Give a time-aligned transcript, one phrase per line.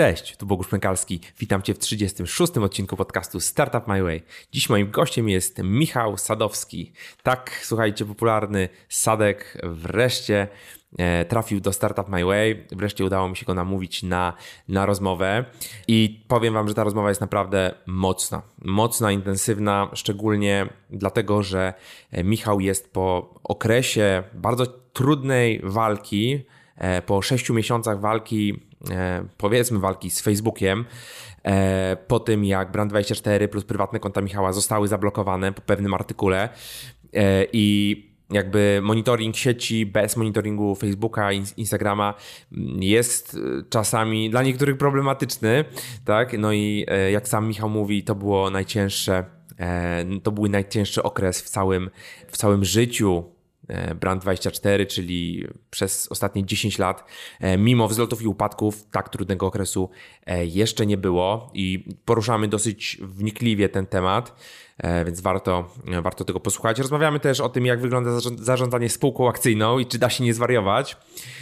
[0.00, 1.20] Cześć, tu Bogusz Pękalski.
[1.38, 2.56] Witam Cię w 36.
[2.56, 4.22] odcinku podcastu Startup My Way.
[4.52, 6.92] Dziś moim gościem jest Michał Sadowski.
[7.22, 10.48] Tak, słuchajcie, popularny Sadek wreszcie
[10.98, 12.66] e, trafił do Startup My Way.
[12.72, 14.32] Wreszcie udało mi się go namówić na,
[14.68, 15.44] na rozmowę
[15.88, 18.42] i powiem Wam, że ta rozmowa jest naprawdę mocna.
[18.64, 21.74] Mocna, intensywna, szczególnie dlatego, że
[22.10, 26.44] e, Michał jest po okresie bardzo trudnej walki,
[27.06, 30.84] po sześciu miesiącach walki E, powiedzmy walki z Facebookiem,
[31.44, 36.48] e, po tym jak Brand24 plus prywatne konta Michała zostały zablokowane po pewnym artykule
[37.14, 42.14] e, i jakby monitoring sieci bez monitoringu Facebooka, Instagrama
[42.80, 43.38] jest
[43.70, 45.64] czasami dla niektórych problematyczny,
[46.04, 46.38] tak?
[46.38, 49.24] No i jak sam Michał mówi, to było najcięższe,
[50.22, 51.90] to był najcięższy okres w całym,
[52.28, 53.39] w całym życiu E,
[54.00, 57.04] Brand24, czyli przez ostatnie 10 lat,
[57.40, 59.90] e, mimo wzlotów i upadków, tak trudnego okresu
[60.26, 64.36] e, jeszcze nie było i poruszamy dosyć wnikliwie ten temat.
[64.82, 65.70] E, więc warto,
[66.02, 66.78] warto tego posłuchać.
[66.78, 70.96] Rozmawiamy też o tym, jak wygląda zarządzanie spółką akcyjną i czy da się nie zwariować.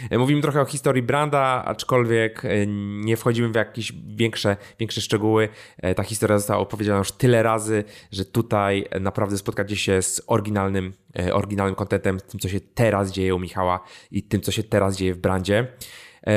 [0.09, 2.67] E, mówimy trochę o historii branda, aczkolwiek e,
[3.03, 5.49] nie wchodzimy w jakieś większe, większe szczegóły.
[5.95, 10.93] Ta historia została opowiedziana już tyle razy, że tutaj naprawdę spotkacie się z oryginalnym,
[11.33, 15.13] oryginalnym kontentem, tym, co się teraz dzieje u Michała i tym, co się teraz dzieje
[15.13, 15.67] w brandzie.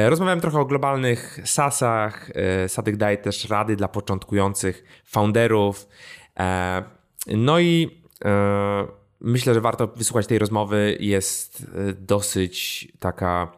[0.09, 2.31] Rozmawiałem trochę o globalnych SaaSach.
[2.69, 5.89] Sadek daje też rady dla początkujących founderów.
[6.39, 6.83] E,
[7.27, 8.87] no i e,
[9.21, 10.97] myślę, że warto wysłuchać tej rozmowy.
[11.01, 13.53] Jest e, dosyć taka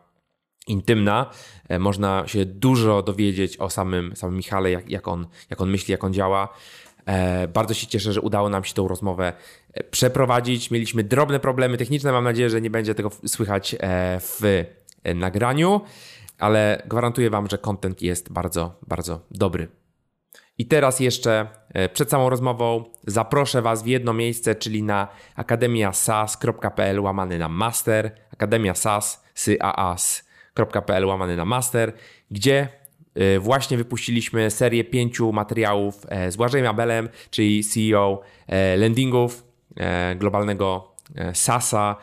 [0.67, 1.31] intymna.
[1.79, 6.05] Można się dużo dowiedzieć o samym, samym Michale, jak, jak, on, jak on myśli, jak
[6.05, 6.49] on działa.
[7.55, 9.33] Bardzo się cieszę, że udało nam się tą rozmowę
[9.91, 10.71] przeprowadzić.
[10.71, 12.13] Mieliśmy drobne problemy techniczne.
[12.13, 13.77] Mam nadzieję, że nie będzie tego słychać
[14.21, 14.65] w
[15.15, 15.81] nagraniu,
[16.39, 19.69] ale gwarantuję Wam, że content jest bardzo, bardzo dobry.
[20.59, 27.01] I teraz jeszcze e, przed samą rozmową zaproszę Was w jedno miejsce, czyli na akademiasas.pl
[27.01, 31.93] łamany na master, akademiasas.pl łamany na master,
[32.31, 32.69] gdzie
[33.15, 38.21] e, właśnie wypuściliśmy serię pięciu materiałów e, z Błażejem Abelem, czyli CEO
[38.77, 39.45] landingów
[40.17, 40.95] globalnego
[41.33, 41.97] SASa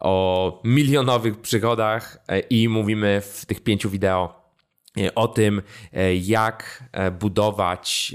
[0.00, 2.18] o milionowych przychodach
[2.50, 4.41] i mówimy w tych pięciu wideo
[5.14, 8.14] o tym, e, jak e, budować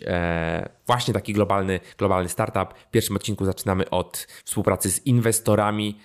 [0.87, 2.73] właśnie taki globalny, globalny startup.
[2.87, 5.99] W pierwszym odcinku zaczynamy od współpracy z inwestorami,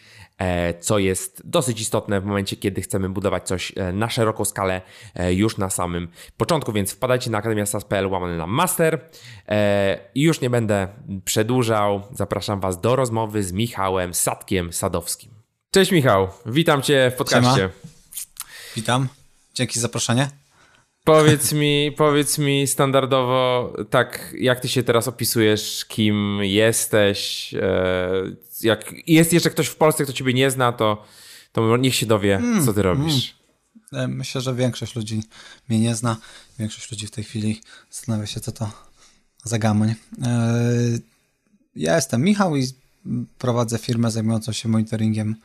[0.80, 4.80] co jest dosyć istotne w momencie, kiedy chcemy budować coś na szeroką skalę
[5.30, 9.08] już na samym początku, więc wpadajcie na akademiasas.pl łamany na master
[10.14, 10.88] i już nie będę
[11.24, 12.02] przedłużał.
[12.12, 15.30] Zapraszam Was do rozmowy z Michałem Sadkiem Sadowskim.
[15.70, 17.56] Cześć Michał, witam Cię w podcaście.
[17.56, 17.70] Siema.
[18.76, 19.08] Witam,
[19.54, 20.41] dzięki za zaproszenie.
[21.04, 28.12] Powiedz mi, powiedz mi standardowo, tak jak ty się teraz opisujesz, kim jesteś, e,
[28.60, 31.04] jak jest jeszcze ktoś w Polsce, kto ciebie nie zna, to,
[31.52, 33.34] to niech się dowie, mm, co ty robisz.
[33.92, 34.04] Mm.
[34.04, 35.22] E, myślę, że większość ludzi
[35.68, 36.16] mnie nie zna.
[36.58, 38.70] Większość ludzi w tej chwili zastanawia się, co to
[39.44, 39.94] za gamoń.
[40.22, 40.62] E,
[41.76, 42.66] ja jestem Michał i
[43.38, 45.36] prowadzę firmę zajmującą się monitoringiem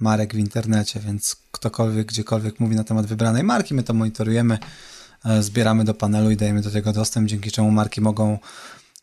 [0.00, 4.58] marek w internecie, więc ktokolwiek, gdziekolwiek mówi na temat wybranej marki, my to monitorujemy
[5.40, 8.38] zbieramy do panelu i dajemy do tego dostęp, dzięki czemu marki mogą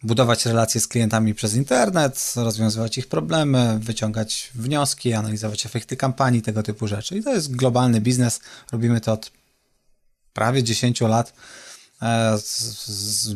[0.03, 6.63] budować relacje z klientami przez internet, rozwiązywać ich problemy, wyciągać wnioski, analizować efekty kampanii, tego
[6.63, 7.17] typu rzeczy.
[7.17, 8.39] I to jest globalny biznes.
[8.71, 9.31] Robimy to od
[10.33, 11.33] prawie 10 lat
[12.01, 13.35] e, z, z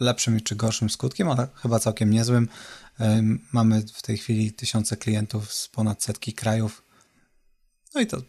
[0.00, 2.48] lepszym czy gorszym skutkiem, ale chyba całkiem niezłym.
[3.00, 3.22] E,
[3.52, 6.82] mamy w tej chwili tysiące klientów z ponad setki krajów.
[7.94, 8.22] No i to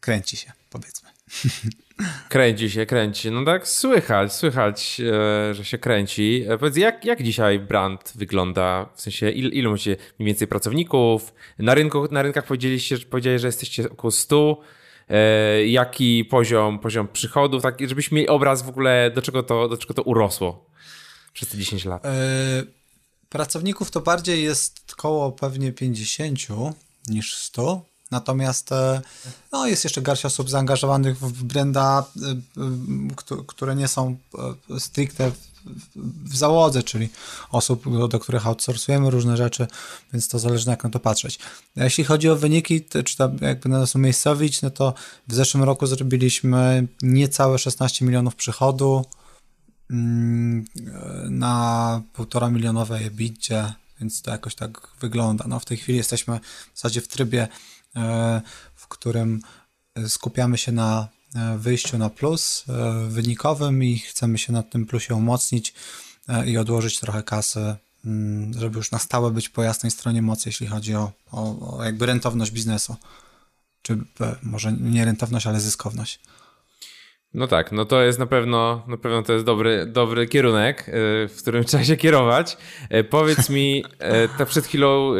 [0.00, 1.17] kręci się, powiedzmy.
[2.28, 3.30] Kręci się, kręci.
[3.30, 6.44] No tak, słychać, słychać, e, że się kręci.
[6.48, 8.88] E, powiedz, jak, jak dzisiaj brand wygląda?
[8.94, 11.34] W sensie, il, ilu macie mniej więcej pracowników?
[11.58, 14.60] Na, rynku, na rynkach powiedzieliście, powiedzieli, że jesteście około 100.
[15.08, 17.62] E, jaki poziom, poziom przychodów?
[17.62, 20.70] Tak, żebyśmy mieli obraz w ogóle, do czego to, do czego to urosło
[21.32, 22.02] przez te 10 lat.
[23.28, 26.38] Pracowników to bardziej jest koło pewnie 50
[27.08, 27.87] niż 100.
[28.10, 29.00] Natomiast e,
[29.52, 32.30] no, jest jeszcze garść osób zaangażowanych w brenda, e,
[33.36, 34.16] e, które nie są
[34.78, 35.32] stricte
[36.24, 37.08] w załodze, czyli
[37.50, 39.66] osób, do których outsourcujemy różne rzeczy,
[40.12, 41.38] więc to zależy jak na to patrzeć.
[41.76, 44.94] Jeśli chodzi o wyniki, czy tam jakby na nas umiejscowić, no to
[45.28, 49.04] w zeszłym roku zrobiliśmy niecałe 16 milionów przychodu
[49.90, 50.64] mm,
[51.30, 55.44] na półtora milionowej EBITDA, więc to jakoś tak wygląda.
[55.48, 56.40] No w tej chwili jesteśmy
[56.74, 57.48] w zasadzie w trybie
[58.74, 59.40] w którym
[60.08, 61.08] skupiamy się na
[61.58, 62.64] wyjściu na plus
[63.08, 65.74] wynikowym i chcemy się na tym plusie umocnić
[66.46, 70.66] i odłożyć trochę kasy, mm, żeby już na stałe być po jasnej stronie mocy, jeśli
[70.66, 72.96] chodzi o, o, o jakby rentowność biznesu.
[73.82, 73.98] Czy
[74.42, 76.20] może nie rentowność, ale zyskowność.
[77.34, 80.90] No tak, no to jest na pewno, na pewno to jest dobry, dobry kierunek,
[81.28, 82.56] w którym trzeba się kierować.
[83.10, 83.84] Powiedz mi,
[84.38, 85.12] tak przed chwilą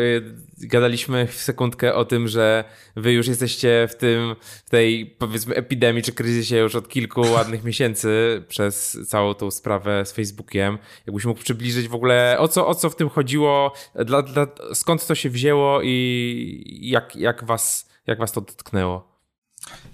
[0.60, 2.64] gadaliśmy w sekundkę o tym, że
[2.96, 7.64] wy już jesteście w tym, w tej powiedzmy epidemii czy kryzysie już od kilku ładnych
[7.64, 10.78] miesięcy przez całą tą sprawę z Facebookiem.
[11.06, 13.72] Jakbyś mógł przybliżyć w ogóle, o co, o co w tym chodziło,
[14.04, 19.18] dla, dla, skąd to się wzięło i jak, jak, was, jak was to dotknęło?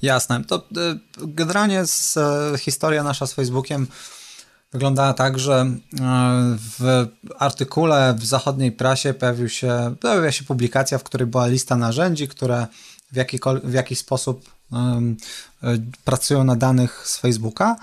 [0.02, 0.44] Jasne.
[0.44, 0.60] To y,
[1.18, 3.86] generalnie z, e, historia nasza z Facebookiem
[4.74, 5.76] wyglądała tak, że e,
[6.78, 7.06] w
[7.38, 12.66] artykule w zachodniej prasie pojawił się, pojawiła się publikacja, w której była lista narzędzi, które
[13.12, 13.16] w,
[13.64, 15.16] w jakiś sposób um,
[16.04, 17.76] pracują na danych z Facebooka.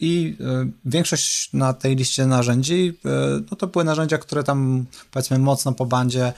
[0.00, 0.36] I
[0.84, 2.98] większość na tej liście narzędzi,
[3.50, 6.32] no to były narzędzia, które tam powiedzmy mocno po bandzie E,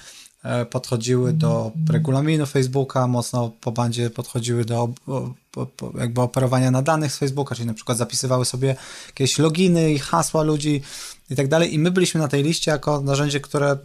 [0.70, 4.88] podchodziły do regulaminu Facebooka, mocno po bandzie podchodziły do
[5.98, 8.76] jakby operowania na danych z Facebooka, czyli na przykład zapisywały sobie
[9.06, 10.82] jakieś loginy i hasła ludzi
[11.30, 11.74] i tak dalej.
[11.74, 13.76] I my byliśmy na tej liście jako narzędzie, które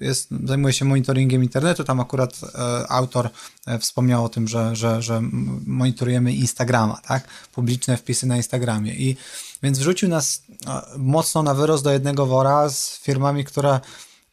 [0.00, 1.84] jest, zajmuje się monitoringiem internetu.
[1.84, 2.58] Tam akurat e,
[2.88, 3.30] autor
[3.66, 5.22] e, wspomniał o tym, że, że, że
[5.66, 7.28] monitorujemy Instagrama, tak?
[7.52, 8.94] Publiczne wpisy na Instagramie.
[8.94, 9.16] I
[9.62, 13.80] więc wrzucił nas e, mocno na wyrost do jednego wora z firmami, które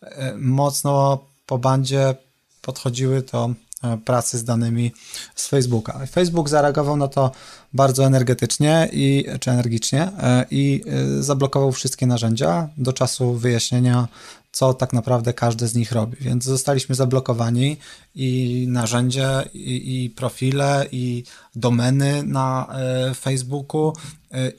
[0.01, 1.23] e, mocno
[1.57, 2.15] bandzie
[2.61, 3.49] podchodziły do
[3.83, 4.91] e, pracy z danymi
[5.35, 6.05] z Facebooka.
[6.11, 7.31] Facebook zareagował na to
[7.73, 14.07] bardzo energetycznie i, czy energicznie e, i e, zablokował wszystkie narzędzia do czasu wyjaśnienia,
[14.51, 16.17] co tak naprawdę każdy z nich robi.
[16.21, 17.77] Więc zostaliśmy zablokowani
[18.15, 21.23] i narzędzia, i, i profile, i
[21.55, 22.67] domeny na
[23.15, 23.93] Facebooku,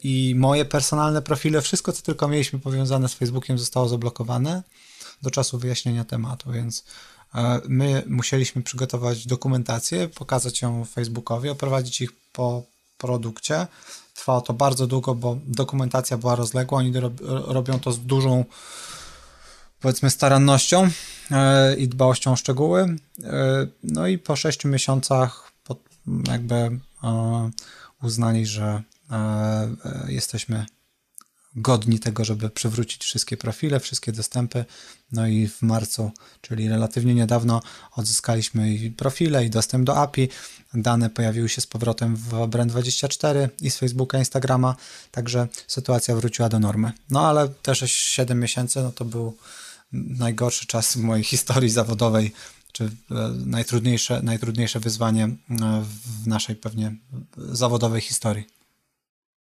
[0.03, 4.63] i moje personalne profile, wszystko co tylko mieliśmy powiązane z Facebookiem zostało zablokowane
[5.23, 6.85] do czasu wyjaśnienia tematu, więc
[7.35, 12.63] e, my musieliśmy przygotować dokumentację, pokazać ją Facebookowi, oprowadzić ich po
[12.99, 13.67] produkcie.
[14.15, 16.93] Trwało to bardzo długo, bo dokumentacja była rozległa, oni
[17.47, 18.45] robią to z dużą
[19.81, 20.91] powiedzmy starannością
[21.31, 22.97] e, i dbałością o szczegóły.
[23.25, 25.51] E, no i po sześciu miesiącach
[26.29, 26.81] jakby
[28.03, 28.83] uznali, że
[30.09, 30.67] jesteśmy
[31.56, 34.64] godni tego, żeby przywrócić wszystkie profile, wszystkie dostępy.
[35.12, 36.11] No i w marcu,
[36.41, 37.62] czyli relatywnie niedawno,
[37.97, 40.29] odzyskaliśmy i profile, i dostęp do API.
[40.75, 44.76] Dane pojawiły się z powrotem w Brand24 i z Facebooka, Instagrama,
[45.11, 46.93] także sytuacja wróciła do normy.
[47.11, 49.37] No ale też 7 miesięcy, no to był
[49.93, 52.32] najgorszy czas w mojej historii zawodowej,
[52.73, 52.88] czy e,
[53.47, 55.37] najtrudniejsze, najtrudniejsze wyzwanie e,
[56.23, 56.94] w naszej pewnie
[57.37, 58.60] zawodowej historii.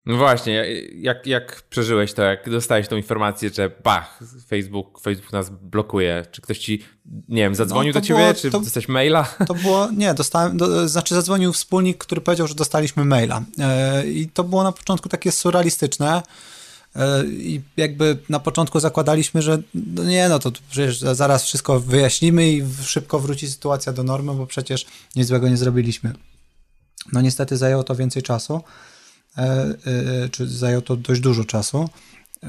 [0.06, 5.50] No właśnie, jak, jak przeżyłeś to, jak dostałeś tą informację, że bach, Facebook, Facebook nas
[5.50, 6.26] blokuje?
[6.30, 6.82] Czy ktoś ci,
[7.28, 9.24] nie wiem, zadzwonił no, do ciebie, było, czy to, dostałeś maila?
[9.46, 13.42] To było, nie, dostałem, do, znaczy zadzwonił wspólnik, który powiedział, że dostaliśmy maila.
[14.04, 16.22] Yy, I to było na początku takie surrealistyczne.
[16.94, 22.52] Yy, I jakby na początku zakładaliśmy, że no nie, no to przecież zaraz wszystko wyjaśnimy
[22.52, 24.86] i szybko wróci sytuacja do normy, bo przecież
[25.16, 26.12] nic złego nie zrobiliśmy.
[27.12, 28.62] No niestety zajęło to więcej czasu.
[29.38, 29.74] E,
[30.22, 31.88] e, czy zajęło to dość dużo czasu.
[32.42, 32.48] E,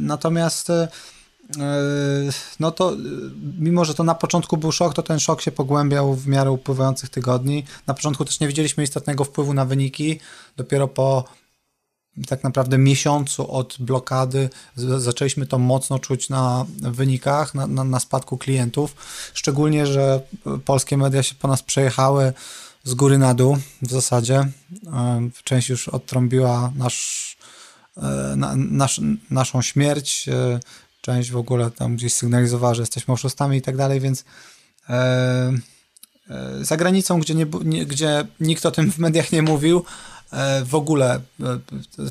[0.00, 0.72] natomiast
[2.60, 2.96] no to
[3.58, 7.10] mimo, że to na początku był szok, to ten szok się pogłębiał w miarę upływających
[7.10, 7.64] tygodni.
[7.86, 10.20] Na początku też nie widzieliśmy istotnego wpływu na wyniki.
[10.56, 11.24] Dopiero po
[12.28, 18.38] tak naprawdę miesiącu od blokady zaczęliśmy to mocno czuć na wynikach, na, na, na spadku
[18.38, 18.96] klientów.
[19.34, 20.20] Szczególnie, że
[20.64, 22.32] polskie media się po nas przejechały
[22.84, 24.48] z góry na dół w zasadzie.
[25.44, 27.36] Część już odtrąbiła nasz,
[27.96, 28.00] e,
[28.36, 30.60] na, nasz, naszą śmierć, e,
[31.00, 34.24] część w ogóle tam gdzieś sygnalizowała, że jesteśmy oszustami i tak dalej, więc
[34.88, 35.52] e,
[36.60, 39.84] za granicą, gdzie, nie, gdzie nikt o tym w mediach nie mówił,
[40.64, 41.20] w ogóle,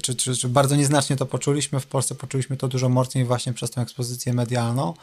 [0.01, 3.71] czy, czy, czy, bardzo nieznacznie to poczuliśmy, w Polsce poczuliśmy to dużo mocniej właśnie przez
[3.71, 4.93] tę ekspozycję medialną.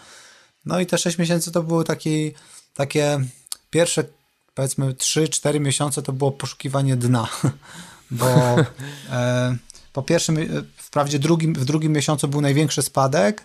[0.66, 2.32] No i te 6 miesięcy to były taki,
[2.74, 3.20] takie
[3.70, 4.04] pierwsze
[4.56, 7.28] powiedzmy 3-4 miesiące to było poszukiwanie dna,
[8.10, 8.26] bo
[9.10, 9.56] e,
[9.92, 10.38] po pierwszym,
[10.76, 13.44] wprawdzie drugim, w drugim miesiącu był największy spadek,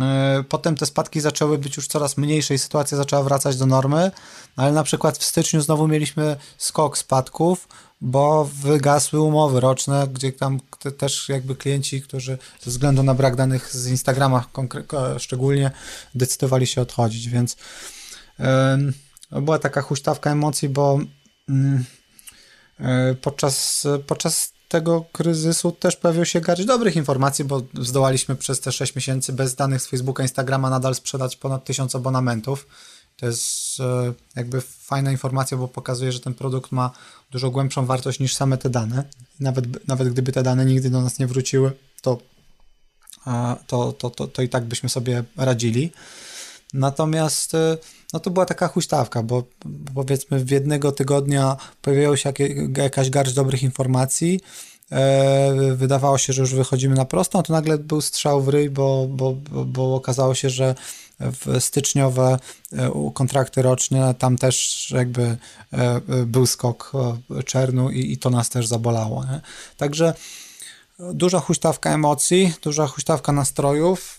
[0.00, 4.10] e, Potem te spadki zaczęły być już coraz mniejsze i sytuacja zaczęła wracać do normy,
[4.56, 7.68] ale na przykład w styczniu znowu mieliśmy skok spadków,
[8.00, 10.60] bo wygasły umowy roczne, gdzie tam
[10.98, 14.44] też jakby klienci, którzy ze względu na brak danych z Instagrama
[15.18, 15.70] szczególnie
[16.14, 17.56] decydowali się odchodzić, więc
[19.32, 20.98] była taka huśtawka emocji, bo
[21.48, 21.84] mm,
[23.20, 28.94] Podczas, podczas tego kryzysu też pojawił się garść dobrych informacji, bo zdołaliśmy przez te 6
[28.94, 32.66] miesięcy bez danych z Facebooka, Instagrama nadal sprzedać ponad 1000 abonamentów.
[33.16, 36.90] To jest e, jakby fajna informacja, bo pokazuje, że ten produkt ma
[37.30, 39.04] dużo głębszą wartość niż same te dane.
[39.40, 41.72] Nawet, nawet gdyby te dane nigdy do nas nie wróciły,
[42.02, 42.18] to,
[43.66, 45.92] to, to, to, to i tak byśmy sobie radzili.
[46.72, 47.78] Natomiast e,
[48.12, 49.44] no to była taka huśtawka, bo
[49.94, 52.32] powiedzmy w jednego tygodnia pojawiła się
[52.76, 54.40] jakaś garść dobrych informacji,
[54.92, 59.06] e, wydawało się, że już wychodzimy na prostą, to nagle był strzał w ryj, bo,
[59.08, 59.34] bo,
[59.66, 60.74] bo okazało się, że
[61.20, 62.38] w styczniowe
[62.72, 65.36] e, kontrakty roczne, tam też jakby
[66.26, 66.92] był skok
[67.44, 69.24] czernu i, i to nas też zabolało.
[69.24, 69.40] Nie?
[69.76, 70.14] Także
[71.14, 74.18] duża huśtawka emocji, duża huśtawka nastrojów,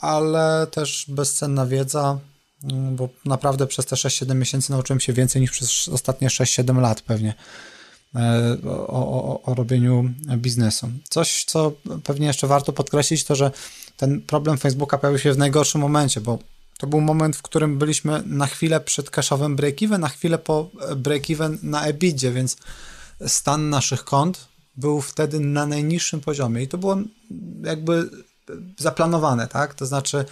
[0.00, 2.18] ale też bezcenna wiedza,
[2.64, 7.00] Mm, bo naprawdę przez te 6-7 miesięcy nauczyłem się więcej niż przez ostatnie 6-7 lat
[7.00, 7.34] pewnie
[8.14, 10.88] e, o, o, o, robieniu biznesu.
[11.08, 11.72] Coś, co
[12.04, 13.50] pewnie jeszcze warto podkreślić, to że
[13.96, 16.38] ten problem Facebooka pojawił się w najgorszym momencie, bo
[16.78, 21.58] to był moment, w którym byliśmy na chwilę przed cashowym break-even, na chwilę po break-even
[21.62, 22.56] na EBITdzie, więc
[23.26, 26.96] stan naszych kont był wtedy na najniższym poziomie i to było
[27.62, 28.10] jakby
[28.78, 29.74] zaplanowane, tak?
[29.74, 30.24] To znaczy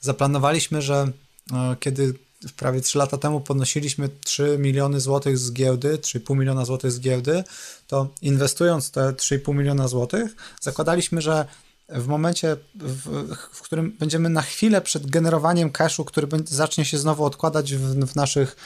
[0.00, 1.08] Zaplanowaliśmy, że
[1.52, 2.14] e, kiedy
[2.56, 7.44] prawie 3 lata temu podnosiliśmy 3 miliony złotych z giełdy, 3,5 miliona złotych z giełdy,
[7.86, 11.46] to inwestując te 3,5 miliona złotych, zakładaliśmy, że
[11.88, 17.24] w momencie, w, w, którym będziemy na chwilę przed generowaniem cashu, który zacznie się znowu
[17.24, 18.56] odkładać w, w naszych,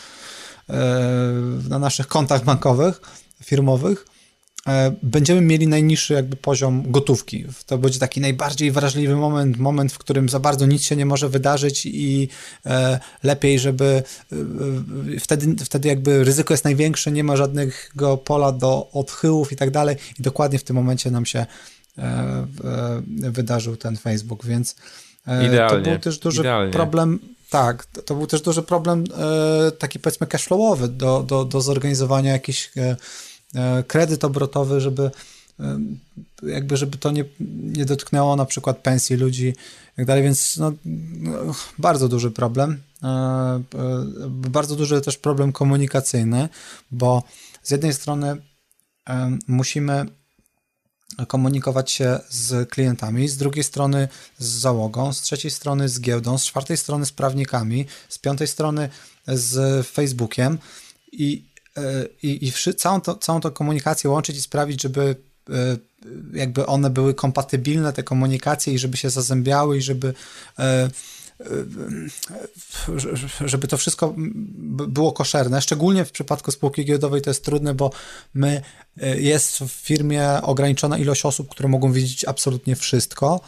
[0.68, 0.74] e,
[1.68, 3.00] na naszych kontach bankowych,
[3.44, 4.19] firmowych, E,
[5.02, 7.44] będziemy mieli najniższy jakby poziom gotówki.
[7.66, 11.28] To będzie taki najbardziej wrażliwy moment, moment, w którym za bardzo nic się nie może
[11.28, 12.28] wydarzyć i
[12.66, 14.36] e, lepiej, żeby e,
[15.20, 19.96] wtedy, wtedy jakby ryzyko jest największe, nie ma żadnego pola do odchyłów i tak dalej
[20.18, 21.46] i dokładnie w tym momencie nam się
[23.08, 24.76] wydarzył ten Facebook, więc
[25.46, 26.72] idealnie, to był też duży idealnie.
[26.72, 27.18] problem
[27.50, 29.04] tak, to był też duży problem
[29.78, 32.96] taki powiedzmy cashflowowy do, do, do zorganizowania jakichś E,
[33.86, 35.10] kredyt obrotowy, żeby
[35.60, 35.80] e,
[36.42, 37.24] jakby, żeby to nie,
[37.60, 40.72] nie dotknęło na przykład pensji ludzi i tak dalej, więc no,
[41.20, 42.82] no, bardzo duży problem.
[43.02, 43.62] E,
[44.28, 46.48] bardzo duży też problem komunikacyjny,
[46.90, 47.22] bo
[47.62, 48.36] z jednej strony
[49.46, 50.06] musimy
[51.28, 56.44] komunikować się z klientami, z drugiej strony z załogą, z trzeciej strony z giełdą, z
[56.44, 58.88] czwartej strony z prawnikami, z piątej strony
[59.26, 60.58] z Facebookiem
[61.12, 65.16] i E, i, i całą, to, całą tą komunikację łączyć i sprawić, żeby
[65.50, 65.54] e,
[66.32, 70.14] jakby one były kompatybilne, te komunikacje i żeby się zazębiały i żeby
[70.58, 70.90] e,
[73.44, 74.14] żeby to wszystko
[74.88, 75.62] było koszerne.
[75.62, 77.90] Szczególnie w przypadku spółki giełdowej to jest trudne, bo
[78.34, 78.62] my
[79.16, 83.40] jest w firmie ograniczona ilość osób, które mogą wiedzieć absolutnie wszystko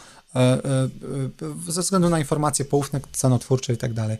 [1.67, 4.17] ze względu na informacje poufne, cenotwórcze i tak dalej.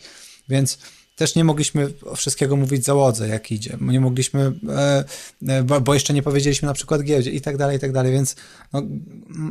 [0.49, 0.77] Więc
[1.15, 3.77] też nie mogliśmy wszystkiego mówić załodze, jak idzie.
[3.81, 5.03] Nie mogliśmy, e,
[5.47, 8.35] e, bo, jeszcze nie powiedzieliśmy na przykład giełdzie i tak dalej, i tak dalej, więc
[8.73, 8.81] no,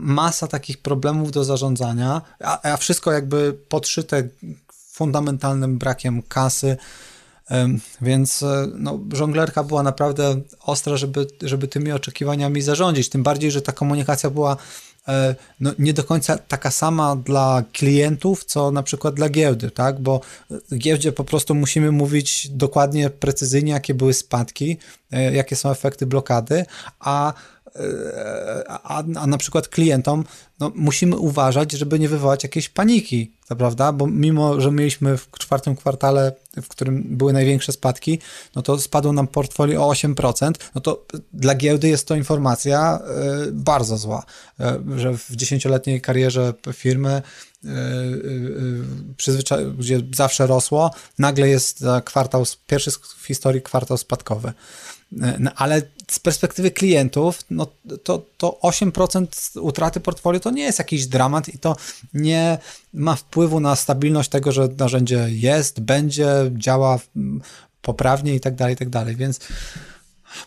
[0.00, 4.28] masa takich problemów do zarządzania, a, a wszystko jakby podszyte
[4.70, 6.76] fundamentalnym brakiem kasy,
[8.00, 13.08] więc e, no, żonglerka była naprawdę ostra, żeby, żeby tymi oczekiwaniami zarządzić.
[13.08, 14.56] Tym bardziej, że ta komunikacja była
[15.60, 20.00] no, nie do końca taka sama dla klientów, co na przykład dla giełdy, tak?
[20.00, 20.20] Bo
[20.74, 24.78] giełdzie po prostu musimy mówić dokładnie, precyzyjnie, jakie były spadki,
[25.12, 26.64] e, jakie są efekty blokady,
[27.00, 27.32] a
[28.68, 30.24] a, a na przykład klientom
[30.60, 33.92] no, musimy uważać, żeby nie wywołać jakiejś paniki, prawda?
[33.92, 38.18] Bo mimo, że mieliśmy w czwartym kwartale, w którym były największe spadki,
[38.54, 43.00] no to spadło nam portfolio o 8%, no to dla giełdy jest to informacja
[43.48, 44.24] y, bardzo zła,
[44.60, 47.22] y, że w dziesięcioletniej karierze firmy
[49.78, 54.52] gdzie zawsze rosło, nagle jest kwartał, pierwszy w historii kwartał spadkowy.
[55.38, 57.66] No, ale z perspektywy klientów, no
[58.04, 61.76] to, to 8% utraty portfolio to nie jest jakiś dramat i to
[62.14, 62.58] nie
[62.94, 66.98] ma wpływu na stabilność tego, że narzędzie jest, będzie, działa
[67.82, 69.16] poprawnie i tak dalej, i tak dalej.
[69.16, 69.40] Więc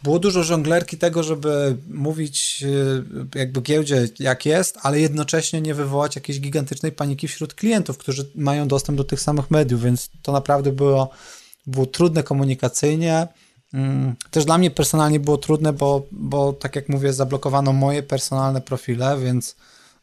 [0.03, 2.63] było dużo żonglerki tego, żeby mówić
[3.34, 8.31] y, jakby giełdzie jak jest, ale jednocześnie nie wywołać jakiejś gigantycznej paniki wśród klientów, którzy
[8.36, 11.10] mają dostęp do tych samych mediów, więc to naprawdę było,
[11.67, 13.27] było trudne komunikacyjnie.
[13.75, 18.62] Mm, też dla mnie personalnie było trudne, bo, bo tak jak mówię, zablokowano moje personalne
[18.62, 19.55] profile, więc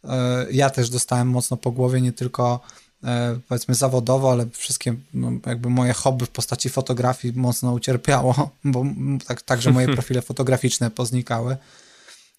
[0.05, 2.61] e, ja też dostałem mocno po głowie, nie tylko
[3.05, 8.85] e, powiedzmy zawodowo, ale wszystkie no, jakby moje hobby w postaci fotografii mocno ucierpiało, bo
[9.26, 11.57] tak, także moje profile fotograficzne poznikały.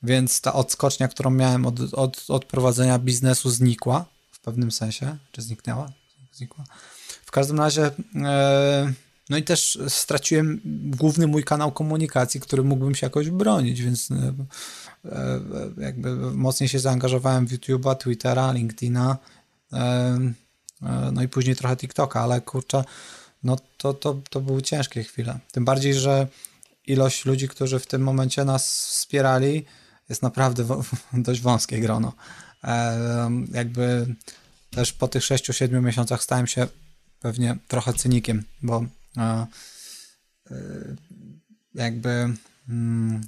[0.03, 5.41] Więc ta odskocznia, którą miałem od, od, od prowadzenia biznesu znikła w pewnym sensie, czy
[5.41, 5.91] zniknęła?
[6.33, 6.63] Znikła.
[7.25, 8.93] W każdym razie e,
[9.33, 10.61] no i też straciłem
[10.99, 14.15] główny mój kanał komunikacji, który mógłbym się jakoś bronić, więc e,
[15.05, 15.39] e,
[15.77, 19.17] jakby mocniej się zaangażowałem w YouTube'a, Twittera, LinkedIna,
[19.73, 20.19] e,
[21.11, 22.83] no i później trochę TikToka, ale kurczę,
[23.43, 25.39] no to, to, to były ciężkie chwile.
[25.51, 26.27] Tym bardziej, że
[26.87, 29.65] ilość ludzi, którzy w tym momencie nas wspierali,
[30.09, 30.81] jest naprawdę
[31.13, 32.13] dość wąskie grono.
[33.53, 34.15] Jakby
[34.71, 36.67] też po tych 6-7 miesiącach stałem się
[37.19, 38.85] pewnie trochę cynikiem, bo
[39.17, 39.47] E,
[41.75, 42.33] jakby
[42.69, 43.21] mm,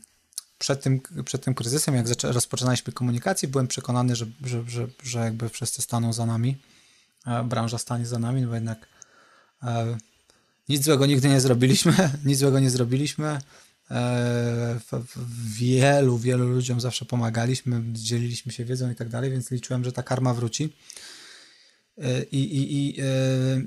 [0.60, 5.50] przed tym, przed tym kryzysem, jak rozpoczynaliśmy komunikację, byłem przekonany, że, że, że, że jakby
[5.50, 6.58] wszyscy staną za nami,
[7.28, 8.88] e, branża stanie za nami, no bo jednak
[9.64, 9.98] e,
[10.70, 11.94] nic złego nigdy nie zrobiliśmy,
[12.26, 13.40] nic złego nie zrobiliśmy.
[15.46, 20.04] Wielu, wielu ludziom zawsze pomagaliśmy, dzieliliśmy się wiedzą i tak dalej, więc liczyłem, że ta
[20.04, 20.74] karma wróci.
[22.32, 23.02] I, i, i,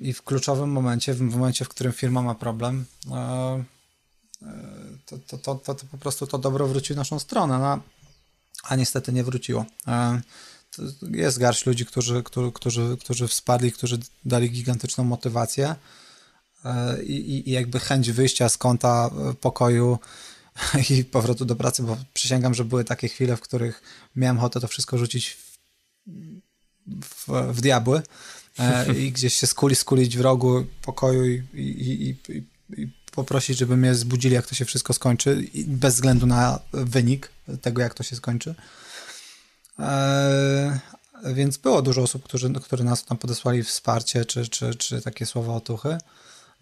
[0.09, 2.85] i w kluczowym momencie, w momencie, w którym firma ma problem,
[5.07, 7.81] to, to, to, to, to po prostu to dobro wróci w naszą stronę, no,
[8.63, 9.65] a niestety nie wróciło.
[11.11, 15.75] Jest garść ludzi, którzy, którzy, którzy, którzy wsparli, którzy dali gigantyczną motywację
[17.03, 19.99] i, i jakby chęć wyjścia z kąta pokoju
[20.91, 23.83] i powrotu do pracy, bo przysięgam, że były takie chwile, w których
[24.17, 25.37] miałem ochotę to wszystko rzucić
[27.05, 28.03] w w, diabły
[28.59, 32.17] e, i gdzieś się skuli, skulić w rogu pokoju i, i, i,
[32.83, 37.31] i, poprosić, żeby mnie zbudzili, jak to się wszystko skończy, bez względu na wynik
[37.63, 38.55] tego, jak to się skończy.
[39.79, 40.81] E,
[41.25, 45.55] więc było dużo osób, którzy, które nas tam podesłali wsparcie, czy, czy, czy takie słowa
[45.55, 45.99] otuchy.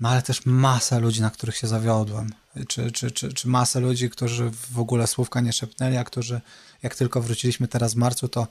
[0.00, 2.30] No ale też masa ludzi, na których się zawiodłem.
[2.68, 6.40] Czy, czy, czy, czy masę ludzi, którzy w ogóle słówka nie szepnęli, a którzy
[6.82, 8.46] jak tylko wróciliśmy teraz w marcu, to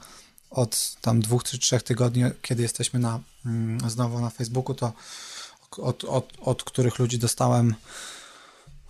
[0.55, 4.93] od tam dwóch czy trzech tygodni, kiedy jesteśmy na, mm, znowu na Facebooku, to
[5.77, 7.75] od, od, od których ludzi dostałem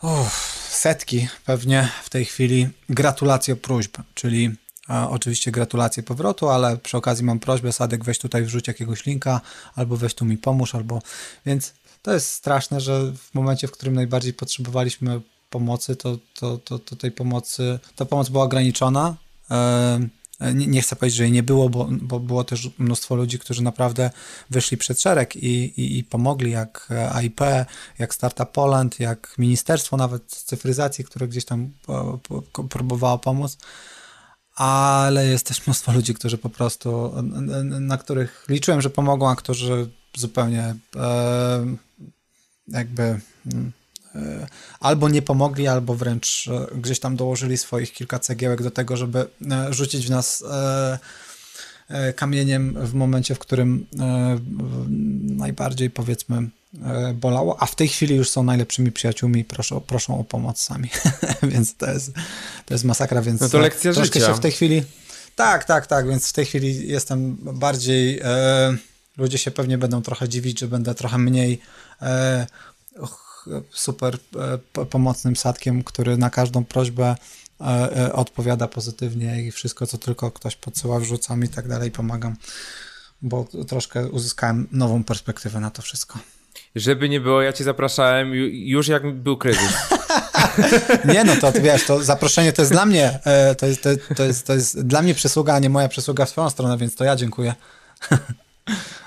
[0.02, 2.70] uff, setki pewnie w tej chwili.
[2.90, 4.56] Gratulacje próśb, czyli
[4.88, 9.42] a, oczywiście gratulacje powrotu, ale przy okazji mam prośbę, Sadek weź tutaj wrzuć jakiegoś linka,
[9.76, 11.02] albo weź tu mi pomóż, albo,
[11.46, 16.80] więc to jest straszne, że w momencie, w którym najbardziej potrzebowaliśmy pomocy, to, to, to,
[16.80, 19.16] to tej pomocy, ta pomoc była ograniczona,
[19.52, 20.00] E,
[20.40, 23.64] nie, nie, chcę powiedzieć, że jej nie było, bo, bo było też mnóstwo ludzi, którzy
[23.64, 24.12] naprawdę
[24.50, 27.42] wyszli przed szereg i, i, i pomogli, jak AIP,
[28.00, 31.72] jak Startup Poland, jak Ministerstwo nawet Cyfryzacji, które gdzieś tam
[32.70, 33.58] próbowało pomóc.
[34.56, 37.14] Ale jest też mnóstwo ludzi, którzy po prostu,
[37.80, 41.66] na których liczyłem, że pomogą, a którzy zupełnie e,
[42.68, 43.20] jakby
[43.54, 43.85] mm, E,
[44.80, 49.28] albo nie pomogli, albo wręcz e, gdzieś tam dołożyli swoich kilka cegiełek do tego, żeby
[49.52, 50.44] e, rzucić w nas
[52.16, 53.86] kamieniem w momencie, w którym
[55.22, 56.50] najbardziej powiedzmy
[57.14, 60.90] bolało, a w tej chwili już są najlepszymi przyjaciółmi i proszą, proszą o pomoc sami,
[61.54, 62.12] więc to jest,
[62.66, 64.32] to jest masakra, więc no to lekcja troszkę życia.
[64.32, 64.84] się w tej chwili
[65.36, 68.78] tak, tak, tak, więc w tej chwili jestem bardziej e,
[69.18, 71.62] ludzie się pewnie będą trochę dziwić, że będę trochę mniej
[72.02, 72.48] e,
[73.72, 74.18] super
[74.78, 77.16] e, pomocnym sadkiem, który na każdą prośbę
[77.62, 82.36] e, e, odpowiada pozytywnie i wszystko, co tylko ktoś podsyła, wrzucam i tak dalej, pomagam,
[83.22, 86.20] bo troszkę uzyskałem nową perspektywę na to wszystko.
[86.76, 89.74] Żeby nie było, ja cię zapraszałem już jak był kryzys.
[91.14, 93.20] nie, no to wiesz, to zaproszenie to jest dla mnie,
[93.58, 96.30] to jest, to, to, jest, to jest dla mnie przysługa, a nie moja przysługa w
[96.30, 97.54] swoją stronę, więc to ja dziękuję.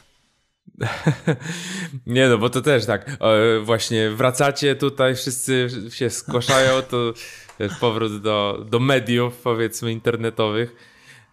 [2.06, 3.16] Nie no, bo to też tak,
[3.62, 7.12] właśnie wracacie tutaj, wszyscy się zgłaszają, to
[7.80, 10.76] powrót do, do mediów, powiedzmy, internetowych.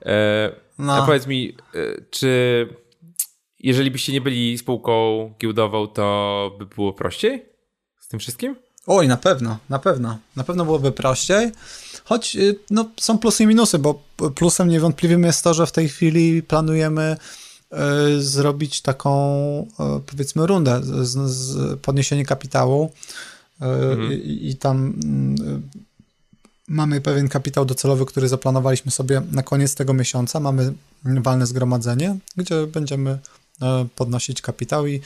[0.05, 0.93] E, no.
[0.93, 2.67] A powiedz mi, e, czy
[3.59, 7.45] jeżeli byście nie byli spółką giełdową, to by było prościej
[7.99, 8.55] z tym wszystkim?
[8.87, 10.17] Oj, na pewno, na pewno.
[10.35, 11.51] Na pewno byłoby prościej,
[12.03, 14.01] choć y, no, są plusy i minusy, bo
[14.35, 17.17] plusem niewątpliwym jest to, że w tej chwili planujemy
[18.19, 19.11] zrobić taką,
[19.79, 22.91] e, powiedzmy, rundę, z, z podniesienie kapitału
[23.61, 24.13] e, mhm.
[24.13, 24.93] i, i tam
[26.67, 30.39] mamy pewien kapitał docelowy, który zaplanowaliśmy sobie na koniec tego miesiąca.
[30.39, 30.73] Mamy
[31.03, 33.19] walne zgromadzenie, gdzie będziemy
[33.95, 35.01] podnosić kapitał i,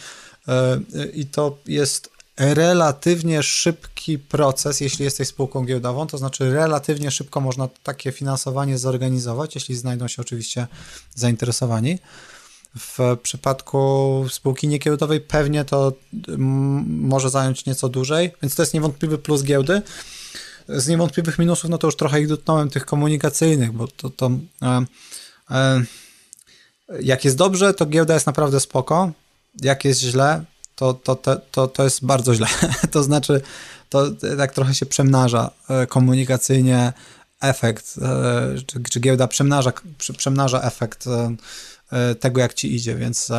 [1.14, 7.68] i to jest relatywnie szybki proces, jeśli jesteś spółką giełdową, to znaczy relatywnie szybko można
[7.84, 10.68] takie finansowanie zorganizować, jeśli znajdą się oczywiście
[11.16, 12.00] zainteresowani.
[12.78, 15.94] W przypadku spółki niekiełdowej pewnie to
[16.88, 19.82] może zająć nieco dłużej, więc to jest niewątpliwy plus giełdy.
[20.68, 24.86] Z niewątpliwych minusów, no to już trochę ich dotknąłem, tych komunikacyjnych, bo to, to e,
[25.52, 25.84] e,
[27.02, 29.12] jak jest dobrze, to giełda jest naprawdę spoko.
[29.62, 30.44] Jak jest źle,
[30.76, 32.48] to, to, to, to, to jest bardzo źle.
[32.92, 33.42] to znaczy,
[33.90, 36.94] to tak trochę się przemnaża e, komunikacyjnie
[37.42, 39.72] efekt, e, czy, czy giełda przemnaża,
[40.18, 41.36] przemnaża efekt e,
[42.20, 43.32] tego, jak ci idzie, więc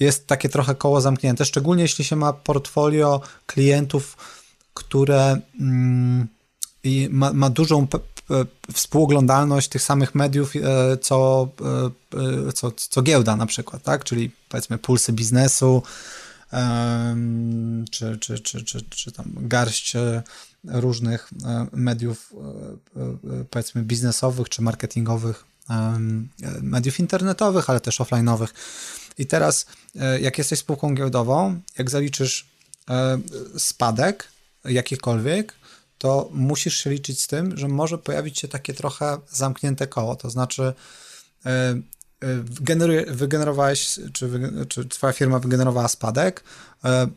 [0.00, 4.16] jest takie trochę koło zamknięte, szczególnie jeśli się ma portfolio klientów,
[4.74, 6.26] które mm,
[7.10, 7.86] ma, ma dużą
[8.72, 10.52] współoglądalność tych samych mediów,
[11.00, 11.48] co,
[12.54, 14.04] co, co giełda na przykład, tak?
[14.04, 15.82] Czyli powiedzmy pulsy biznesu,
[17.90, 20.22] czy, czy, czy, czy, czy tam garść e,
[20.64, 22.32] różnych e, mediów,
[22.96, 25.44] e, powiedzmy, biznesowych czy marketingowych,
[26.62, 28.48] mediów internetowych, ale też offline'owych.
[29.18, 29.66] I teraz,
[30.20, 32.46] jak jesteś spółką giełdową, jak zaliczysz
[33.58, 34.28] spadek
[34.64, 35.54] jakikolwiek,
[35.98, 40.16] to musisz się liczyć z tym, że może pojawić się takie trochę zamknięte koło.
[40.16, 40.74] To znaczy,
[43.08, 44.30] wygenerowałeś, czy,
[44.68, 46.44] czy twoja firma wygenerowała spadek,
[46.84, 47.08] e, e,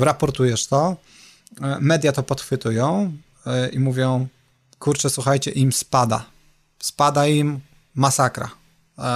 [0.00, 0.96] raportujesz to,
[1.60, 3.12] e, media to podchwytują
[3.72, 4.28] i mówią,
[4.78, 6.24] kurczę, słuchajcie, im spada.
[6.78, 7.60] Spada im
[7.98, 8.50] masakra.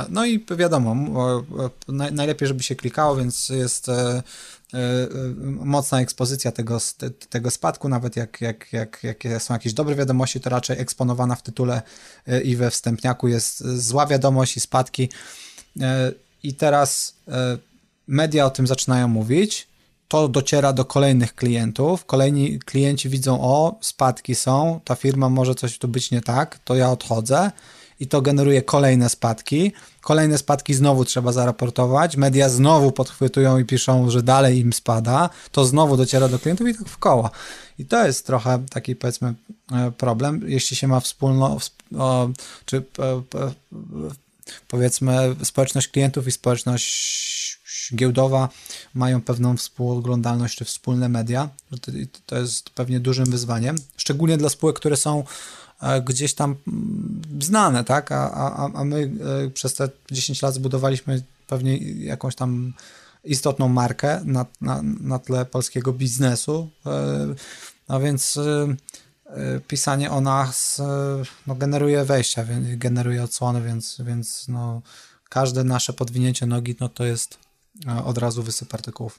[0.09, 0.97] No i wiadomo,
[1.88, 3.87] najlepiej, żeby się klikało, więc jest
[5.45, 6.79] mocna ekspozycja tego,
[7.29, 11.42] tego spadku, nawet jak, jak, jak, jak są jakieś dobre wiadomości, to raczej eksponowana w
[11.42, 11.83] tytule
[12.45, 15.09] i we wstępniaku jest zła wiadomość i spadki.
[16.42, 17.14] I teraz
[18.07, 19.68] media o tym zaczynają mówić,
[20.09, 22.05] to dociera do kolejnych klientów.
[22.05, 26.75] Kolejni klienci widzą, o, spadki są, ta firma może coś tu być nie tak, to
[26.75, 27.51] ja odchodzę
[28.00, 29.72] i to generuje kolejne spadki.
[30.00, 32.16] Kolejne spadki znowu trzeba zaraportować.
[32.16, 35.31] Media znowu podchwytują i piszą, że dalej im spada.
[35.52, 37.31] To znowu dociera do klientów i tak w koło.
[37.78, 39.35] I to jest trochę taki, powiedzmy,
[39.72, 40.42] e, problem.
[40.46, 41.59] Jeśli się ma wspólno,
[42.64, 43.22] czy e,
[44.68, 47.59] powiedzmy, społeczność klientów i społeczność
[47.94, 48.48] giełdowa
[48.94, 51.48] mają pewną współoglądalność czy wspólne media.
[52.26, 55.24] To jest pewnie dużym wyzwaniem, szczególnie dla spółek, które są e,
[56.05, 58.12] gdzieś tam mm, znane, tak?
[58.12, 59.11] A, a, a my
[59.47, 62.73] e, przez te 10 lat zbudowaliśmy pewnie jakąś tam
[63.25, 66.71] istotną markę na, na, na tle polskiego biznesu.
[66.87, 67.35] E,
[67.88, 68.38] no więc
[69.68, 70.83] pisanie o nas
[71.47, 74.83] no, generuje wejścia, generuje odsłony, więc, więc no,
[75.29, 77.38] każde nasze podwinięcie nogi no, to jest
[78.05, 79.18] od razu wysyp artykułów.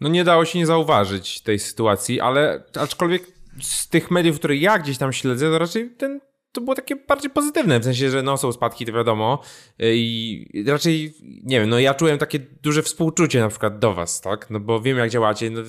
[0.00, 4.78] No nie dało się nie zauważyć tej sytuacji, ale aczkolwiek z tych mediów, które ja
[4.78, 6.20] gdzieś tam śledzę, to raczej ten,
[6.52, 9.42] to było takie bardziej pozytywne, w sensie, że no są spadki, to wiadomo
[9.78, 14.50] i raczej, nie wiem, no ja czułem takie duże współczucie na przykład do was, tak,
[14.50, 15.60] no bo wiem jak działacie, no,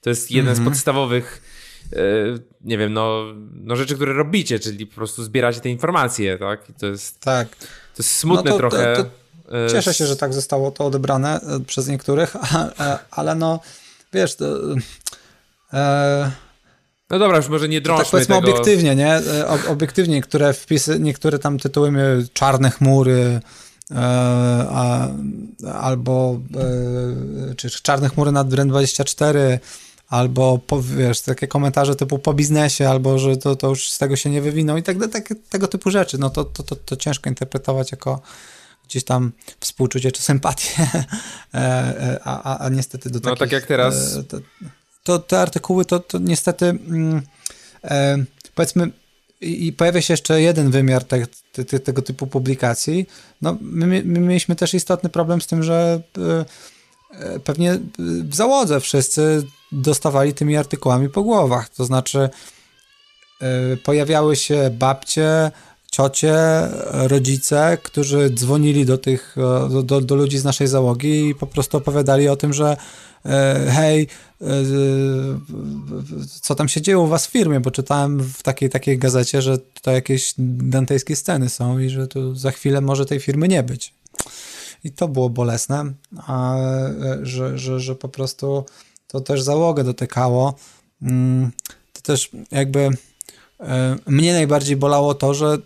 [0.00, 0.56] to jest jeden mm -hmm.
[0.56, 0.74] z mhm.
[0.74, 1.42] podstawowych
[1.92, 1.98] e,
[2.60, 6.74] nie wiem, no, no rzeczy, które robicie, czyli po prostu zbieracie te informacje, tak, I
[6.74, 7.20] to jest...
[7.20, 7.56] Tak.
[7.56, 8.96] To jest smutne no to, trochę.
[8.96, 9.10] To, to
[9.52, 12.36] E, Cieszę się, że tak zostało to odebrane przez niektórych,
[12.80, 13.60] e, ale no,
[14.12, 14.46] wiesz, to,
[15.72, 16.30] e,
[17.10, 18.50] no dobra, już może nie drążmy tak powiedzmy tego.
[18.50, 19.20] obiektywnie, nie?
[19.68, 23.40] Obiektywnie niektóre wpisy, niektóre tam tytuły miały czarne chmury,
[23.90, 23.96] e,
[24.70, 25.08] a,
[25.72, 26.40] albo
[27.50, 29.60] e, czy czarne chmury nad Brand 24,
[30.08, 34.16] albo po, wiesz, takie komentarze typu po biznesie, albo że to, to już z tego
[34.16, 36.18] się nie wywinął i tak, tak tego typu rzeczy.
[36.18, 38.20] No to, to, to, to ciężko interpretować jako
[38.88, 40.68] gdzieś tam współczucie czy sympatię,
[41.54, 43.30] e, e, a, a, a niestety do takich...
[43.30, 44.16] No tak jak teraz.
[44.16, 44.38] E, to,
[45.06, 47.22] to te artykuły to, to niestety mm,
[47.84, 48.90] e, powiedzmy
[49.40, 53.06] i, pojawia się jeszcze jeden wymiar te, te, te, tego typu publikacji.
[53.42, 59.42] No, my, my, mieliśmy też istotny problem z tym, że e, pewnie w załodze wszyscy
[59.72, 61.68] dostawali tymi artykułami po głowach.
[61.68, 62.30] To znaczy
[63.40, 65.50] e, pojawiały się babcie,
[65.96, 66.36] ciocie,
[66.92, 69.36] rodzice, którzy dzwonili do tych,
[69.82, 72.76] do, do, ludzi z naszej załogi i po prostu opowiadali o tym, że
[73.24, 74.08] e, hej,
[74.40, 74.46] e,
[76.40, 79.58] co tam się dzieje u was w firmie, bo czytałem w takiej takiej gazecie, że
[79.82, 83.94] to jakieś dantejskie sceny są i że tu za chwilę może tej firmy nie być.
[84.84, 88.64] I to było bolesne, a, e, że, że, że po prostu
[89.08, 90.54] to też załogę dotykało.
[91.02, 91.50] Mm,
[91.92, 92.90] to też jakby
[94.06, 95.58] mnie najbardziej bolało to, że e,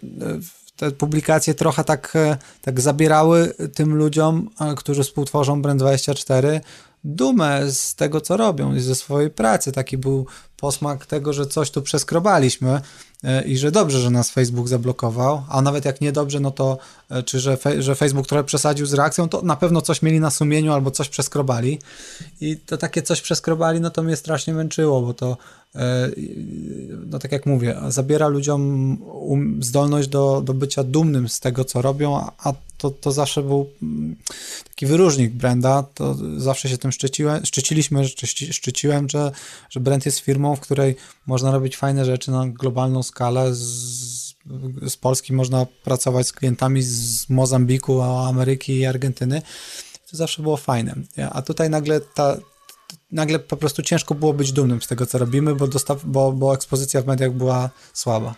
[0.77, 6.61] te publikacje trochę tak, e, tak zabierały tym ludziom, którzy współtworzą Brand24,
[7.05, 9.73] dumę z tego, co robią i ze swojej pracy.
[9.73, 10.27] Taki był
[10.57, 12.81] posmak tego, że coś tu przeskrobaliśmy
[13.25, 16.79] e, i że dobrze, że nas Facebook zablokował, a nawet jak niedobrze, no to
[17.11, 20.21] e, czy że, fe, że Facebook trochę przesadził z reakcją, to na pewno coś mieli
[20.21, 21.79] na sumieniu albo coś przeskrobali
[22.41, 25.37] i to takie coś przeskrobali, no to mnie strasznie męczyło, bo to e,
[27.07, 28.63] no tak jak mówię, zabiera ludziom
[29.03, 33.71] um, zdolność do, do bycia dumnym z tego, co robią, a to, to zawsze był
[33.83, 34.17] mm,
[34.69, 38.09] taki wyróżnik Brenda, to zawsze się tym szczyciłem, szczyciliśmy,
[38.51, 39.33] szczyciłem, że,
[39.71, 44.35] że Brand jest firmą, w której można robić fajne rzeczy na globalną skalę, z,
[44.89, 49.43] z Polski można pracować z klientami z Mozambiku, Ameryki i Argentyny,
[50.11, 50.95] to zawsze było fajne,
[51.31, 52.37] a tutaj nagle ta,
[53.13, 56.55] nagle po prostu ciężko było być dumnym z tego, co robimy, bo, dostaw, bo, bo
[56.55, 58.35] ekspozycja w mediach była słaba.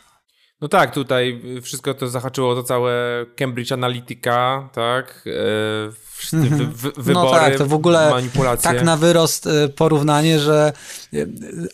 [0.62, 2.92] No tak, tutaj wszystko to zahaczyło to całe
[3.36, 5.24] Cambridge Analytica, tak?
[5.26, 8.70] E, wy, wy, wybory, no tak, to w ogóle manipulacje.
[8.70, 10.72] tak na wyrost e, porównanie, że
[11.14, 11.16] e,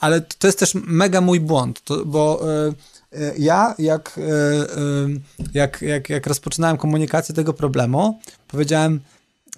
[0.00, 2.40] ale to jest też mega mój błąd, to, bo
[3.38, 4.20] ja jak,
[5.54, 9.00] jak, jak, jak rozpoczynałem komunikację tego problemu, powiedziałem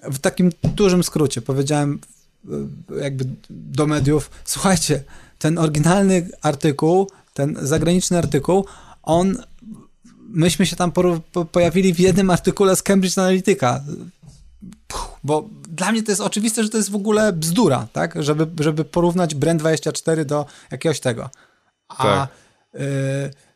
[0.02, 2.00] w takim dużym skrócie, powiedziałem
[3.00, 5.02] jakby do mediów, słuchajcie,
[5.38, 8.66] ten oryginalny artykuł, ten zagraniczny artykuł,
[9.02, 9.36] on,
[10.28, 10.92] myśmy się tam
[11.52, 13.80] pojawili w jednym artykule z Cambridge Analytica,
[15.24, 18.84] bo dla mnie to jest oczywiste, że to jest w ogóle bzdura, tak, żeby, żeby
[18.84, 21.30] porównać Brand24 do jakiegoś tego.
[21.88, 22.28] A, tak.
[22.74, 23.49] y,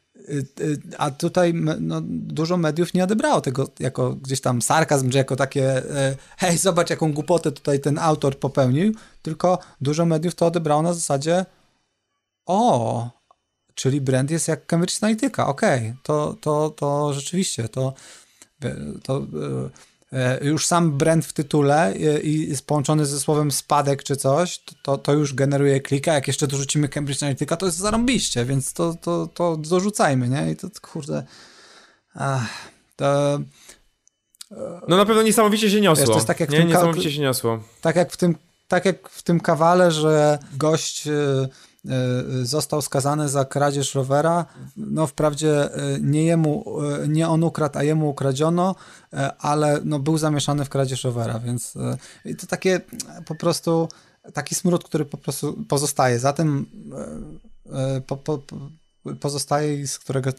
[0.98, 5.78] a tutaj no, dużo mediów nie odebrało tego jako gdzieś tam sarkazm, że jako takie
[5.78, 10.94] y, hej, zobacz jaką głupotę tutaj ten autor popełnił, tylko dużo mediów to odebrało na
[10.94, 11.44] zasadzie
[12.46, 13.10] o,
[13.74, 15.96] Czyli brand jest jak Cambridge Analytica, okej, okay.
[16.02, 17.94] to, to, to rzeczywiście, to,
[19.02, 19.26] to
[20.42, 25.12] już sam brand w tytule i jest połączony ze słowem spadek czy coś, to, to
[25.12, 29.56] już generuje klika, jak jeszcze dorzucimy Cambridge Analytica, to jest zarąbiście, więc to, to, to
[29.56, 30.50] dorzucajmy, nie?
[30.50, 31.24] I to kurde...
[32.14, 32.48] Ach,
[32.96, 33.40] to...
[34.88, 36.02] No na pewno niesamowicie się niosło.
[36.02, 37.62] Wiesz, to jest tak jak nie, niesamowicie się niosło.
[37.80, 38.36] Tak jak w tym,
[38.68, 41.12] tak jak w tym kawale, że gość E,
[42.42, 44.46] został skazany za kradzież rowera.
[44.76, 48.74] No wprawdzie e, nie jemu, e, nie on ukradł, a jemu ukradziono,
[49.38, 51.74] ale no był zamieszany w kradzież rowera, więc
[52.38, 52.80] to takie
[53.26, 53.88] po prostu
[54.32, 56.18] taki smród, który po prostu pozostaje.
[56.18, 56.66] Zatem
[58.06, 58.38] po, po,
[59.20, 60.30] pozostaje i z którego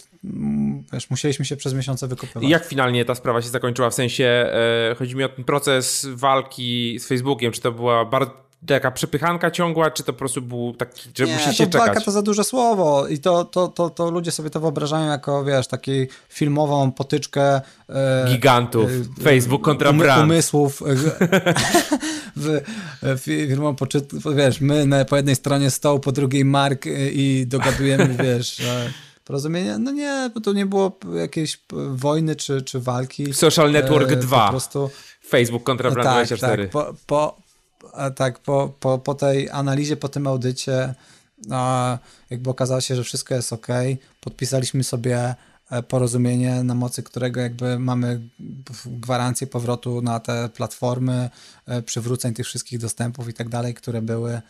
[0.93, 2.43] wiesz, musieliśmy się przez miesiące wykopywać.
[2.43, 3.89] I jak finalnie ta sprawa się zakończyła?
[3.89, 4.51] W sensie
[4.97, 7.51] chodzi mi o ten proces walki z Facebookiem.
[7.51, 11.67] Czy to była bardzo taka przepychanka ciągła, czy to po prostu był taki, że musieliście
[11.67, 11.73] czekać?
[11.73, 15.11] Nie, walka to za duże słowo i to, to, to, to ludzie sobie to wyobrażają
[15.11, 15.91] jako, wiesz, taką
[16.29, 20.23] filmową potyczkę e, gigantów, e, Facebook kontra um, brand.
[20.23, 20.83] Umysłów.
[22.35, 22.61] E, w,
[23.03, 23.75] e, firmą,
[24.35, 28.61] wiesz, my na, po jednej stronie stołu, po drugiej Mark e, i dogadujemy, wiesz...
[29.25, 29.77] porozumienie?
[29.77, 33.33] No nie, bo to nie było jakiejś wojny czy, czy walki.
[33.33, 34.45] Social Network 2.
[34.45, 34.89] Po prostu...
[35.27, 36.39] Facebook kontra Brand24.
[36.39, 36.69] Tak, tak.
[36.69, 37.37] Po, po,
[38.15, 40.95] tak, po, po, po tej analizie, po tym audycie,
[42.29, 43.67] jakby okazało się, że wszystko jest ok,
[44.21, 45.35] podpisaliśmy sobie
[45.69, 48.29] e, porozumienie, na mocy którego jakby mamy
[48.85, 51.29] gwarancję powrotu na te platformy,
[51.65, 54.41] e, przywróceń tych wszystkich dostępów i tak dalej, które były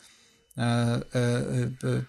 [0.58, 1.02] e,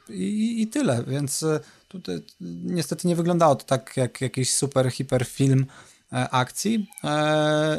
[0.09, 1.45] i, i tyle, więc
[1.89, 2.23] tutaj
[2.65, 5.67] niestety nie wyglądało to tak jak jakiś super, hiper film,
[6.11, 7.09] akcji, e,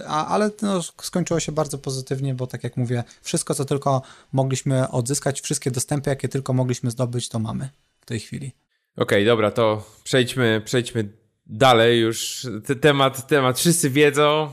[0.07, 4.01] ale no, skończyło się bardzo pozytywnie, bo tak jak mówię, wszystko co tylko
[4.33, 7.69] mogliśmy odzyskać, wszystkie dostępy jakie tylko mogliśmy zdobyć, to mamy
[8.01, 8.51] w tej chwili.
[8.97, 11.09] Okej, okay, dobra, to przejdźmy, przejdźmy
[11.45, 12.47] dalej już.
[12.81, 14.51] temat, temat wszyscy wiedzą.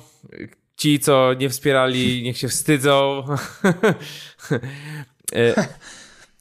[0.76, 3.24] Ci, co nie wspierali, niech się wstydzą.
[5.34, 5.68] E,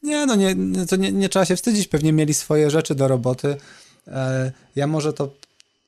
[0.03, 0.55] nie, no nie,
[0.89, 3.57] to nie, nie trzeba się wstydzić, pewnie mieli swoje rzeczy do roboty.
[4.75, 5.33] Ja może to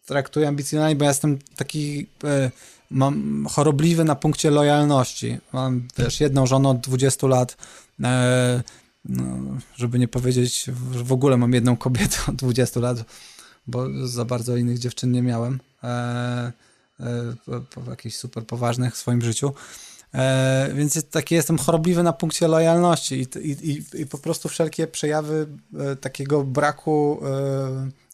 [0.05, 2.51] traktuję ambicjonalnie, bo ja jestem taki e,
[2.89, 5.37] mam chorobliwy na punkcie lojalności.
[5.53, 7.57] Mam, wiesz, jedną żonę od 20 lat,
[8.03, 8.63] e,
[9.05, 9.23] no,
[9.75, 10.63] żeby nie powiedzieć,
[10.93, 12.97] że w ogóle mam jedną kobietę od 20 lat,
[13.67, 15.87] bo za bardzo innych dziewczyn nie miałem, e,
[16.99, 17.33] e,
[17.89, 19.53] jakichś super poważnych w swoim życiu.
[20.15, 25.47] E, więc taki jestem chorobliwy na punkcie lojalności i, i, i, po prostu wszelkie przejawy
[25.79, 28.04] e, takiego braku e,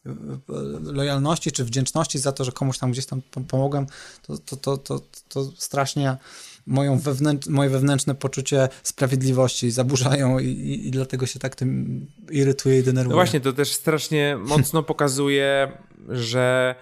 [0.84, 3.86] lojalności czy wdzięczności za to, że komuś tam gdzieś tam pomogłem,
[4.22, 6.18] to, to, to, to, to strasznie
[6.66, 12.80] moją wewnętrz, moje wewnętrzne poczucie sprawiedliwości zaburzają i, i, i, dlatego się tak tym irytuje
[12.80, 13.10] i denerwuje.
[13.10, 15.72] No właśnie, to też strasznie mocno pokazuje,
[16.10, 16.76] że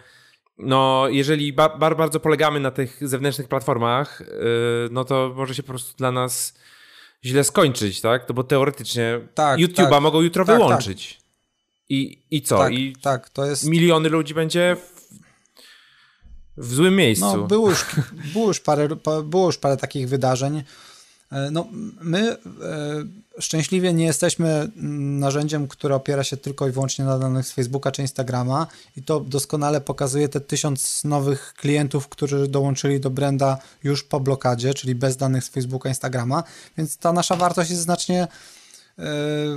[0.58, 5.70] no, jeżeli ba bardzo polegamy na tych zewnętrznych platformach, yy, no to może się po
[5.70, 6.54] prostu dla nas
[7.26, 8.26] źle skończyć, tak?
[8.26, 11.29] To bo teoretycznie tak, YouTube'a tak, mogą jutro tak, tak.
[11.90, 12.58] I, i co?
[12.58, 13.66] Tak, I tak, to jest...
[13.66, 15.00] miliony ludzi będzie w,
[16.58, 17.38] w złym miejscu.
[17.38, 17.86] No, było już,
[18.34, 18.88] było, już parę,
[19.24, 20.64] było już parę takich wydarzeń.
[21.32, 21.68] E, no,
[22.02, 22.38] my e,
[23.40, 24.72] szczęśliwie nie jesteśmy
[25.20, 29.20] narzędziem, które opiera się tylko i wyłącznie na danych z Facebooka czy Instagrama i to
[29.20, 35.18] doskonale pokazuje te tysiąc nowych klientów, którzy dołączyli do branda już po blokadzie, czyli bez
[35.18, 36.44] danych z Facebooka, Instagrama,
[36.78, 38.28] więc ta nasza wartość jest znacznie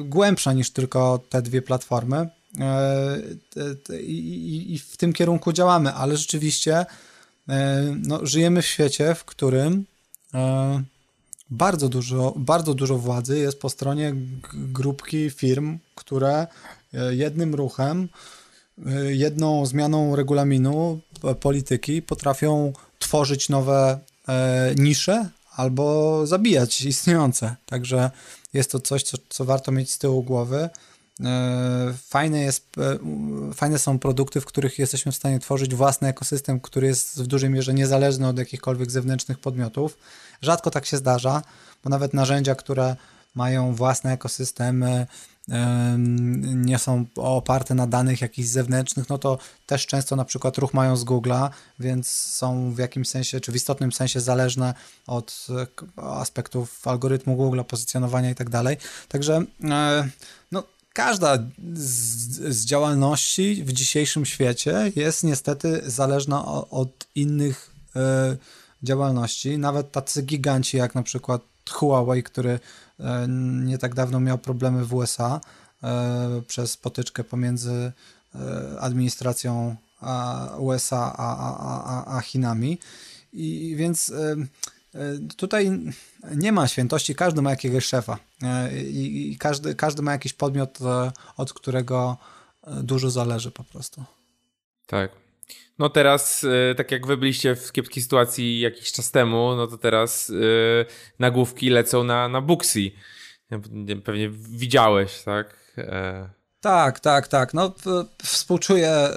[0.05, 2.29] głębsza niż tylko te dwie platformy.
[4.01, 6.87] I, w tym kierunku działamy, ale rzeczywiście
[8.03, 9.85] no, żyjemy w świecie, w którym
[11.53, 14.15] bardzo dużo, bardzo dużo władzy jest po stronie
[14.55, 16.47] grupki firm, które
[16.95, 18.09] e, jednym ruchem,
[18.87, 23.99] e, jedną zmianą regulaminu e, polityki potrafią tworzyć nowe
[24.77, 27.57] nisze albo zabijać istniejące.
[27.67, 28.11] Także
[28.53, 30.71] jest to coś, co, co warto mieć z tyłu głowy.
[32.09, 32.67] Fajne, jest,
[33.55, 37.51] fajne są produkty, w których jesteśmy w stanie tworzyć własny ekosystem, który jest w dużej
[37.51, 39.99] mierze niezależny od jakichkolwiek zewnętrznych podmiotów.
[40.43, 41.43] Rzadko tak się zdarza,
[41.85, 42.97] bo nawet narzędzia, które
[43.35, 45.07] mają własne ekosystemy,
[46.39, 50.97] nie są oparte na danych jakichś zewnętrznych, no to też często na przykład ruch mają
[50.97, 54.75] z Google'a, więc są w jakimś sensie, czy w istotnym sensie zależne
[55.07, 55.47] od
[55.97, 58.77] aspektów algorytmu Google'a, pozycjonowania i tak dalej.
[59.09, 60.09] Także e,
[60.53, 61.39] no, każda
[61.75, 68.37] z, z, działalności w dzisiejszym świecie jest niestety zależna od innych e,
[68.83, 69.59] działalności.
[69.59, 72.61] Nawet tacy giganci jak na przykład Huawei, który e,
[73.65, 75.41] nie tak dawno miał problemy w USA
[75.83, 77.93] e, przez potyczkę pomiędzy
[78.35, 79.77] e, administracją
[80.59, 81.37] USA a,
[81.87, 82.79] a, a Chinami.
[83.33, 84.13] I więc
[85.37, 85.81] tutaj
[86.37, 88.19] nie ma świętości, każdy ma jakiegoś szefa
[88.93, 90.79] i każdy, każdy ma jakiś podmiot,
[91.37, 92.17] od którego
[92.83, 94.05] dużo zależy po prostu.
[94.87, 95.22] Tak.
[95.79, 99.79] No teraz, e, tak jak wy byliście w kiepskiej sytuacji jakiś czas temu, no to
[99.79, 100.87] teraz yy,
[101.19, 102.91] nagłówki lecą na, na Booksy.
[104.05, 105.75] Pewnie widziałeś, tak?
[105.79, 106.29] E...
[106.61, 107.55] Tak, tak, tak.
[107.55, 107.75] No
[108.23, 109.09] współczuję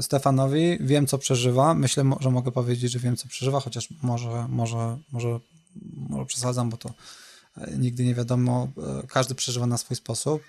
[0.00, 1.74] Stefanowi, wiem co przeżywa.
[1.74, 5.40] Myślę, że mogę powiedzieć, że wiem co przeżywa, chociaż może, może, może,
[6.08, 6.90] może przesadzam, bo to
[7.78, 8.68] nigdy nie wiadomo,
[9.08, 10.42] każdy przeżywa na swój sposób,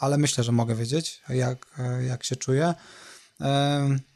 [0.00, 1.66] ale myślę, że mogę wiedzieć, jak,
[2.08, 2.74] jak się czuje.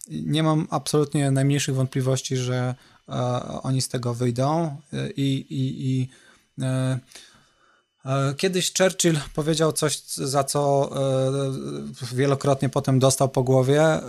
[0.08, 2.74] Nie mam absolutnie najmniejszych wątpliwości, że
[3.08, 3.12] e,
[3.62, 6.08] oni z tego wyjdą e, i, i, i
[6.62, 6.98] e,
[8.36, 10.90] Kiedyś Churchill powiedział coś, za co
[12.12, 14.00] wielokrotnie potem dostał po głowie.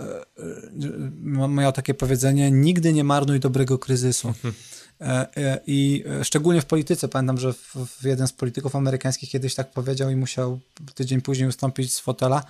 [1.48, 4.34] Miał takie powiedzenie: Nigdy nie marnuj dobrego kryzysu.
[5.66, 7.08] I szczególnie w polityce.
[7.08, 7.52] Pamiętam, że
[7.86, 10.60] w jeden z polityków amerykańskich kiedyś tak powiedział i musiał
[10.94, 12.44] tydzień później ustąpić z fotela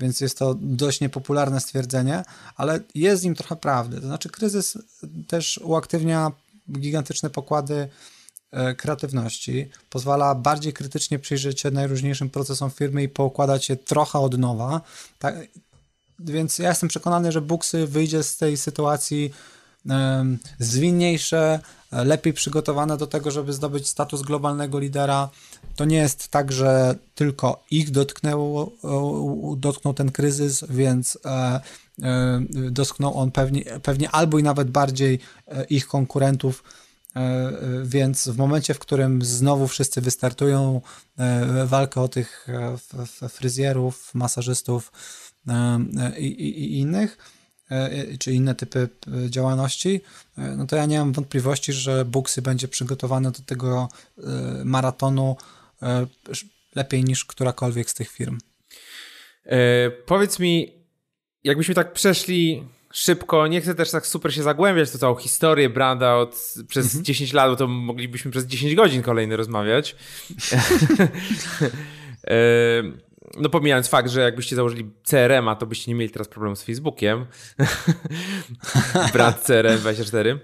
[0.00, 2.24] więc jest to dość niepopularne stwierdzenie,
[2.56, 4.00] ale jest w nim trochę prawdy.
[4.00, 4.78] To znaczy, kryzys
[5.26, 6.32] też uaktywnia
[6.72, 7.88] gigantyczne pokłady
[8.50, 14.38] e, kreatywności, pozwala bardziej krytycznie przyjrzeć się najróżniejszym procesom firmy i poukładać je trochę od
[14.38, 14.80] nowa.
[15.18, 15.36] Tak,
[16.18, 19.32] więc ja jestem przekonany, że Buksy wyjdzie z tej sytuacji
[20.58, 21.60] zwinniejsze,
[21.92, 25.28] lepiej przygotowane do tego, żeby zdobyć status globalnego lidera.
[25.76, 28.72] To nie jest tak, że tylko ich dotknęło,
[29.56, 31.60] dotknął ten kryzys, więc e,
[32.02, 36.64] e, dotknął on pewnie, pewnie albo i nawet bardziej e, ich konkurentów.
[37.84, 40.80] Więc w momencie, w którym znowu wszyscy wystartują
[41.64, 42.48] walkę o tych
[43.28, 44.92] fryzjerów, masażystów
[46.18, 47.37] i, i, i innych, E,
[48.18, 48.88] czy inne typy
[49.24, 50.00] e, działalności,
[50.38, 53.88] e, no to ja nie mam wątpliwości, że Buxy będzie przygotowany do tego
[54.64, 55.36] maratonu
[56.74, 58.38] lepiej niż którakolwiek z tych firm.
[59.44, 60.72] E, powiedz mi,
[61.44, 65.70] jakbyśmy tak przeszli szybko, nie chcę też tak super się zagłębiać w tą całą historię
[65.70, 67.04] Branda od, przez mhm.
[67.04, 69.96] 10 lat, bo to moglibyśmy przez 10 godzin kolejny rozmawiać.
[72.26, 76.62] e, no pomijając fakt, że jakbyście założyli CRM-a, to byście nie mieli teraz problemu z
[76.62, 77.26] Facebookiem.
[79.12, 80.38] Brat CRM24.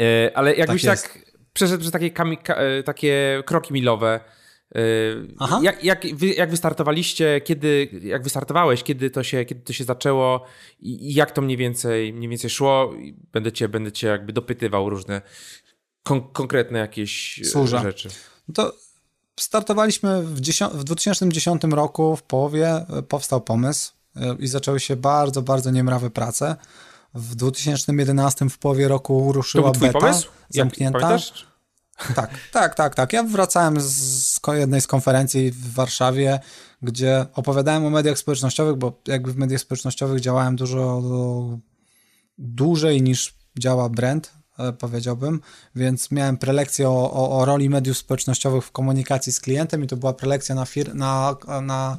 [0.00, 1.18] E, ale jakbyś tak, tak
[1.52, 2.10] przeszedł przez takie,
[2.48, 4.20] e, takie kroki milowe,
[4.74, 4.80] e,
[5.38, 5.60] Aha.
[5.62, 10.44] Jak, jak, wy, jak wystartowaliście, kiedy, jak wystartowałeś, kiedy to się, kiedy to się zaczęło
[10.80, 12.94] i, i jak to mniej więcej, mniej więcej szło?
[13.32, 15.22] Będę cię, będę cię jakby dopytywał różne
[16.02, 17.82] kon, konkretne jakieś Służa.
[17.82, 18.08] rzeczy.
[18.54, 18.72] To
[19.38, 20.40] startowaliśmy w,
[20.72, 26.10] w 2010 roku, w połowie e, powstał pomysł e, i zaczęły się bardzo, bardzo niemrawe
[26.10, 26.56] prace.
[27.14, 30.28] W 2011 w połowie roku ruszyła to beta pomysł?
[30.48, 31.18] zamknięta.
[32.14, 33.12] Tak, tak, tak, tak.
[33.12, 36.40] Ja wracałem z jednej z konferencji w Warszawie,
[36.82, 41.02] gdzie opowiadałem o mediach społecznościowych, bo jakby w mediach społecznościowych działałem dużo
[42.38, 44.32] dłużej niż działa brand,
[44.78, 45.40] powiedziałbym,
[45.74, 49.96] więc miałem prelekcję o, o, o, roli mediów społecznościowych w komunikacji z klientem i to
[49.96, 51.96] była prelekcja na, fir- na, na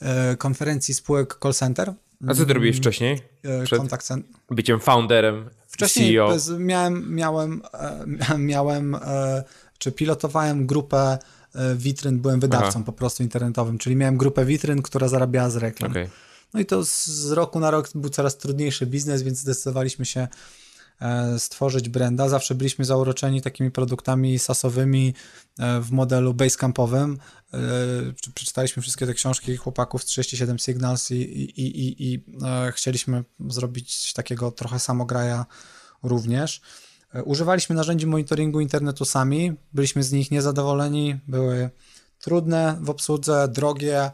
[0.00, 1.92] e, konferencji spółek call center.
[2.28, 3.20] A co ty robiłeś wcześniej?
[3.42, 4.30] E, Przed kontakt center.
[4.50, 6.58] Byciem founderem, Wcześniej CEO.
[6.58, 7.62] miałem, miałem,
[8.28, 9.44] e, miałem e,
[9.78, 11.18] czy pilotowałem grupę
[11.76, 12.82] witryn, byłem wydawcą Aha.
[12.86, 15.90] po prostu internetowym, czyli miałem grupę witryn, która zarabiała z reklam.
[15.90, 16.08] Okay.
[16.54, 20.28] No i to z roku na rok był coraz trudniejszy biznes, więc zdecydowaliśmy się e,
[21.38, 22.28] stworzyć branda.
[22.28, 25.14] Zawsze byliśmy zauroczeni takimi produktami sasowymi
[25.58, 27.18] e, w modelu basecampowym.
[27.54, 27.58] E,
[28.34, 32.24] przeczytaliśmy wszystkie te książki chłopaków z 37 Signals i, i, i, i
[32.72, 35.46] chcieliśmy zrobić takiego trochę samograja
[36.02, 36.60] również.
[37.24, 41.70] Używaliśmy narzędzi monitoringu internetu sami, byliśmy z nich niezadowoleni, były
[42.18, 44.10] trudne w obsłudze, drogie,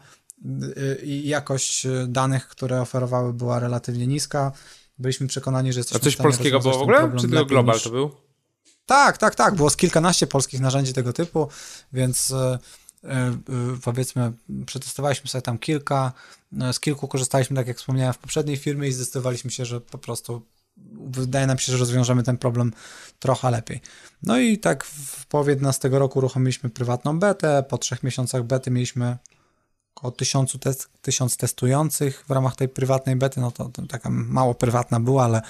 [1.03, 4.51] i jakość danych, które oferowały, była relatywnie niska.
[4.97, 7.11] Byliśmy przekonani, że jesteśmy A coś polskiego było w ogóle?
[7.19, 7.83] Czy tylko global niż...
[7.83, 8.11] to był?
[8.85, 9.55] Tak, tak, tak.
[9.55, 11.47] Było z kilkanaście polskich narzędzi tego typu,
[11.93, 12.59] więc e,
[13.03, 13.33] e,
[13.83, 14.31] powiedzmy,
[14.65, 16.13] przetestowaliśmy sobie tam kilka.
[16.61, 19.97] E, z kilku korzystaliśmy, tak jak wspomniałem, w poprzedniej firmie i zdecydowaliśmy się, że po
[19.97, 20.41] prostu
[21.07, 22.73] wydaje nam się, że rozwiążemy ten problem
[23.19, 23.81] trochę lepiej.
[24.23, 27.63] No i tak w połowie 11 roku uruchomiliśmy prywatną betę.
[27.69, 29.17] Po trzech miesiącach bety mieliśmy
[29.95, 34.55] około tysiącu test, tysiąc testujących w ramach tej prywatnej bety, no to, to taka mało
[34.55, 35.41] prywatna była, ale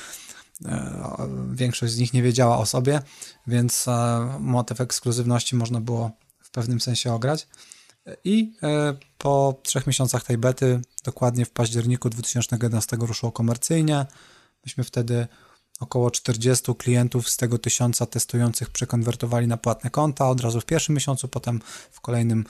[0.65, 3.01] e, większość z nich nie wiedziała o sobie,
[3.47, 7.47] więc e, motyw ekskluzywności można było w pewnym sensie ograć.
[8.23, 14.05] I e, po trzech miesiącach tej bety, dokładnie w październiku 2011 ruszyło komercyjnie.
[14.65, 15.27] Myśmy wtedy
[15.79, 20.95] Około 40 klientów z tego tysiąca testujących przekonwertowali na płatne konta od razu w pierwszym
[20.95, 21.61] miesiącu, potem
[21.91, 22.45] w kolejnym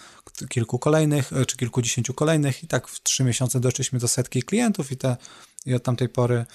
[0.50, 4.92] kilku kolejnych, e, czy kilkudziesięciu kolejnych i tak w trzy miesiące doszliśmy do setki klientów
[4.92, 5.18] i, te,
[5.66, 6.46] i od tamtej pory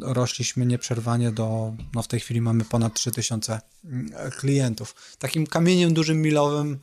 [0.00, 4.94] rośliśmy nieprzerwanie do, no w tej chwili mamy ponad 3000 mm, klientów.
[5.18, 6.78] Takim kamieniem dużym milowym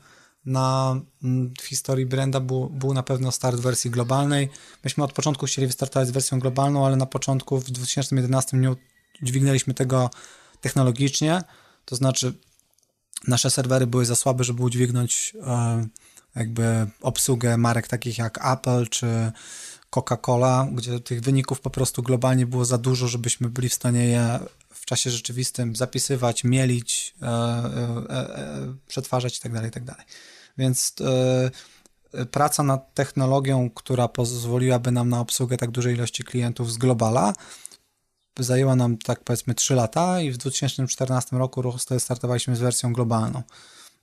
[0.45, 4.49] na mm, w historii branda był, był na pewno start wersji globalnej.
[4.83, 8.75] Myśmy od początku chcieli wystartować z wersją globalną, ale na początku w 2011 nie
[9.21, 10.09] dźwignęliśmy tego
[10.61, 11.41] technologicznie,
[11.85, 12.33] to znaczy
[13.27, 15.87] nasze serwery były za słabe, żeby udźwignąć e,
[16.35, 19.31] jakby obsługę marek takich jak Apple czy
[19.91, 24.39] Coca-Cola, gdzie tych wyników po prostu globalnie było za dużo, żebyśmy byli w stanie je
[24.73, 29.93] w czasie rzeczywistym zapisywać, mielić, e, e, przetwarzać itd., tak itd.
[29.97, 30.05] Tak
[30.57, 30.93] Więc
[32.31, 37.33] praca nad technologią, która pozwoliłaby nam na obsługę tak dużej ilości klientów z globala,
[38.43, 41.63] zajęła nam tak powiedzmy 3 lata i w 2014 roku
[41.99, 43.43] startowaliśmy z wersją globalną.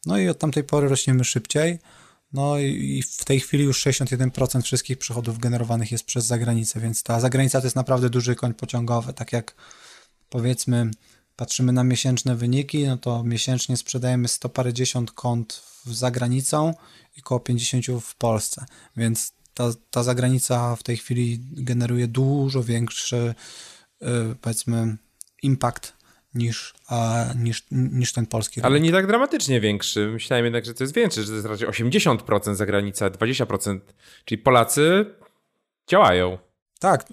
[0.07, 1.79] No i od tamtej pory rośniemy szybciej.
[2.33, 7.21] No i w tej chwili już 61% wszystkich przychodów generowanych jest przez zagranicę, więc ta
[7.21, 9.13] zagranica to jest naprawdę duży koń pociągowy.
[9.13, 9.55] Tak jak
[10.31, 10.91] powiedzmy
[11.37, 16.75] patrzymy na miesięczne wyniki, no to miesięcznie sprzedajemy 100 parędziesiąt kont za granicą
[17.17, 18.65] i około 50 w Polsce,
[18.97, 23.35] więc ta, ta zagranica w tej chwili generuje dużo większy
[24.41, 24.97] powiedzmy
[25.43, 25.93] impact
[26.35, 26.75] niż,
[27.37, 28.61] niż, niż ten polski.
[28.61, 30.09] Ale nie tak dramatycznie większy.
[30.13, 33.81] Myślałem jednak, że to jest większe, że to jest raczej 80% za granicę, 20%.
[34.25, 35.07] Czyli Polacy
[35.89, 36.39] działają.
[36.79, 37.05] Tak,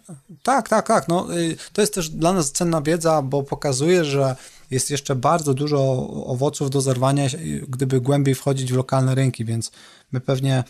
[0.43, 1.07] tak, tak, tak.
[1.07, 4.35] No, y, to jest też dla nas cenna wiedza, bo pokazuje, że
[4.71, 7.27] jest jeszcze bardzo dużo owoców do zerwania,
[7.67, 9.71] gdyby głębiej wchodzić w lokalne rynki, więc
[10.11, 10.63] my pewnie e,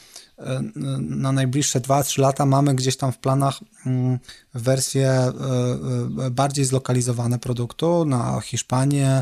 [1.00, 4.20] na najbliższe 2-3 lata mamy gdzieś tam w planach mm,
[4.54, 5.32] wersje e,
[6.26, 9.22] e, bardziej zlokalizowane produktu na Hiszpanię,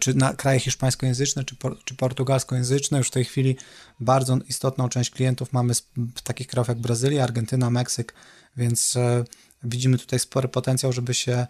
[0.00, 2.98] czy na kraje hiszpańskojęzyczne, czy, czy portugalskojęzyczne.
[2.98, 3.56] Już w tej chwili
[4.00, 5.82] bardzo istotną część klientów mamy z
[6.24, 8.14] takich krajów jak Brazylia, Argentyna, Meksyk,
[8.56, 8.94] więc
[9.62, 11.46] widzimy tutaj spory potencjał, żeby się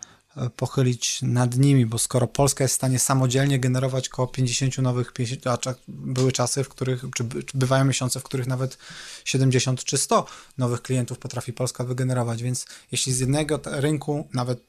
[0.56, 5.46] pochylić nad nimi, bo skoro Polska jest w stanie samodzielnie generować około 50 nowych, 50,
[5.46, 7.24] a były czasy, w których, czy
[7.54, 8.78] bywają miesiące, w których nawet
[9.24, 10.26] 70 czy 100
[10.58, 14.60] nowych klientów potrafi Polska wygenerować, więc jeśli z jednego rynku, nawet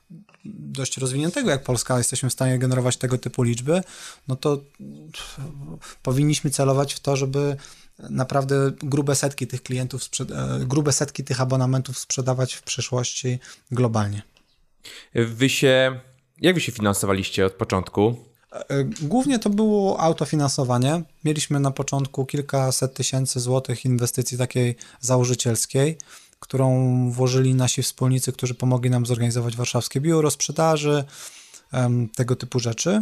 [0.45, 3.81] dość rozwiniętego jak Polska, jesteśmy w stanie generować tego typu liczby,
[4.27, 4.63] no to
[6.03, 7.55] powinniśmy celować w to, żeby
[8.09, 13.39] naprawdę grube setki tych klientów, e, grube setki tych abonamentów sprzedawać w przyszłości
[13.71, 14.30] globalnie.
[15.15, 15.99] Wy się,
[16.41, 18.15] jak wy się finansowaliście od początku?
[18.51, 21.03] E, głównie to było autofinansowanie.
[21.23, 25.97] Mieliśmy na początku kilkaset tysięcy złotych inwestycji takiej założycielskiej,
[26.39, 31.03] którą włożyli nasi wspólnicy, którzy pomogli nam zorganizować warszawskie biuro sprzedaży,
[32.15, 33.01] tego typu rzeczy.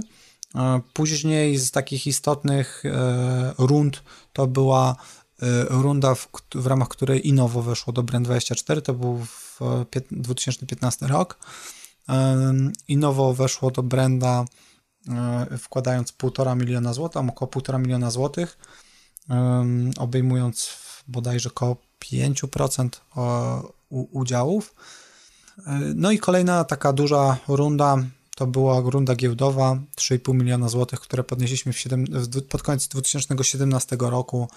[0.56, 4.04] E, później z takich istotnych e, rund
[4.34, 4.96] to była
[5.70, 9.60] runda, w, w ramach której Innovo weszło do Brand24, to był w
[10.12, 11.40] 2015 rok.
[12.88, 14.46] Innovo weszło do Branda
[15.60, 18.58] wkładając 1,5 miliona złotych, około 1,5 miliona złotych,
[19.98, 20.70] obejmując
[21.08, 22.90] bodajże około 5%
[23.90, 24.76] udziałów.
[25.96, 27.98] No i kolejna taka duża runda
[28.40, 32.06] to była runda giełdowa 3,5 miliona złotych, które podnieśliśmy w 7,
[32.50, 34.50] pod koniec 2017 roku,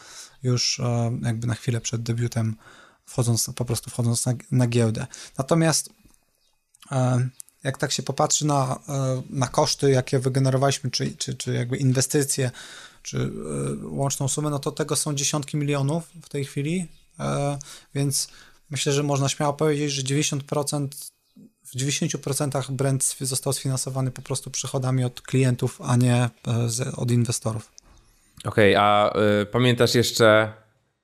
[0.42, 2.56] już e, jakby na chwilę przed debiutem,
[3.04, 5.06] wchodząc, po prostu wchodząc na, na giełdę.
[5.38, 5.90] Natomiast
[6.92, 7.28] e,
[7.64, 12.50] jak tak się popatrzy na, e, na koszty, jakie wygenerowaliśmy, czy, czy, czy jakby inwestycje,
[13.02, 13.32] czy
[13.82, 16.88] łączną sumę, no to tego są dziesiątki milionów w tej chwili,
[17.94, 18.28] więc
[18.70, 20.88] myślę, że można śmiało powiedzieć, że 90%
[21.64, 26.30] w 90% brand został sfinansowany po prostu przychodami od klientów, a nie e,
[26.96, 27.72] od inwestorów.
[28.44, 30.52] Okej, okay, a y, pamiętasz jeszcze,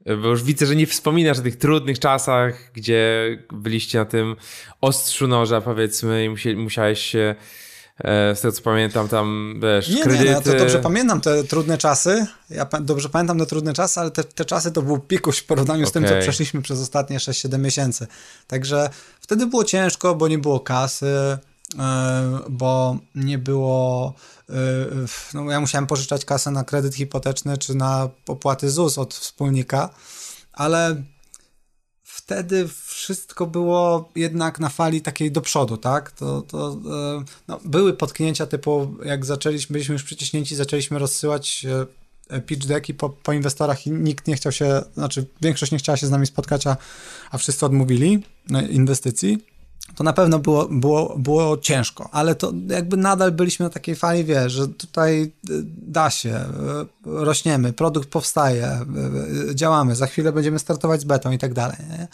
[0.07, 4.37] bo już widzę, że nie wspominasz o tych trudnych czasach, gdzie byliście na tym
[4.81, 7.68] ostrzu noża, powiedzmy, i musiałeś się E,
[8.05, 10.25] z tego co pamiętam, tam wiesz, nie, kredyty...
[10.25, 12.27] Nie, ja to dobrze pamiętam te trudne czasy.
[12.51, 15.81] Ja dobrze pamiętam te trudne czasy, ale te, te czasy to był pikuś w porównaniu
[15.81, 15.91] okay.
[15.91, 18.07] z tym, co przeszliśmy przez ostatnie 6-7 miesięcy.
[18.47, 18.91] Także
[19.21, 21.39] wtedy było ciężko, bo nie było kasy,
[21.79, 24.15] e, bo nie było.
[24.51, 24.55] E,
[25.35, 29.91] no, ja musiałem pożyczać kasę na kredyt hipoteczny czy na opłaty ZUS od wspólnika,
[30.53, 31.03] ale
[32.19, 36.13] wtedy wszystko było jednak na fali takiej do przodu, tak?
[36.13, 36.79] To, to
[37.19, 41.67] e, no, były potknięcia typu, jak zaczęliśmy, byliśmy już przyciśnięci, zaczęliśmy rozsyłać
[42.31, 45.97] e, pitch decki po, po inwestorach i nikt nie chciał się, znaczy większość nie chciała
[45.97, 46.77] się z nami spotkać, a,
[47.31, 48.23] a wszyscy odmówili
[48.71, 49.39] inwestycji
[49.95, 54.25] to na pewno było, było, było ciężko, ale to jakby nadal byliśmy na takiej fali,
[54.25, 55.31] wiesz, że tutaj y,
[55.67, 56.45] da się, y,
[57.05, 58.81] rośniemy, produkt powstaje,
[59.51, 61.77] y, działamy, za chwilę będziemy startować z betą i tak dalej.
[61.91, 62.09] Nie?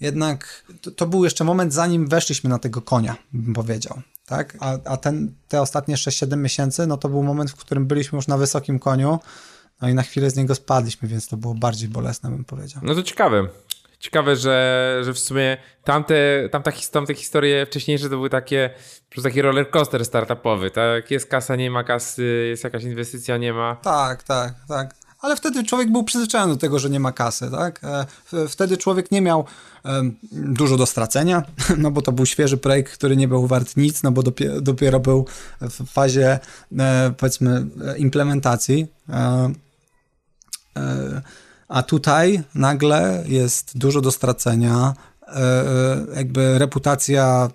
[0.00, 4.00] Jednak to, to, był jeszcze moment, zanim weszliśmy na tego konia, bym powiedział.
[4.26, 4.56] Tak?
[4.60, 8.26] A, a ten, te ostatnie 6-7 miesięcy, no to był moment, w którym byliśmy już
[8.26, 9.18] na wysokim koniu,
[9.82, 12.82] no i na chwilę z niego spadliśmy, więc to było bardziej bolesne, bym powiedział.
[12.84, 13.48] No to ciekawe.
[14.00, 18.70] Ciekawe, że, że w sumie tamte, tamta, tamte historie wcześniejsze to były takie,
[19.10, 21.10] prostu taki roller coaster startupowy, tak?
[21.10, 23.76] Jest kasa, nie ma kasy, jest jakaś inwestycja, nie ma.
[23.76, 24.94] Tak, tak, tak.
[25.20, 27.80] Ale wtedy człowiek był przyzwyczajony do tego, że nie ma kasy, tak?
[27.84, 28.06] E,
[28.48, 29.44] wtedy człowiek nie miał
[30.32, 31.42] dużo do stracenia,
[31.78, 35.00] no bo to był świeży projekt, który nie był wart nic, no bo dopiero, dopiero
[35.00, 35.26] był
[35.60, 36.38] w fazie,
[36.78, 38.86] e, powiedzmy, implementacji.
[41.70, 47.50] E, a tutaj nagle jest dużo do stracenia, e, e, jakby reputacja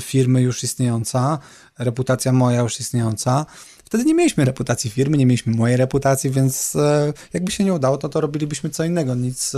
[0.00, 1.38] firmy już istniejąca,
[1.78, 3.46] reputacja moja już istniejąca.
[3.84, 7.96] Wtedy nie mieliśmy reputacji firmy, nie mieliśmy mojej reputacji, więc e, jakby się nie udało,
[7.96, 9.14] to to robilibyśmy co innego.
[9.14, 9.52] Nic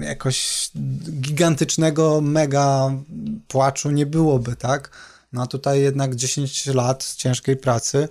[0.00, 0.70] jakoś
[1.20, 2.90] gigantycznego, mega
[3.48, 4.90] płaczu nie byłoby, tak?
[5.32, 8.08] No a tutaj jednak 10 lat ciężkiej pracy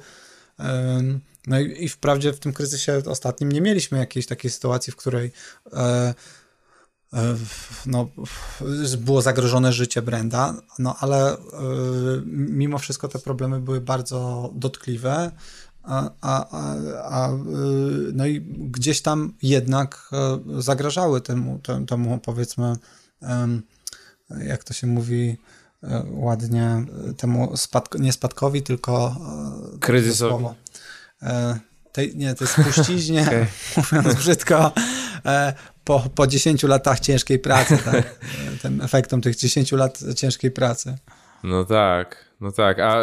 [1.48, 5.32] no i, i wprawdzie w tym kryzysie ostatnim nie mieliśmy jakiejś takiej sytuacji, w której
[5.74, 6.14] e,
[7.14, 7.36] e,
[7.86, 8.10] no,
[8.98, 11.38] było zagrożone życie Brenda, no ale e,
[12.26, 15.32] mimo wszystko te problemy były bardzo dotkliwe,
[15.84, 16.76] a, a, a,
[17.26, 17.38] a
[18.14, 22.76] no i gdzieś tam jednak e, zagrażały temu, temu, temu powiedzmy,
[24.40, 25.38] jak to się mówi,
[25.84, 26.86] e, ładnie
[27.18, 29.16] temu spadk nie spadkowi, tylko
[29.76, 30.46] e, kryzysowi.
[30.46, 30.56] E,
[31.92, 33.48] tej, nie, to jest spuściźnie, okay.
[33.92, 34.72] mówiąc brzydko,
[35.26, 35.54] e,
[35.84, 37.96] po, po 10 latach ciężkiej pracy, tak?
[37.96, 40.98] E, tym efektom tych 10 lat ciężkiej pracy.
[41.44, 42.80] No tak, no tak.
[42.80, 42.96] A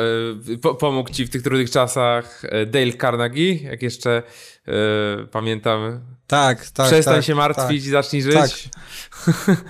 [0.62, 4.22] po, pomógł ci w tych trudnych czasach Dale Carnegie, jak jeszcze
[4.68, 6.00] y, pamiętam.
[6.26, 6.86] Tak, tak.
[6.86, 8.34] Przestań tak, się martwić tak, i zacznij żyć.
[8.34, 9.56] Tak.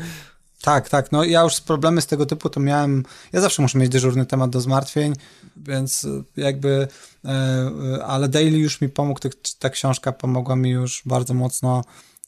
[0.63, 1.13] Tak, tak.
[1.13, 3.05] No ja już problemy z tego typu to miałem.
[3.33, 5.13] Ja zawsze muszę mieć dyżurny temat do zmartwień,
[5.57, 6.89] więc jakby.
[7.25, 9.21] E, ale Daily już mi pomógł.
[9.59, 11.85] Ta książka pomogła mi już bardzo mocno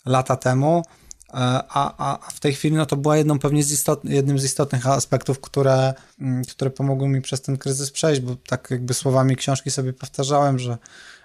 [0.06, 0.82] lata temu.
[1.28, 1.34] E,
[1.68, 4.86] a, a w tej chwili no to była jedną pewnie z istot, jednym z istotnych
[4.86, 9.70] aspektów, które, mm, które pomogły mi przez ten kryzys przejść, bo tak jakby słowami książki
[9.70, 10.78] sobie powtarzałem, że,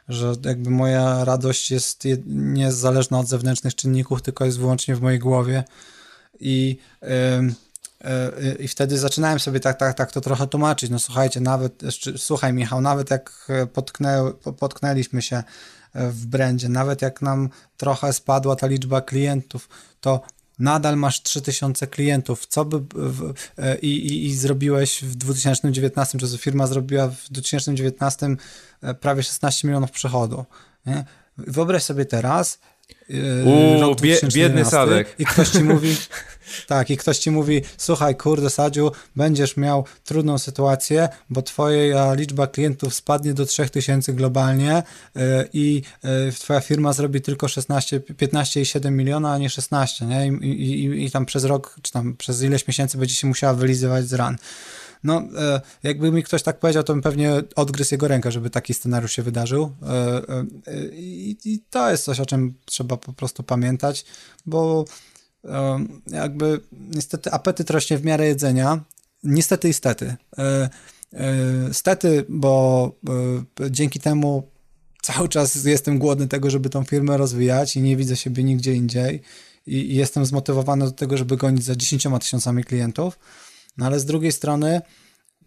[0.10, 5.64] że jakby moja radość jest niezależna od zewnętrznych czynników, tylko jest wyłącznie w mojej głowie
[6.40, 7.10] i, yy,
[8.60, 10.90] i wtedy zaczynałem sobie tak, tak, tak to trochę tłumaczyć.
[10.90, 11.82] No słuchajcie, nawet,
[12.18, 15.44] słuchaj Michał, nawet jak potknę, potknęliśmy się
[15.94, 19.70] w brandzie, nawet jak nam trochę spadła ta liczba klientów,
[20.02, 20.22] to
[20.60, 23.34] nadal masz 3000 klientów, co by w,
[23.82, 28.36] i, i, i, zrobiłeś w 2019, czy firma zrobiła w 2019
[29.00, 30.46] prawie 16 milionów przychodu.
[30.86, 31.06] Nie?
[31.38, 32.60] Wyobraź sobie teraz,
[33.46, 35.16] Uuu, rok bie, biedny Sadek.
[35.20, 35.96] I ktoś ci mówi,
[36.68, 42.48] tak, i ktoś ci mówi, słuchaj, kurde, Sadziu, będziesz miał trudną sytuację, bo twoja liczba
[42.48, 44.84] klientów spadnie do 3000 globalnie
[45.16, 45.22] yy,
[45.54, 50.28] i yy, twoja firma zrobi tylko 16, 15,7 miliona, a nie 16, nie?
[50.28, 54.08] I, i, I tam przez rok, czy tam przez ileś miesięcy będzie się musiała wylizywać
[54.08, 54.38] z ran.
[55.06, 58.74] No, e, jakby mi ktoś tak powiedział, to bym pewnie odgryzł jego rękę, żeby taki
[58.74, 59.72] scenariusz się wydarzył.
[59.82, 64.06] E, e, I to jest coś, o czym trzeba po prostu pamiętać,
[64.46, 64.86] bo
[66.08, 68.84] jakby niestety apetyt rośnie w miarę jedzenia.
[69.24, 70.16] Niestety i stety.
[71.72, 72.92] Stety, bo
[73.70, 74.50] dzięki temu
[75.02, 79.22] cały czas jestem głodny tego, żeby tą firmę rozwijać i nie widzę siebie nigdzie indziej
[79.68, 83.20] i, jestem zmotywowany do tego, żeby gonić za 10 tysiącami klientów.
[83.78, 84.82] No ale z drugiej strony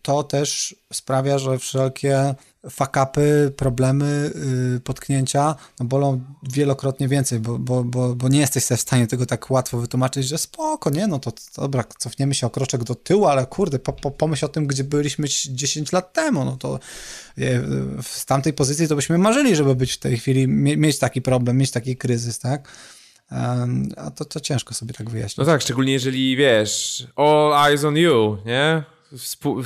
[0.02, 2.34] to też sprawia, że wszelkie
[2.70, 4.30] fakapy, problemy,
[4.72, 6.20] yy, potknięcia no bolą
[6.52, 10.38] wielokrotnie więcej, bo, bo, bo, bo nie jesteś w stanie tego tak łatwo wytłumaczyć, że
[10.38, 13.92] spoko, nie, no to, to dobra, cofniemy się o kroczek do tyłu, ale kurde, po,
[13.92, 16.78] po, pomyśl o tym, gdzie byliśmy 10 lat temu, no to
[18.02, 21.56] z tamtej pozycji to byśmy marzyli, żeby być w tej chwili, mie mieć taki problem,
[21.56, 22.68] mieć taki kryzys, tak?
[23.96, 25.36] A to, to ciężko sobie tak wyjaśnić.
[25.36, 28.82] No tak, szczególnie jeżeli wiesz, all eyes on you, nie?
[29.18, 29.64] Współ, e,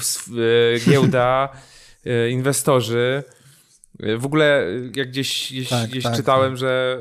[0.90, 1.48] giełda,
[2.06, 3.22] e, inwestorzy.
[4.00, 6.58] E, w ogóle, jak gdzieś, gdzieś, tak, gdzieś tak, czytałem, tak.
[6.58, 6.98] że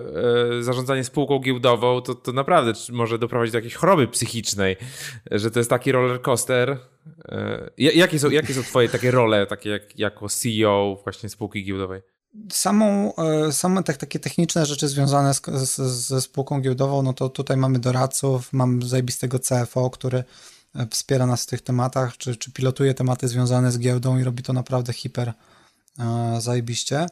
[0.60, 4.76] zarządzanie spółką giełdową to, to naprawdę może doprowadzić do jakiejś choroby psychicznej,
[5.32, 6.78] że to jest taki roller coaster.
[7.78, 12.02] Jakie są, jakie są Twoje takie role, takie jak, jako CEO właśnie spółki giełdowej?
[12.52, 15.78] Samą, e, same te, takie techniczne rzeczy związane z, z,
[16.08, 20.24] ze spółką giełdową, no to tutaj mamy doradców, mam zajebistego CFO, który
[20.76, 24.44] e, wspiera nas w tych tematach, czy, czy pilotuje tematy związane z giełdą i robi
[24.44, 25.34] to naprawdę hiper
[26.00, 27.06] e, zajebiście.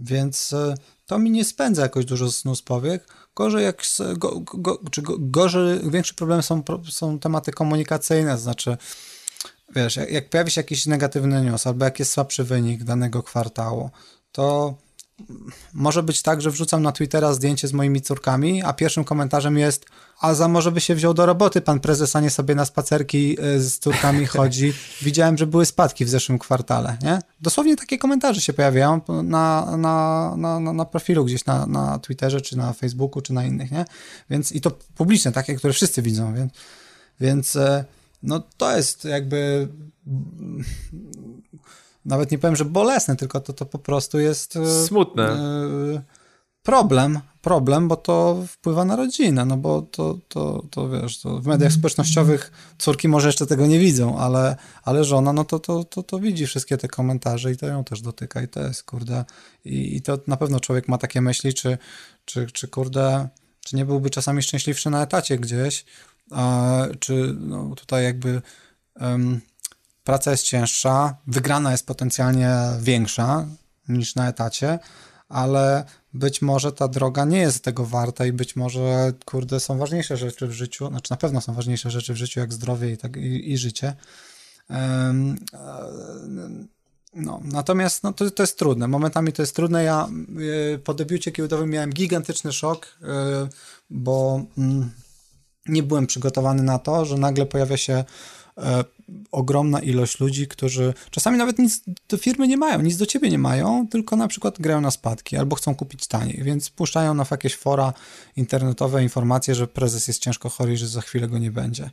[0.00, 0.74] Więc e,
[1.06, 3.06] to mi nie spędza jakoś dużo snu z powiek.
[3.36, 3.82] Gorzej, jak,
[4.16, 8.76] go, go, czy go, gorzej, większy problem są, są tematy komunikacyjne, znaczy
[9.74, 13.90] wiesz, jak, jak pojawi się jakiś negatywny news, albo jak jest słabszy wynik danego kwartału,
[14.32, 14.74] to
[15.74, 19.86] może być tak, że wrzucam na Twittera zdjęcie z moimi córkami, a pierwszym komentarzem jest
[20.20, 23.36] a za może by się wziął do roboty, pan prezes, a nie sobie na spacerki
[23.40, 24.72] y, z córkami chodzi.
[25.02, 27.18] Widziałem, że były spadki w zeszłym kwartale, nie?
[27.40, 32.56] Dosłownie takie komentarze się pojawiają na, na, na, na profilu gdzieś na, na Twitterze, czy
[32.56, 33.84] na Facebooku, czy na innych, nie?
[34.30, 36.52] Więc i to publiczne, takie, które wszyscy widzą, więc,
[37.20, 37.84] więc e,
[38.22, 39.68] no to jest jakby
[42.04, 45.24] nawet nie powiem, że bolesne, tylko to, to po prostu jest e, smutne.
[45.24, 46.02] E,
[46.62, 51.46] problem, problem, bo to wpływa na rodzinę, no bo to, to, to wiesz, to w
[51.46, 56.02] mediach społecznościowych córki może jeszcze tego nie widzą, ale, ale żona, no to, to, to,
[56.02, 59.24] to widzi wszystkie te komentarze i to ją też dotyka i to jest, kurde,
[59.64, 61.78] i, i to na pewno człowiek ma takie myśli, czy,
[62.24, 63.28] czy, czy kurde,
[63.64, 65.84] czy nie byłby czasami szczęśliwszy na etacie gdzieś,
[66.30, 68.42] a, czy no, tutaj jakby
[69.00, 69.40] um,
[70.04, 73.46] praca jest cięższa, wygrana jest potencjalnie większa
[73.88, 74.78] niż na etacie,
[75.28, 75.84] ale
[76.14, 80.46] być może ta droga nie jest tego warta i być może, kurde, są ważniejsze rzeczy
[80.46, 83.52] w życiu, znaczy na pewno są ważniejsze rzeczy w życiu jak zdrowie i, tak, i,
[83.52, 83.96] i życie.
[84.70, 85.38] Um,
[87.14, 88.88] no, natomiast no, to, to jest trudne.
[88.88, 89.84] Momentami to jest trudne.
[89.84, 90.08] Ja
[90.74, 93.06] y, po debiucie giełdowym miałem gigantyczny szok, y,
[93.90, 94.90] bo mm,
[95.66, 98.04] nie byłem przygotowany na to, że nagle pojawia się
[99.32, 103.38] ogromna ilość ludzi, którzy czasami nawet nic do firmy nie mają, nic do ciebie nie
[103.38, 107.56] mają, tylko na przykład grają na spadki albo chcą kupić taniej, więc puszczają na jakieś
[107.56, 107.92] fora
[108.36, 111.90] internetowe informacje, że prezes jest ciężko chory i że za chwilę go nie będzie.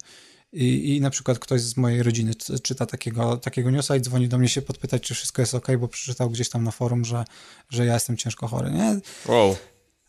[0.54, 4.38] I, I na przykład ktoś z mojej rodziny czyta takiego, takiego newsa i dzwoni do
[4.38, 7.26] mnie się podpytać, czy wszystko jest ok, bo przeczytał gdzieś tam na forum, że,
[7.70, 8.72] że ja jestem ciężko chory.
[8.72, 9.00] Nie?
[9.26, 9.56] Wow.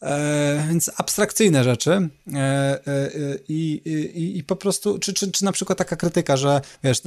[0.03, 1.91] E, więc abstrakcyjne rzeczy.
[1.91, 3.11] E, e,
[3.49, 3.83] i,
[4.15, 7.03] i, i po prostu, czy, czy, czy na przykład taka krytyka, że wiesz,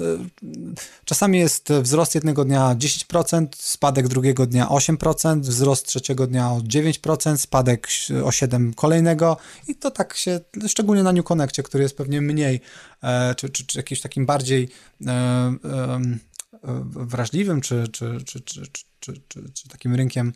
[1.05, 7.37] czasami jest wzrost jednego dnia 10%, spadek drugiego dnia 8%, wzrost trzeciego dnia o 9%,
[7.37, 7.87] spadek
[8.23, 9.37] o 7% kolejnego.
[9.67, 12.61] I to tak się, szczególnie na New Connectie, który jest pewnie mniej,
[13.37, 14.69] czy, czy, czy jakimś takim bardziej
[16.83, 18.61] wrażliwym, czy, czy, czy, czy,
[18.99, 20.33] czy, czy, czy takim rynkiem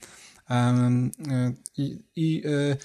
[1.78, 2.78] i, i, e,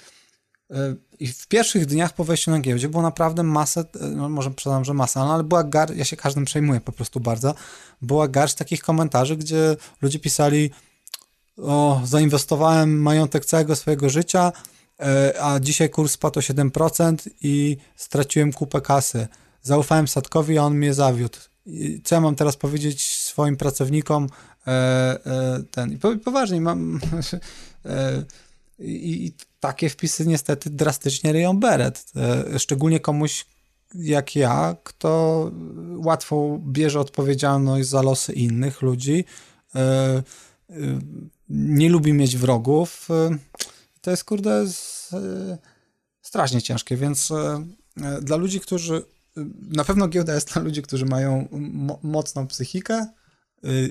[0.77, 4.51] e, i w pierwszych dniach po wejściu na giełdzie było naprawdę masę, e, no może
[4.51, 7.55] przyznam, że masa, no ale była gar, ja się każdym przejmuję po prostu bardzo,
[8.03, 10.71] była garść takich komentarzy, gdzie ludzie pisali
[11.57, 14.53] o, zainwestowałem majątek całego swojego życia,
[15.41, 19.29] a dzisiaj kurs spadł o 7% i straciłem kupę kasy.
[19.63, 21.39] Zaufałem Sadkowi, a on mnie zawiódł.
[21.67, 24.50] I co ja mam teraz powiedzieć swoim pracownikom, E, e,
[25.71, 25.93] ten.
[25.93, 27.01] I poważnie, mam.
[27.85, 28.25] E,
[28.79, 32.13] I, takie wpisy niestety drastycznie ryją beret.
[32.17, 33.47] E, szczególnie komuś
[33.95, 35.51] jak ja, kto
[35.97, 39.25] łatwo bierze odpowiedzialność za losy innych ludzi,
[39.75, 40.23] e, e,
[41.49, 43.09] nie lubi mieć wrogów.
[44.01, 44.67] To jest, kurde,
[46.23, 47.33] strasznie ciężkie, więc
[48.23, 49.05] dla ludzi, którzy
[49.61, 51.49] na pewno giełda jest dla ludzi, którzy mają
[52.03, 53.07] mocną psychikę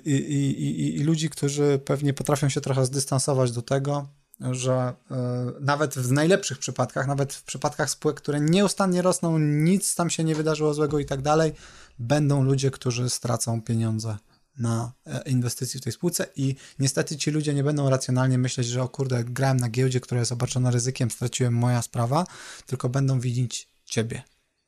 [0.05, 4.07] i, i, i, ludzi, którzy pewnie potrafią się trochę zdystansować do tego,
[4.39, 5.15] że y,
[5.61, 10.35] nawet w najlepszych przypadkach, nawet w przypadkach spółek, które nieustannie rosną, nic tam się nie
[10.35, 11.53] wydarzyło złego i tak dalej,
[11.99, 14.17] będą ludzie, którzy stracą pieniądze
[14.57, 18.83] na e, inwestycji w tej spółce i niestety ci ludzie nie będą racjonalnie myśleć, że
[18.83, 22.25] o kurde, grałem na giełdzie, która jest obarczona ryzykiem, straciłem moja sprawa,
[22.65, 24.23] tylko będą widzieć ciebie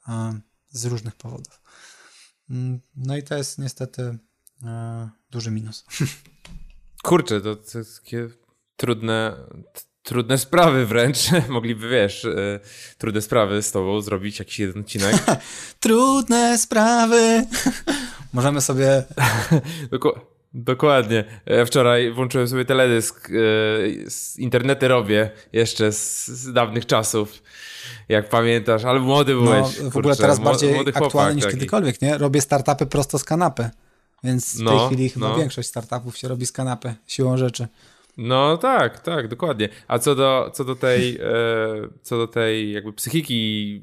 [0.08, 0.12] y,
[0.72, 1.62] z różnych powodów.
[2.50, 4.18] Mm, no i to jest niestety
[5.32, 5.86] duży minus.
[7.04, 8.30] Kurczę, to, to takie
[8.76, 9.36] trudne,
[10.04, 11.18] trudne sprawy wręcz.
[11.50, 12.60] Mogliby, wiesz, y,
[12.98, 15.16] trudne sprawy z tobą zrobić jakiś jeden odcinek.
[15.80, 17.46] trudne sprawy.
[18.34, 19.04] Możemy sobie...
[20.54, 21.24] Dokładnie.
[21.46, 23.34] Ja wczoraj włączyłem sobie teledysk, y,
[24.08, 27.44] z internety robię jeszcze z, z, dawnych czasów,
[28.10, 29.80] jak pamiętasz, ale młody no, byłeś.
[29.84, 31.56] No, w ogóle teraz bardziej aktualny niż taki.
[31.56, 32.18] kiedykolwiek, nie?
[32.18, 33.70] Robię startupy prosto z kanapy,
[34.24, 35.36] więc w no, tej chwili chyba no.
[35.36, 37.68] większość startupów się robi z kanapy, siłą rzeczy.
[38.18, 39.70] No tak, tak, dokładnie.
[39.88, 41.20] A co do, co do tej, e,
[42.02, 43.82] co do tej jakby psychiki,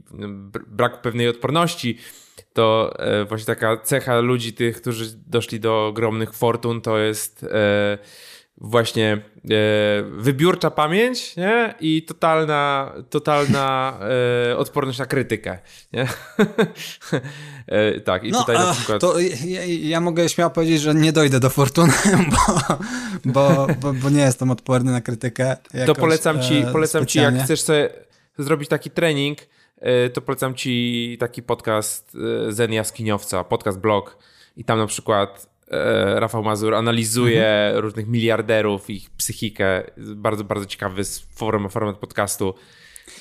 [0.66, 1.98] braku pewnej odporności,
[2.52, 7.98] to e, właśnie taka cecha ludzi, tych, którzy doszli do ogromnych fortun, to jest e,
[8.60, 9.18] właśnie e,
[10.02, 11.74] wybiórcza pamięć nie?
[11.80, 13.98] i totalna, totalna
[14.50, 15.58] e, odporność na krytykę.
[15.92, 16.02] Nie?
[17.66, 19.00] e, tak, i no, tutaj na przykład...
[19.00, 21.92] To ja, ja, mogę śmiało powiedzieć, że nie dojdę do fortuny,
[22.34, 22.76] bo,
[23.24, 25.56] bo, bo, bo nie jestem odporny na krytykę.
[25.74, 27.90] Jakoś, to polecam ci, e, polecam ci, jak chcesz sobie
[28.38, 29.38] zrobić taki trening,
[29.80, 32.16] e, to polecam ci taki podcast
[32.48, 34.18] e, Zen Jaskiniowca, podcast blog
[34.56, 35.57] i tam na przykład
[36.14, 37.82] Rafał Mazur analizuje mhm.
[37.82, 39.82] różnych miliarderów, ich psychikę.
[39.96, 41.02] Bardzo, bardzo ciekawy
[41.34, 42.54] form, format podcastu.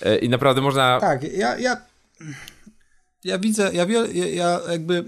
[0.02, 1.00] E, I naprawdę można.
[1.00, 1.78] Tak, ja, ja,
[3.24, 5.04] ja widzę, ja, ja, ja jakby.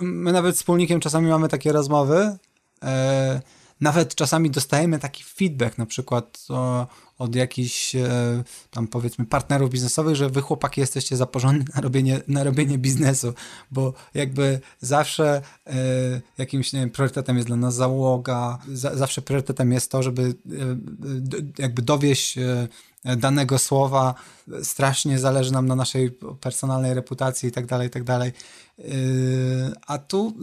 [0.00, 2.36] My nawet z wspólnikiem czasami mamy takie rozmowy.
[2.82, 3.40] E,
[3.82, 6.86] nawet czasami dostajemy taki feedback, na przykład o,
[7.18, 12.44] od jakichś e, tam powiedzmy partnerów biznesowych, że wy chłopaki jesteście zapożony na robienie, na
[12.44, 13.34] robienie biznesu,
[13.70, 15.74] bo jakby zawsze e,
[16.38, 20.34] jakimś nie wiem, priorytetem jest dla nas załoga, za, zawsze priorytetem jest to, żeby e,
[21.58, 22.38] jakby dowieść
[23.16, 24.14] danego słowa,
[24.62, 26.10] strasznie zależy nam na naszej
[26.40, 28.32] personalnej reputacji i tak dalej, i tak dalej.
[29.86, 30.36] A tu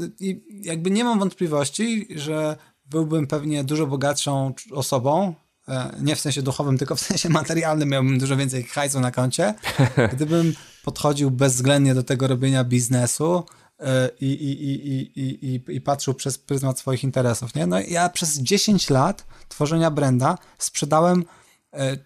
[0.50, 2.58] jakby nie mam wątpliwości, że
[2.90, 5.36] byłbym pewnie dużo bogatszą osobą,
[5.68, 9.54] e, nie w sensie duchowym, tylko w sensie materialnym, miałbym dużo więcej hajsu na koncie,
[10.14, 13.44] gdybym podchodził bezwzględnie do tego robienia biznesu
[13.80, 17.56] e, i, i, i, i, i, i patrzył przez pryzmat swoich interesów.
[17.56, 17.68] Nie?
[17.68, 21.26] No ja przez 10 lat tworzenia brenda sprzedałem
[21.72, 21.98] e,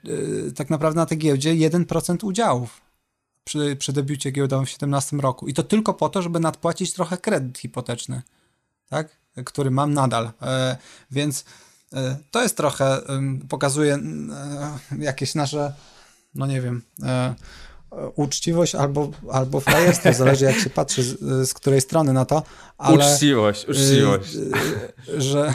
[0.56, 2.82] tak naprawdę na tej giełdzie 1% udziałów
[3.44, 5.48] przy, przy debiucie giełdowym w 2017 roku.
[5.48, 8.22] I to tylko po to, żeby nadpłacić trochę kredyt hipoteczny.
[8.94, 9.24] Tak?
[9.46, 10.32] który mam nadal.
[10.42, 10.78] E,
[11.12, 11.46] więc
[11.94, 13.02] e, to jest trochę,
[13.50, 14.00] pokazuje e,
[15.00, 15.74] jakieś nasze,
[16.36, 16.82] no nie wiem,
[18.16, 21.20] uczciwość albo, albo frajerstwo, zależy jak się patrzy z,
[21.50, 22.44] z, której strony na to,
[22.78, 23.14] ale...
[23.14, 24.30] Uczciwość, uczciwość.
[25.18, 25.54] Że,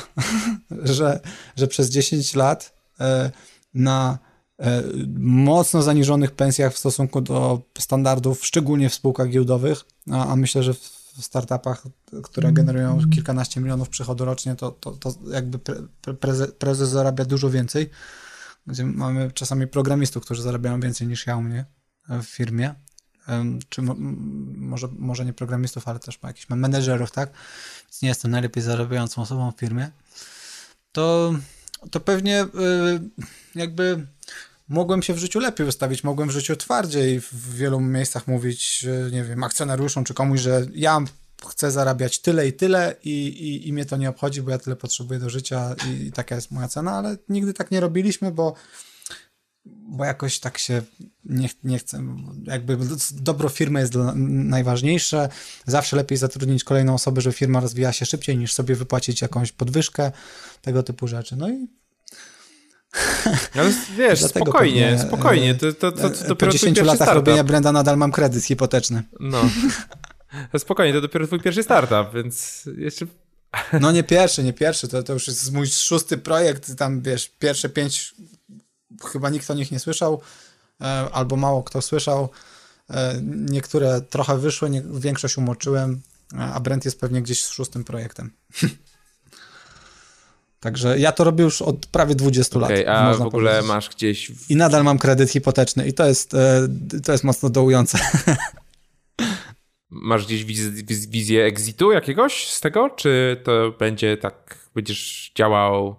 [0.82, 1.20] że,
[1.56, 2.72] że przez 10 lat
[3.74, 4.18] na
[5.18, 10.74] mocno zaniżonych pensjach w stosunku do standardów, szczególnie w spółkach giełdowych, a, a myślę, że
[10.74, 11.82] w w startupach,
[12.22, 17.50] które generują kilkanaście milionów przychodu rocznie, to, to, to jakby pre, prezes, prezes zarabia dużo
[17.50, 17.90] więcej.
[18.66, 21.64] Gdzie mamy czasami programistów, którzy zarabiają więcej niż ja u mnie
[22.08, 22.74] w firmie.
[23.68, 23.94] Czy mo,
[24.56, 27.30] może, może nie programistów, ale też jakichś menedżerów, tak?
[27.84, 29.90] Więc nie jestem najlepiej zarabiającą osobą w firmie.
[30.92, 31.34] To,
[31.90, 32.48] to pewnie y,
[33.54, 34.06] jakby
[34.68, 39.24] mogłem się w życiu lepiej wystawić, mogłem w życiu twardziej w wielu miejscach mówić, nie
[39.24, 41.00] wiem, akcjonariuszom czy komuś, że ja
[41.50, 44.76] chcę zarabiać tyle i tyle i, i, i mnie to nie obchodzi, bo ja tyle
[44.76, 48.54] potrzebuję do życia i, i taka jest moja cena, ale nigdy tak nie robiliśmy, bo
[49.90, 50.82] bo jakoś tak się
[51.24, 52.04] nie, nie chcę,
[52.44, 52.78] jakby
[53.12, 55.28] dobro firmy jest najważniejsze,
[55.66, 60.12] zawsze lepiej zatrudnić kolejną osobę, żeby firma rozwija się szybciej, niż sobie wypłacić jakąś podwyżkę,
[60.62, 61.36] tego typu rzeczy.
[61.36, 61.68] No i
[63.54, 63.62] no,
[63.96, 65.54] wiesz, spokojnie, pewnie, spokojnie.
[65.54, 67.14] To, to, to, to po 10 latach startup.
[67.14, 69.02] robienia brenda nadal mam kredyt hipoteczny.
[69.20, 69.50] No.
[70.58, 73.06] spokojnie, to dopiero twój pierwszy startup, więc jeszcze...
[73.80, 77.68] No nie pierwszy, nie pierwszy, to, to już jest mój szósty projekt, tam wiesz, pierwsze
[77.68, 78.14] pięć
[79.12, 80.20] chyba nikt o nich nie słyszał,
[80.80, 82.28] e, albo mało kto słyszał.
[82.90, 86.00] E, niektóre trochę wyszły, nie, większość umoczyłem,
[86.38, 88.30] a Brent jest pewnie gdzieś z szóstym projektem.
[90.60, 92.88] Także ja to robię już od prawie 20 okay, lat.
[92.88, 93.68] A w ogóle powiedzieć.
[93.68, 94.32] masz gdzieś.
[94.48, 96.68] I nadal mam kredyt hipoteczny, i to jest, e,
[97.04, 97.98] to jest mocno dołujące.
[99.90, 102.90] Masz gdzieś wiz wizję exitu jakiegoś z tego?
[102.90, 105.96] Czy to będzie tak, będziesz działał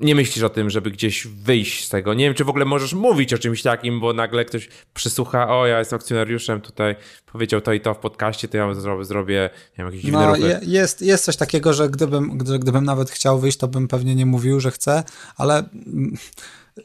[0.00, 2.14] nie myślisz o tym, żeby gdzieś wyjść z tego.
[2.14, 5.66] Nie wiem, czy w ogóle możesz mówić o czymś takim, bo nagle ktoś przysłucha, o
[5.66, 6.96] ja jestem akcjonariuszem, tutaj
[7.32, 10.34] powiedział to i to w podcaście, to ja zrobię, zrobię nie wiem, jakieś dziwne no,
[10.34, 10.60] ruchy.
[10.62, 14.60] Jest, jest coś takiego, że gdybym, gdybym nawet chciał wyjść, to bym pewnie nie mówił,
[14.60, 15.02] że chcę,
[15.36, 16.16] ale mm,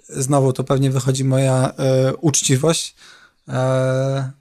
[0.09, 2.95] znowu to pewnie wychodzi moja e, uczciwość.
[3.47, 4.31] E,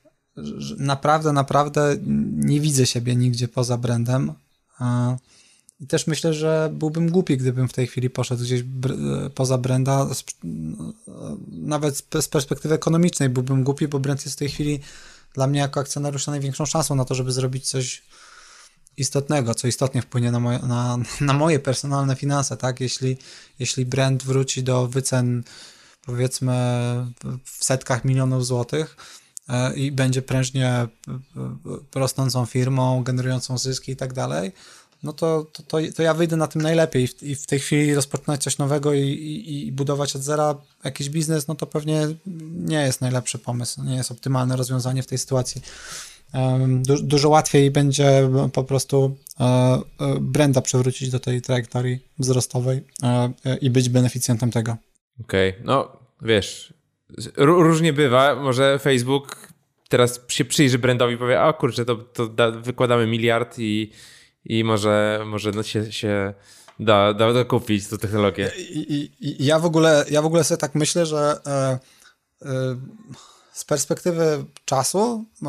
[0.78, 1.96] naprawdę, naprawdę
[2.36, 4.32] nie widzę siebie nigdzie poza brandem.
[4.80, 5.16] E,
[5.81, 8.64] i też myślę, że byłbym głupi, gdybym w tej chwili poszedł gdzieś
[9.35, 10.07] poza Brenda.
[11.49, 14.81] Nawet z perspektywy ekonomicznej byłbym głupi, bo Brand jest w tej chwili
[15.35, 18.03] dla mnie jako akcjonariusza największą szansą na to, żeby zrobić coś
[18.97, 22.81] istotnego, co istotnie wpłynie na moje, na, na moje personalne finanse, tak?
[22.81, 23.16] Jeśli,
[23.59, 25.45] jeśli brand wróci do wycen
[26.07, 26.55] powiedzmy
[27.45, 28.97] w setkach milionów złotych
[29.49, 30.87] e, i będzie prężnie
[31.95, 34.53] rosnącą firmą, generującą zyski i tak dalej,
[35.03, 37.61] no to, to, to, to, ja wyjdę na tym najlepiej i w, i w tej
[37.61, 42.09] chwili rozpoczynać coś nowego i, i, i, budować od zera jakiś biznes, no to pewnie
[42.55, 45.62] nie jest najlepszy pomysł, nie jest optymalne rozwiązanie w tej sytuacji.
[46.68, 49.80] Du dużo łatwiej będzie po prostu e, e,
[50.20, 54.76] Brenda przewrócić do tej trajektorii wzrostowej e i być beneficjentem tego.
[55.20, 55.62] Okej, okay.
[55.64, 56.74] no wiesz,
[57.36, 59.49] różnie bywa, może Facebook
[59.88, 63.90] teraz się przyjrzy Brandowi i powie, a kurczę, to, to da, wykładamy miliard i
[64.49, 66.34] i może, może no się, się
[66.80, 68.53] da, da, kupić tę technologię.
[69.20, 71.78] Ja, w ogóle, ja w ogóle sobie tak myślę, że e,
[72.42, 72.76] e,
[73.53, 75.49] z perspektywy czasu, e,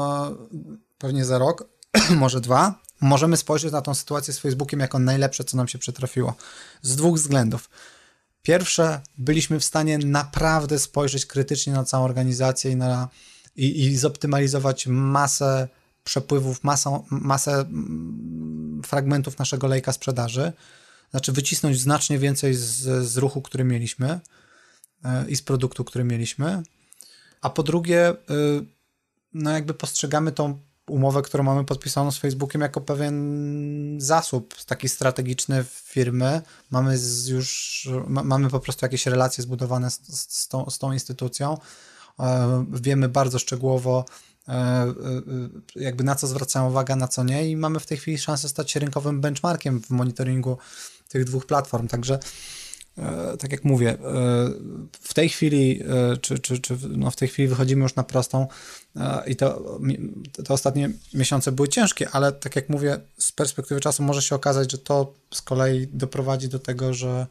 [0.98, 1.68] pewnie za rok,
[2.16, 6.36] może dwa, możemy spojrzeć na tą sytuację z Facebookiem jako najlepsze, co nam się przytrafiło.
[6.82, 7.70] Z dwóch względów.
[8.42, 13.08] Pierwsze, byliśmy w stanie naprawdę spojrzeć krytycznie na całą organizację i, na,
[13.56, 15.68] i, i zoptymalizować masę
[16.10, 20.54] przepływów, masą, masę mm, fragmentów naszego lejka sprzedaży,
[21.12, 24.20] znaczy wycisnąć znacznie więcej z, z ruchu, który mieliśmy
[25.04, 26.64] e, i z produktu, który mieliśmy.
[27.42, 28.16] A po drugie, y,
[29.34, 33.16] no jakby postrzegamy tą umowę, którą mamy podpisaną z Facebookiem jako pewien
[34.02, 36.42] zasób taki strategiczny firmy.
[36.72, 36.98] Mamy
[37.28, 41.58] już, mamy po prostu jakieś relacje zbudowane z, z, tą, z tą instytucją.
[42.20, 44.29] E, wiemy bardzo szczegółowo, E, e,
[45.76, 47.50] jakby na co zwracają uwagę, na co nie.
[47.50, 50.58] I mamy w tej chwili szansę stać się rynkowym benchmarkiem w monitoringu
[51.10, 52.20] tych dwóch platform, także
[52.98, 53.98] e, tak jak mówię,
[55.02, 55.84] w tej chwili,
[56.22, 58.48] czy, czy, czy no w tej chwili wychodzimy już na prostą
[59.28, 59.80] i to,
[60.46, 64.72] te ostatnie miesiące były ciężkie, ale tak jak mówię, z perspektywy czasu może się okazać,
[64.72, 67.28] że to z kolei doprowadzi do tego, że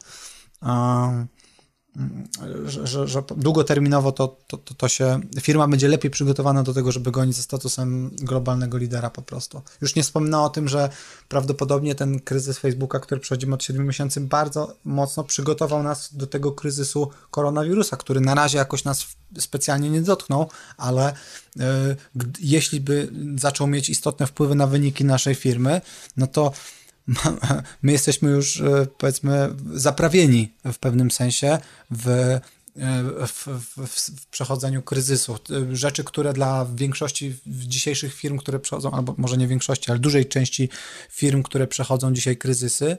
[2.66, 6.93] że, że, że długoterminowo to, to, to, to, się firma będzie lepiej przygotowana do tego,
[6.93, 9.62] żeby gonić ze statusem globalnego lidera po prostu.
[9.80, 10.91] Już nie wspomnę o tym, że
[11.28, 16.53] prawdopodobnie ten kryzys Facebooka, który przechodzimy od 7 miesięcy, bardzo mocno przygotował nas do tego
[16.53, 19.07] kryzysu koronawirusa, który na razie jakoś nas
[19.39, 21.62] specjalnie nie dotknął, ale y,
[22.41, 25.80] jeśli by zaczął mieć istotne wpływy na wyniki naszej firmy,
[26.16, 26.53] no to
[27.83, 31.59] my jesteśmy już e, powiedzmy zaprawieni w pewnym sensie
[31.91, 32.41] w, e,
[33.27, 35.39] w, w, w, przechodzeniu kryzysu.
[35.73, 40.69] Rzeczy, które dla większości dzisiejszych firm, które przechodzą, albo może nie większości, ale dużej części
[41.11, 42.97] firm, które przechodzą dzisiaj kryzysy,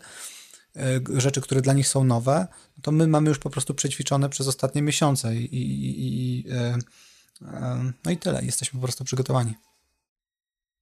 [0.76, 2.48] e, rzeczy, które dla nich są nowe,
[2.82, 6.46] to my mamy już po prostu przećwiczone przez ostatnie miesiące i, i, i
[8.06, 8.46] no i tyle.
[8.46, 9.54] Jesteśmy po prostu przygotowani.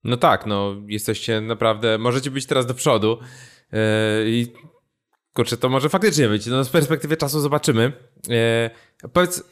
[0.07, 3.19] No tak, no jesteście naprawdę, możecie być teraz do przodu
[3.71, 3.79] yy,
[4.25, 4.53] i
[5.33, 6.45] kurczę, to może faktycznie być.
[6.45, 7.93] No z perspektywy czasu zobaczymy.
[8.27, 9.43] Yy, powiedz...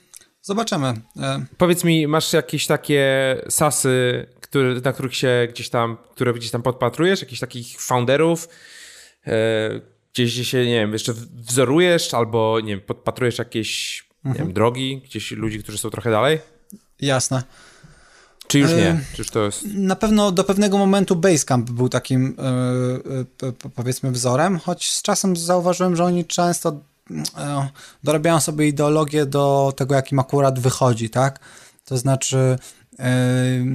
[0.42, 0.94] Zobaczymy.
[1.16, 1.24] Yy.
[1.58, 3.06] Powiedz mi, masz jakieś takie
[3.50, 4.26] sasy,
[4.84, 7.22] na których się gdzieś tam, które gdzieś tam podpatrujesz?
[7.22, 8.50] Jakichś takich founderów?
[10.14, 14.34] Gdzieś, gdzie się, nie wiem, jeszcze wzorujesz albo, nie wiem, podpatrujesz jakieś mhm.
[14.34, 16.40] nie wiem, drogi, gdzieś ludzi, którzy są trochę dalej?
[17.02, 17.44] Jasne.
[18.48, 19.02] Czy już nie?
[19.14, 19.66] Czy już to jest...
[19.74, 25.36] Na pewno do pewnego momentu Basecamp był takim e, e, powiedzmy wzorem, choć z czasem
[25.36, 26.80] zauważyłem, że oni często
[27.38, 27.68] e,
[28.04, 31.40] dorabiają sobie ideologię do tego, jakim akurat wychodzi, tak?
[31.86, 32.60] To znaczy,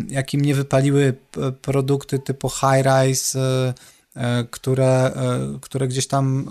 [0.08, 1.14] jakim nie wypaliły
[1.62, 3.38] produkty typu High Rise,
[4.50, 5.12] które,
[5.60, 6.48] które gdzieś tam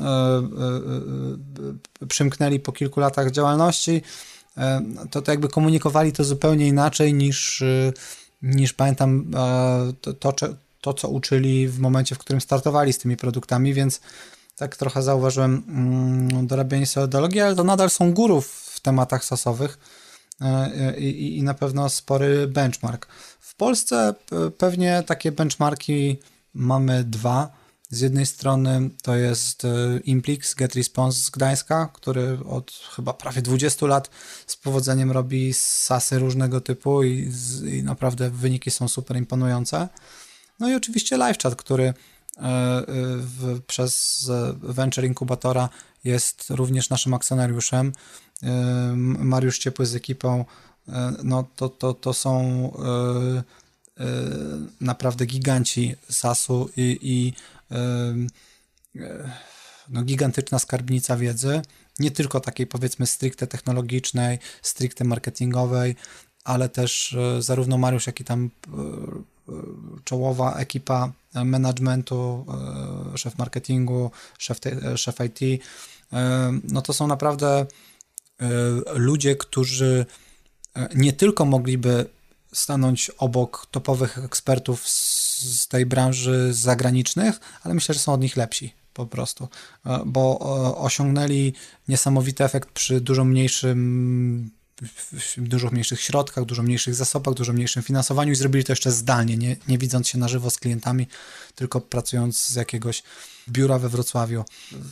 [2.07, 4.01] przymknęli po kilku latach działalności,
[5.11, 7.63] to, to jakby komunikowali to zupełnie inaczej niż,
[8.41, 9.31] niż pamiętam
[10.01, 10.33] to, to,
[10.81, 14.01] to, co uczyli w momencie, w którym startowali z tymi produktami, więc
[14.55, 19.79] tak trochę zauważyłem mm, dorabianie metodologii, ale to nadal są górów w tematach sasowych
[20.41, 23.07] e, i, i na pewno spory benchmark.
[23.39, 24.13] W Polsce
[24.57, 26.19] pewnie takie benchmarki
[26.53, 27.58] mamy dwa.
[27.91, 33.41] Z jednej strony to jest e, Implix Get Response z Gdańska, który od chyba prawie
[33.41, 34.09] 20 lat
[34.47, 37.31] z powodzeniem robi sasy różnego typu i,
[37.65, 39.89] i naprawdę wyniki są super imponujące.
[40.59, 41.93] No i oczywiście LiveChat, który e,
[43.17, 44.25] w, przez
[44.61, 45.69] Venture Inkubatora
[46.03, 47.93] jest również naszym akcjonariuszem.
[48.43, 50.45] E, Mariusz Ciepły z ekipą,
[50.87, 52.71] e, no to, to, to są
[54.81, 57.33] naprawdę giganci SAS-u i, i
[59.89, 61.61] no, gigantyczna skarbnica wiedzy,
[61.99, 65.95] nie tylko takiej powiedzmy stricte technologicznej, stricte marketingowej,
[66.43, 68.49] ale też zarówno Mariusz, jak i tam
[70.03, 71.11] czołowa ekipa
[71.45, 72.45] managementu,
[73.13, 75.63] e, szef marketingu, szef, e, szef IT,
[76.13, 77.65] e, no to są naprawdę
[78.93, 80.05] ludzie, którzy
[80.95, 82.05] nie tylko mogliby
[82.53, 85.18] stanąć obok topowych ekspertów z
[85.69, 89.47] tej branży zagranicznych, ale myślę, że są od nich lepsi po prostu,
[90.05, 90.39] bo
[90.77, 91.53] osiągnęli
[91.87, 94.51] niesamowity efekt przy dużo mniejszym
[95.37, 99.37] w dużo mniejszych środkach, dużo mniejszych zasobach, dużo mniejszym finansowaniu i zrobili to jeszcze zdalnie,
[99.37, 101.07] nie, nie widząc się na żywo z klientami,
[101.55, 103.03] tylko pracując z jakiegoś
[103.49, 104.45] biura we Wrocławiu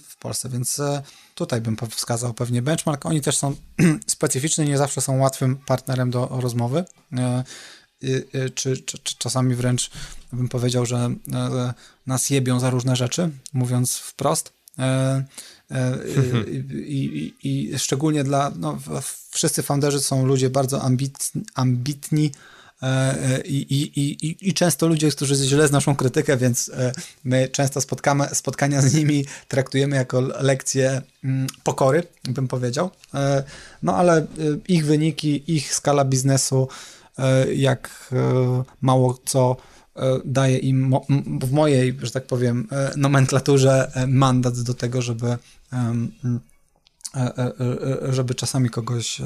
[0.07, 1.03] w Polsce, więc e,
[1.35, 3.05] tutaj bym wskazał pewnie benchmark.
[3.05, 3.55] Oni też są
[4.07, 7.43] specyficzni, nie zawsze są łatwym partnerem do rozmowy, e,
[8.55, 9.91] czy, czy, czy czasami wręcz
[10.33, 10.97] bym powiedział, że
[11.33, 11.73] e,
[12.07, 14.57] nas jebią za różne rzeczy, mówiąc wprost.
[15.71, 15.97] E,
[16.87, 18.77] I, i, i szczególnie dla, no,
[19.29, 22.31] wszyscy founderzy są ludzie bardzo ambitni, ambitni
[22.81, 26.91] e, i, i, i, i często ludzie, którzy źle znoszą krytykę, więc e,
[27.23, 32.89] my często spotkamy, spotkania z nimi traktujemy jako lekcje mm, pokory, bym powiedział.
[33.83, 34.27] No ale
[34.67, 36.67] ich wyniki, ich skala biznesu,
[37.55, 38.09] jak
[38.81, 39.55] mało co
[40.25, 40.93] daje im
[41.41, 45.37] w mojej, że tak powiem, nomenklaturze mandat do tego, żeby
[47.15, 49.21] E, e, e, żeby czasami kogoś,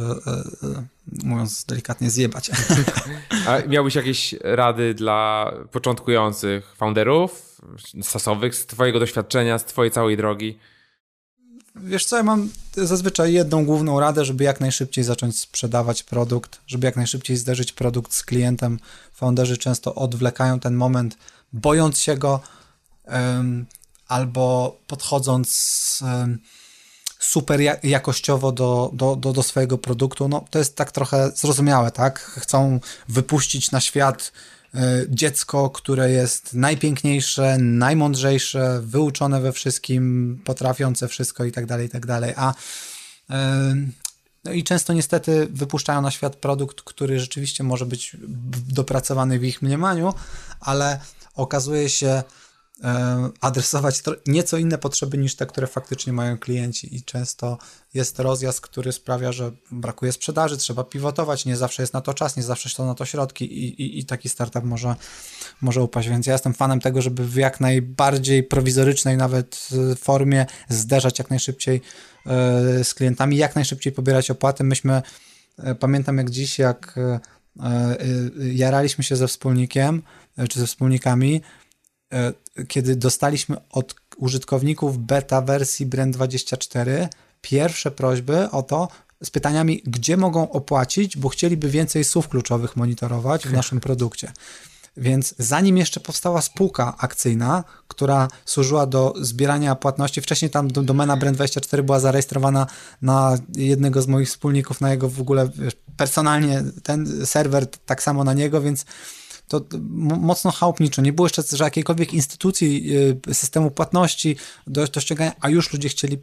[1.24, 2.52] mówiąc delikatnie, zjebać.
[3.48, 7.62] A miałbyś jakieś rady dla początkujących founderów,
[8.02, 10.60] sasowych, z twojego doświadczenia, z twojej całej drogi?
[11.76, 16.86] Wiesz co, ja mam zazwyczaj jedną główną radę, żeby jak najszybciej zacząć sprzedawać produkt, żeby
[16.86, 18.80] jak najszybciej zderzyć produkt z klientem.
[19.14, 21.18] Founderzy często odwlekają ten moment,
[21.54, 22.40] bojąc się go,
[24.08, 26.04] albo podchodząc
[27.20, 32.20] super jakościowo do, do, do, do swojego produktu, no to jest tak trochę zrozumiałe, tak?
[32.20, 34.32] Chcą wypuścić na świat
[35.10, 42.06] dziecko, które jest najpiękniejsze, najmądrzejsze, wyuczone we wszystkim, potrafiące wszystko i tak dalej, i tak
[42.06, 42.54] dalej, a
[44.44, 48.18] no i często niestety wypuszczają na świat produkt, który rzeczywiście może być
[48.68, 50.14] dopracowany w ich mniemaniu,
[50.60, 51.00] ale
[51.36, 52.24] okazuje się, E,
[53.42, 57.58] adresować nieco inne potrzeby niż te, które faktycznie mają klienci i często
[57.94, 62.38] jest rozjazd, który sprawia, że brakuje sprzedaży, trzeba pivotować, nie zawsze jest na to czas,
[62.38, 64.96] nie zawsze są na to środki i, i, i taki startup może,
[65.62, 70.46] może upaść, więc ja jestem fanem tego, żeby w jak najbardziej prowizorycznej nawet e, formie
[70.70, 71.82] zderzać jak najszybciej
[72.26, 74.64] e, z klientami, jak najszybciej pobierać opłaty.
[74.64, 75.02] Myśmy,
[75.80, 76.96] pamiętam jak dziś, jak
[78.54, 80.02] jaraliśmy się ze wspólnikiem,
[80.50, 81.71] czy ze wspólnikami, E,
[82.68, 87.08] kiedy dostaliśmy od użytkowników beta wersji Brand24
[87.42, 88.88] pierwsze prośby o to,
[89.24, 94.32] z pytaniami, gdzie mogą opłacić, bo chcieliby więcej słów kluczowych monitorować w naszym produkcie.
[94.98, 101.82] Więc zanim jeszcze powstała spółka akcyjna, która służyła do zbierania płatności, wcześniej tam domena Brand24
[101.82, 102.68] była zarejestrowana
[103.02, 105.50] na jednego z moich wspólników, na jego w ogóle
[105.98, 108.86] personalnie ten serwer tak samo na niego, więc
[109.60, 111.02] to mocno chałupniczo.
[111.02, 112.98] Nie było jeszcze że jakiejkolwiek instytucji
[113.30, 114.36] y, systemu płatności
[114.68, 116.18] do, do ściągania, a już ludzie chcieli,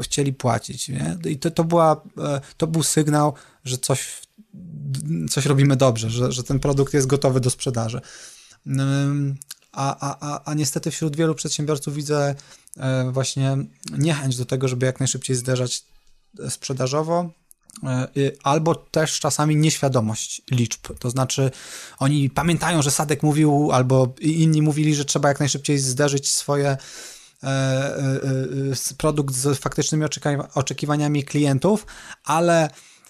[0.00, 0.88] chcieli płacić.
[0.88, 1.16] Nie?
[1.24, 4.20] I to, to, była, e, to był sygnał, że coś,
[5.30, 8.00] coś robimy dobrze, że, że ten produkt jest gotowy do sprzedaży.
[9.72, 12.34] A, a, a, a niestety wśród wielu przedsiębiorców widzę
[12.76, 13.56] e, właśnie
[13.98, 15.84] niechęć do tego, żeby jak najszybciej zderzać
[16.48, 17.30] sprzedażowo
[18.42, 20.80] albo też czasami nieświadomość liczb.
[20.98, 21.50] To znaczy,
[21.98, 26.76] oni pamiętają, że Sadek mówił, albo inni mówili, że trzeba jak najszybciej zderzyć swoje
[28.98, 30.04] produkt z faktycznymi
[30.54, 31.86] oczekiwaniami klientów,
[32.24, 32.68] ale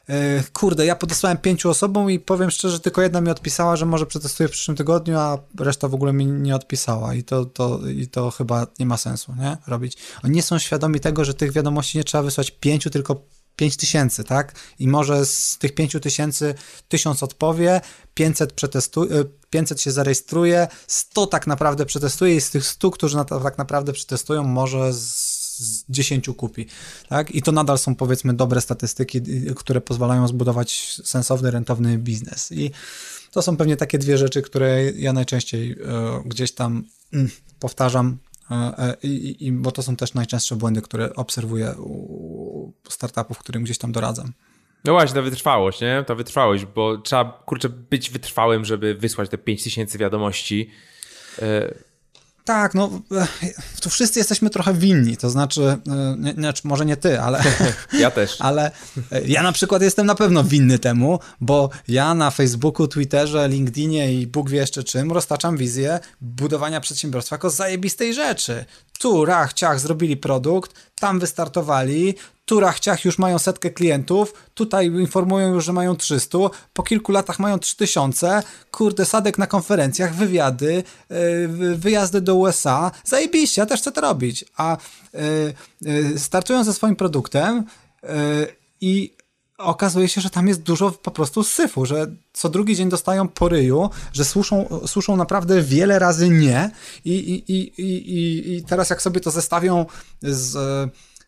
[0.09, 4.07] E, kurde, ja podesłałem pięciu osobom i powiem szczerze, tylko jedna mi odpisała, że może
[4.07, 8.09] przetestuję w przyszłym tygodniu, a reszta w ogóle mi nie odpisała i to, to, i
[8.09, 9.57] to chyba nie ma sensu, nie?
[9.67, 9.97] Robić.
[10.25, 13.23] Oni nie są świadomi tego, że tych wiadomości nie trzeba wysłać pięciu, tylko
[13.57, 14.55] 5 tysięcy, tak?
[14.79, 16.55] I może z tych 5 tysięcy
[16.89, 17.81] tysiąc odpowie,
[18.15, 19.07] 500, przetestu,
[19.51, 23.93] 500 się zarejestruje, 100 tak naprawdę przetestuje i z tych 100, którzy na tak naprawdę
[23.93, 26.67] przetestują, może z z 10 kupi.
[27.09, 27.31] Tak?
[27.31, 29.21] I to nadal są powiedzmy dobre statystyki,
[29.57, 32.53] które pozwalają zbudować sensowny, rentowny biznes.
[32.53, 32.71] I
[33.31, 35.77] to są pewnie takie dwie rzeczy, które ja najczęściej e,
[36.27, 38.19] gdzieś tam mm, powtarzam,
[39.03, 43.93] i, i, bo to są też najczęstsze błędy, które obserwuję u startupów, którym gdzieś tam
[43.93, 44.33] doradzam.
[44.85, 46.05] No właśnie, ta wytrwałość, nie?
[46.07, 50.71] Ta wytrwałość, bo trzeba, kurczę, być wytrwałym, żeby wysłać te 5000 wiadomości.
[52.45, 52.91] Tak, no
[53.81, 55.79] tu wszyscy jesteśmy trochę winni, to znaczy, e,
[56.19, 57.43] nie, nie, może nie ty, ale...
[57.93, 58.37] Ja też.
[58.39, 58.71] Ale
[59.13, 64.15] e, ja na przykład jestem na pewno winny temu, bo ja na Facebooku, Twitterze, LinkedInie
[64.15, 68.65] i Bóg wie jeszcze czym roztaczam wizję budowania przedsiębiorstwa jako zajebistej rzeczy.
[69.03, 75.55] Tu, rach, ciach, zrobili produkt, tam wystartowali, tu rachciach już mają setkę klientów, tutaj informują
[75.55, 76.39] już, że mają 300,
[76.73, 83.63] po kilku latach mają 3000, kurde, sadek na konferencjach, wywiady, yy, wyjazdy do USA, zajebiście,
[83.63, 84.77] ja też chcę to robić, a
[85.81, 87.65] yy, startują ze swoim produktem
[88.81, 89.17] i
[89.59, 93.49] okazuje się, że tam jest dużo po prostu syfu, że co drugi dzień dostają po
[93.49, 96.71] ryju, że słyszą, słyszą naprawdę wiele razy nie
[97.05, 99.87] i, i, i, i, i teraz jak sobie to zestawią
[100.23, 100.57] z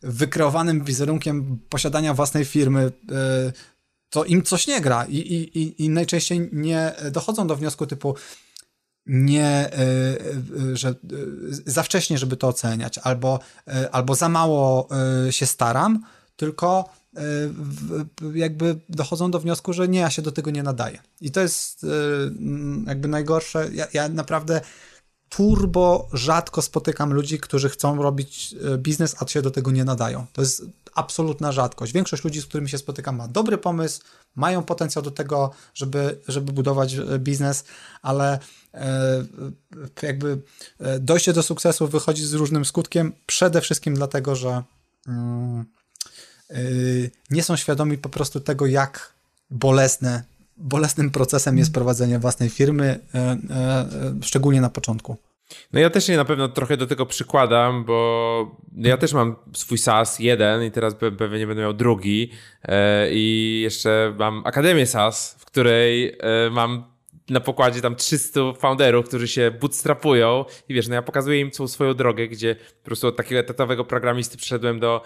[0.04, 3.52] wykreowanym wizerunkiem posiadania własnej firmy, e,
[4.10, 8.14] to im coś nie gra i, i, i najczęściej nie dochodzą do wniosku typu
[9.06, 10.94] nie, e, e, że
[11.66, 13.38] za wcześnie, żeby to oceniać, albo,
[13.92, 14.88] albo za mało
[15.30, 16.04] się staram,
[16.36, 16.88] tylko
[18.34, 20.98] jakby dochodzą do wniosku, że nie, ja się do tego nie nadaję.
[21.20, 21.86] I to jest
[22.86, 23.70] jakby najgorsze.
[23.72, 24.60] Ja, ja naprawdę
[25.36, 30.26] turbo rzadko spotykam ludzi, którzy chcą robić e, biznes, a się do tego nie nadają.
[30.32, 30.62] To jest
[30.94, 31.92] absolutna rzadkość.
[31.92, 34.00] Większość ludzi, z którymi się spotykam, ma dobry pomysł,
[34.34, 37.64] mają potencjał do tego, żeby, żeby budować e, biznes,
[38.02, 38.38] ale
[38.74, 39.24] e,
[40.02, 40.42] jakby
[41.00, 44.62] dojście do sukcesu wychodzi z różnym skutkiem, przede wszystkim dlatego, że
[45.08, 45.64] mm,
[47.30, 49.14] nie są świadomi po prostu tego, jak
[49.50, 50.22] bolesne
[50.56, 53.86] bolesnym procesem jest prowadzenie własnej firmy, e, e,
[54.22, 55.16] szczególnie na początku.
[55.72, 59.78] No ja też się na pewno trochę do tego przykładam, bo ja też mam swój
[59.78, 62.30] SaaS jeden i teraz pewnie nie będę miał drugi
[62.62, 66.18] e, i jeszcze mam Akademię SaaS, w której
[66.50, 66.93] mam
[67.28, 71.68] na pokładzie tam 300 founderów, którzy się bootstrapują i wiesz, no ja pokazuję im całą
[71.68, 75.02] swoją drogę, gdzie po prostu od takiego etatowego programisty przyszedłem do,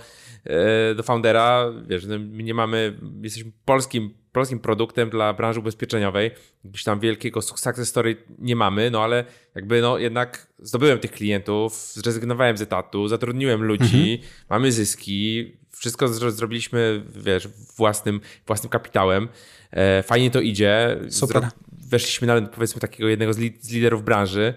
[0.97, 6.31] do foundera, wiesz, no my nie mamy, jesteśmy polskim polskim produktem dla branży ubezpieczeniowej.
[6.64, 11.93] Gdzieś tam wielkiego success story nie mamy, no ale jakby no jednak zdobyłem tych klientów,
[11.93, 14.31] zrezygnowałem z etatu, zatrudniłem ludzi, mhm.
[14.51, 19.29] mamy zyski, wszystko zrobiliśmy, wiesz, własnym, własnym kapitałem.
[19.71, 20.99] E, fajnie to idzie.
[21.09, 21.43] Super.
[21.43, 24.55] Zro weszliśmy nawet powiedzmy takiego jednego z, li z liderów branży.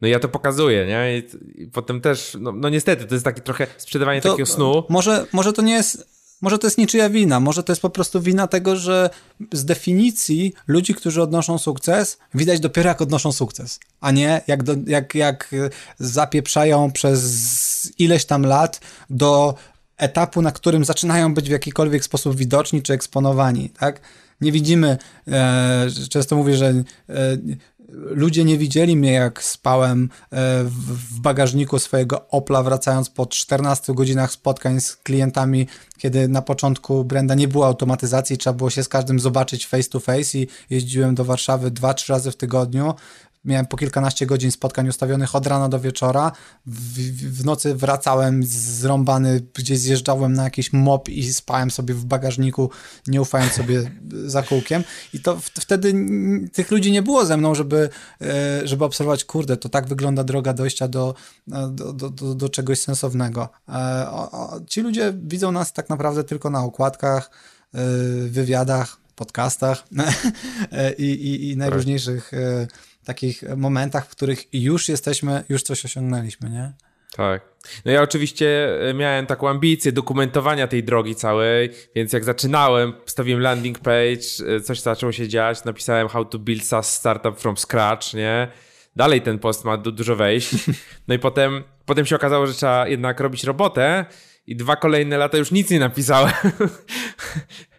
[0.00, 1.18] No ja to pokazuję, nie?
[1.18, 4.84] I, i potem też, no, no, niestety, to jest taki trochę sprzedawanie to, takiego snu.
[4.88, 8.20] Może, może to nie jest może to jest niczyja wina, może to jest po prostu
[8.20, 9.10] wina tego, że
[9.52, 14.74] z definicji ludzi, którzy odnoszą sukces, widać dopiero jak odnoszą sukces, a nie jak, do,
[14.86, 15.54] jak, jak
[15.98, 19.54] zapieprzają przez ileś tam lat do
[19.96, 24.00] etapu, na którym zaczynają być w jakikolwiek sposób widoczni czy eksponowani, tak?
[24.40, 24.98] Nie widzimy,
[25.28, 26.84] e, często mówię, że e,
[27.92, 34.32] ludzie nie widzieli mnie, jak spałem e, w bagażniku swojego Opla, wracając po 14 godzinach
[34.32, 35.66] spotkań z klientami,
[35.98, 40.00] kiedy na początku Brenda nie było automatyzacji, trzeba było się z każdym zobaczyć face to
[40.00, 42.94] face i jeździłem do Warszawy dwa, trzy razy w tygodniu
[43.44, 46.32] miałem po kilkanaście godzin spotkań ustawionych od rana do wieczora.
[46.66, 46.98] W,
[47.38, 52.70] w, nocy wracałem zrąbany, gdzieś zjeżdżałem na jakiś mop i spałem sobie w bagażniku,
[53.06, 53.90] nie ufając sobie
[54.34, 54.84] za kółkiem.
[55.14, 55.94] I to wtedy
[56.52, 57.88] tych ludzi nie było ze mną, żeby,
[58.20, 61.14] e, żeby obserwować, kurde, to tak wygląda droga dojścia do,
[61.46, 63.48] do, do, do, do czegoś sensownego.
[63.68, 64.06] E,
[64.68, 67.30] ci ludzie widzą nas tak naprawdę tylko na okładkach,
[67.74, 67.78] e,
[68.28, 69.84] wywiadach, podcastach
[70.98, 72.32] i, i, i najróżniejszych
[73.04, 76.72] takich momentach, w których już jesteśmy, już coś osiągnęliśmy, nie?
[77.16, 77.42] Tak.
[77.84, 83.40] No ja oczywiście e, miałem taką ambicję dokumentowania tej drogi całej, więc jak zaczynałem, stawiłem
[83.40, 88.14] landing page, e, coś zaczęło się dziać, napisałem how to build SaaS startup from scratch,
[88.14, 88.48] nie?
[88.96, 90.50] Dalej ten post ma dużo wejść.
[91.08, 94.04] No i potem, potem się okazało, że trzeba jednak robić robotę
[94.46, 96.32] i dwa kolejne lata już nic nie napisałem.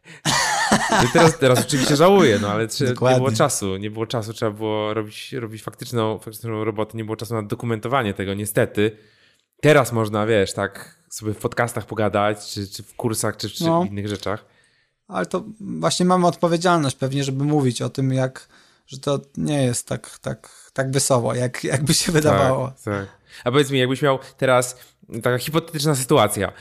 [1.14, 4.93] Teraz, teraz oczywiście żałuję, no ale czy, nie było czasu, nie było czasu, trzeba było
[4.93, 8.98] robić, robić faktyczną, faktyczną robotę, nie było czasu na dokumentowanie tego, niestety.
[9.61, 13.84] Teraz można, wiesz, tak sobie w podcastach pogadać, czy, czy w kursach, czy, czy no.
[13.84, 14.45] w innych rzeczach.
[15.07, 18.48] Ale to właśnie mamy odpowiedzialność pewnie, żeby mówić o tym, jak,
[18.88, 22.68] że to nie jest tak, tak, tak wesoło, jak, jakby się wydawało.
[22.68, 23.07] Tak, tak.
[23.43, 24.77] A powiedz mi, jakbyś miał teraz
[25.23, 26.52] taka hipotetyczna sytuacja.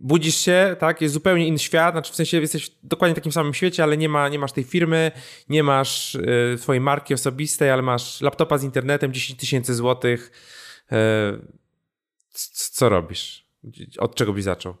[0.00, 3.54] Budzisz się, tak, jest zupełnie inny świat, znaczy w sensie jesteś w dokładnie takim samym
[3.54, 5.12] świecie, ale nie, ma, nie masz tej firmy,
[5.48, 10.30] nie masz y, swojej marki osobistej, ale masz laptopa z internetem, 10 tysięcy złotych.
[10.92, 11.62] Y,
[12.72, 13.46] co robisz?
[13.98, 14.74] Od czego byś zaczął?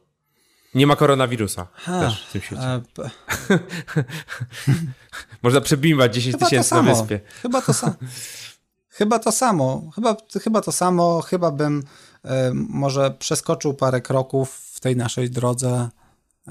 [0.74, 2.62] Nie ma koronawirusa ha, też w tym świecie.
[2.62, 2.82] E,
[5.42, 7.20] Można przebimbać 10 tysięcy na wyspie.
[7.42, 7.94] Chyba to samo.
[8.98, 9.90] chyba to samo.
[9.94, 11.22] Chyba, chyba to samo.
[11.22, 11.82] Chyba bym e,
[12.54, 15.88] może przeskoczył parę kroków tej naszej drodze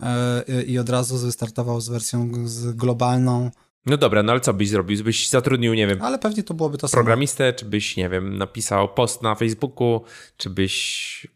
[0.01, 3.51] e, i od razu wystartował z wersją z globalną.
[3.85, 5.03] No dobra, no ale co byś zrobił?
[5.03, 6.01] Byś zatrudnił, nie wiem.
[6.01, 7.03] Ale pewnie to byłoby to samo.
[7.03, 10.01] Programistę, czy byś, nie wiem, napisał post na Facebooku,
[10.37, 11.27] czy byś.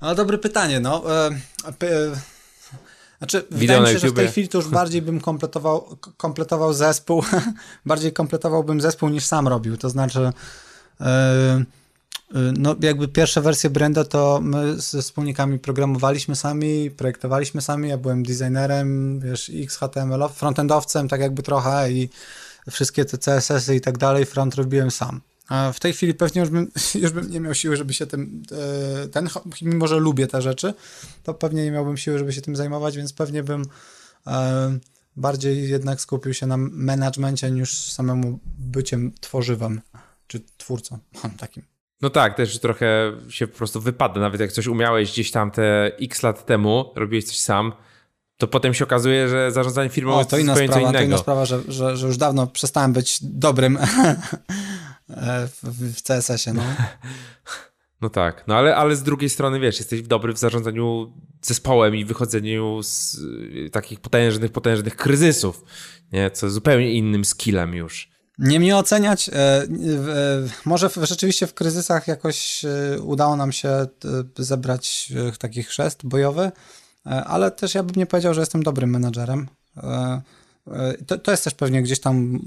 [0.00, 1.20] Ale dobre pytanie, no.
[1.26, 1.30] E,
[3.18, 7.24] znaczy, wydaje mi się, że w tej chwili to już bardziej bym kompletował, kompletował zespół,
[7.86, 9.76] bardziej kompletowałbym zespół niż sam robił.
[9.76, 10.32] To znaczy.
[12.36, 17.98] Y, no, jakby pierwsze wersje Brenda to my ze wspólnikami programowaliśmy sami, projektowaliśmy sami, ja
[17.98, 22.08] byłem designerem, wiesz, XHTML, frontendowcem, tak jakby trochę i
[22.70, 25.20] wszystkie te CSS-y i tak dalej, front robiłem sam.
[25.48, 26.70] A w tej chwili pewnie już bym,
[27.02, 28.42] już bym nie miał siły, żeby się tym,
[29.04, 29.28] e, ten,
[29.62, 30.74] mimo że lubię te rzeczy,
[31.22, 33.64] to pewnie nie miałbym siły, żeby się tym zajmować, więc pewnie bym
[34.26, 34.78] e,
[35.16, 39.80] bardziej jednak skupił się na managemencie niż samemu byciem tworzywem,
[40.26, 40.98] czy twórcą
[41.38, 41.77] takim.
[42.02, 44.20] No tak, też trochę się po prostu wypada.
[44.20, 47.72] Nawet jak coś umiałeś gdzieś tam te x lat temu, robiłeś coś sam,
[48.36, 50.98] to potem się okazuje, że zarządzanie firmą o, jest to inna sprawa, co innego.
[50.98, 53.78] To inna sprawa, że, że, że już dawno przestałem być dobrym
[55.08, 56.54] w, w CSS-ie.
[56.54, 56.62] No.
[58.02, 61.12] no tak, no ale, ale z drugiej strony, wiesz, jesteś dobry w zarządzaniu
[61.42, 65.64] zespołem i wychodzeniu z y, takich potężnych, potężnych kryzysów,
[66.12, 66.30] nie?
[66.30, 68.10] co zupełnie innym skillem już.
[68.38, 69.28] Nie mnie oceniać.
[69.28, 69.66] E, e,
[70.64, 73.86] może rzeczywiście w kryzysach jakoś e, udało nam się
[74.38, 76.52] zebrać taki chrzest bojowy,
[77.04, 79.48] ale też ja bym nie powiedział, że jestem dobrym menadżerem.
[81.06, 82.40] To, to jest też pewnie gdzieś tam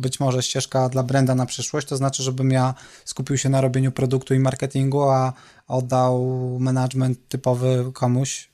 [0.00, 3.92] być może ścieżka dla Brenda na przyszłość, to znaczy, żebym ja skupił się na robieniu
[3.92, 5.32] produktu i marketingu, a
[5.68, 6.26] oddał
[6.60, 8.50] management typowy komuś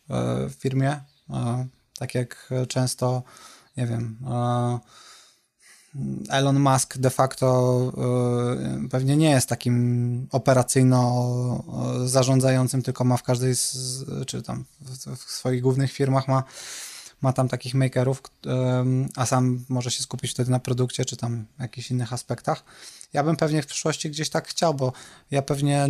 [0.49, 1.01] w firmie.
[1.99, 3.23] Tak jak często,
[3.77, 4.17] nie wiem,
[6.29, 7.93] Elon Musk de facto
[8.85, 11.65] y, pewnie nie jest takim operacyjno
[12.05, 14.65] zarządzającym, tylko ma w każdej z, czy tam
[15.17, 16.45] w, swoich głównych firmach ma,
[17.23, 18.51] ma tam takich makerów, y,
[19.17, 22.65] a sam może się skupić wtedy na produkcie, czy tam jakichś innych aspektach.
[23.13, 24.93] Ja bym pewnie w przyszłości gdzieś tak chciał, bo
[25.31, 25.89] ja pewnie,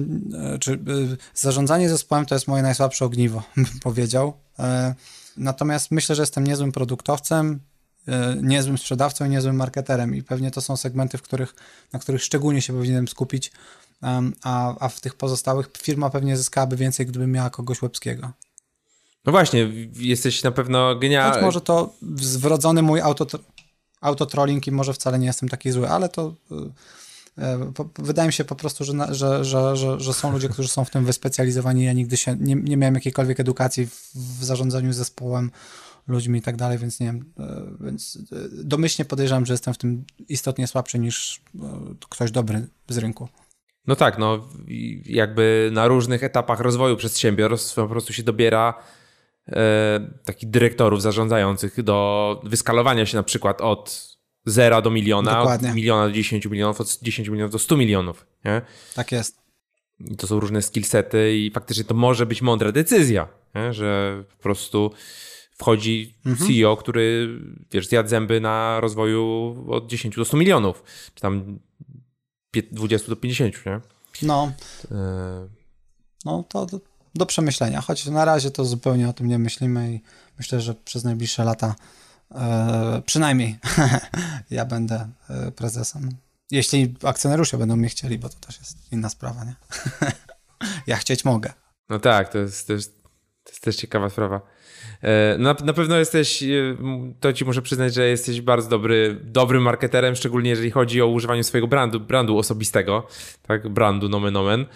[0.61, 0.81] czy
[1.35, 4.33] zarządzanie zespołem to jest moje najsłabsze ogniwo, bym powiedział.
[5.37, 7.78] Natomiast myślę, że jestem niezłym produktowcem, E,
[8.43, 11.55] niezłym sprzedawcą i niezłym marketerem i pewnie to są segmenty, w których,
[11.93, 13.53] na których szczególnie się powinienem skupić,
[14.43, 18.33] a, a w tych pozostałych firma pewnie zyskałaby więcej, gdyby miała kogoś łebskiego.
[19.25, 21.35] No właśnie, jesteś na pewno genialny.
[21.35, 23.27] Choć może to zwrodzony mój auto,
[24.01, 26.35] autotrolling i może wcale nie jestem taki zły, ale to
[27.39, 30.85] e, e, wydaje mi się po prostu, że, że, że, że, są ludzie, którzy są
[30.85, 31.85] w tym wyspecjalizowani.
[31.85, 35.51] Ja nigdy się nie, nie miałem jakiejkolwiek edukacji w zarządzaniu zespołem
[36.09, 39.79] ludźmi i tak dalej, więc nie wiem, e, więc e, domyślnie podejrzewam, że jestem w
[39.79, 41.61] tym istotnie słabszy niż e,
[42.09, 43.29] ktoś dobry z rynku.
[43.87, 44.49] No tak, no
[45.05, 48.75] jakby na różnych etapach rozwoju przedsiębiorstw po prostu się dobiera
[49.49, 55.69] e, takich dyrektorów zarządzających do wyskalowania się na przykład od zera do miliona, Dokładnie.
[55.69, 58.27] od miliona do 10 milionów, od 10 milionów do 100 milionów.
[58.45, 58.63] Nie?
[58.95, 59.39] Tak jest.
[60.01, 63.73] I to są różne skillsety i faktycznie to może być mądra decyzja, nie?
[63.73, 64.91] że po prostu
[65.59, 66.49] wchodzi mhm.
[66.49, 67.29] CEO, który,
[67.71, 70.83] wiesz, zjadł zęby na rozwoju od 10 do 100 milionów,
[71.15, 71.59] czy tam
[72.73, 73.81] 20 do 50, nie?
[74.23, 74.53] No.
[74.91, 75.49] E...
[76.25, 76.81] No to do,
[77.15, 80.01] do, przemyślenia, choć na razie to zupełnie o tym nie myślimy i
[80.39, 81.75] myślę, że przez najbliższe lata
[82.35, 83.59] e, przynajmniej
[84.51, 86.11] ja będę e, prezesem.
[86.51, 89.55] Jeśli akcjonariusze będą mnie chcieli, bo to też jest inna sprawa, nie?
[90.87, 91.53] ja chcieć mogę.
[91.89, 92.98] No tak, to jest, to jest,
[93.49, 94.41] to jest też ciekawa sprawa.
[95.03, 96.47] E, na, na pewno jesteś, e,
[97.21, 101.45] to ci muszę przyznać, że jesteś bardzo dobry, dobrym marketerem, szczególnie jeżeli chodzi o używanie
[101.45, 103.07] swojego brandu, brandu osobistego,
[103.43, 104.67] tak, brandu nomen omen.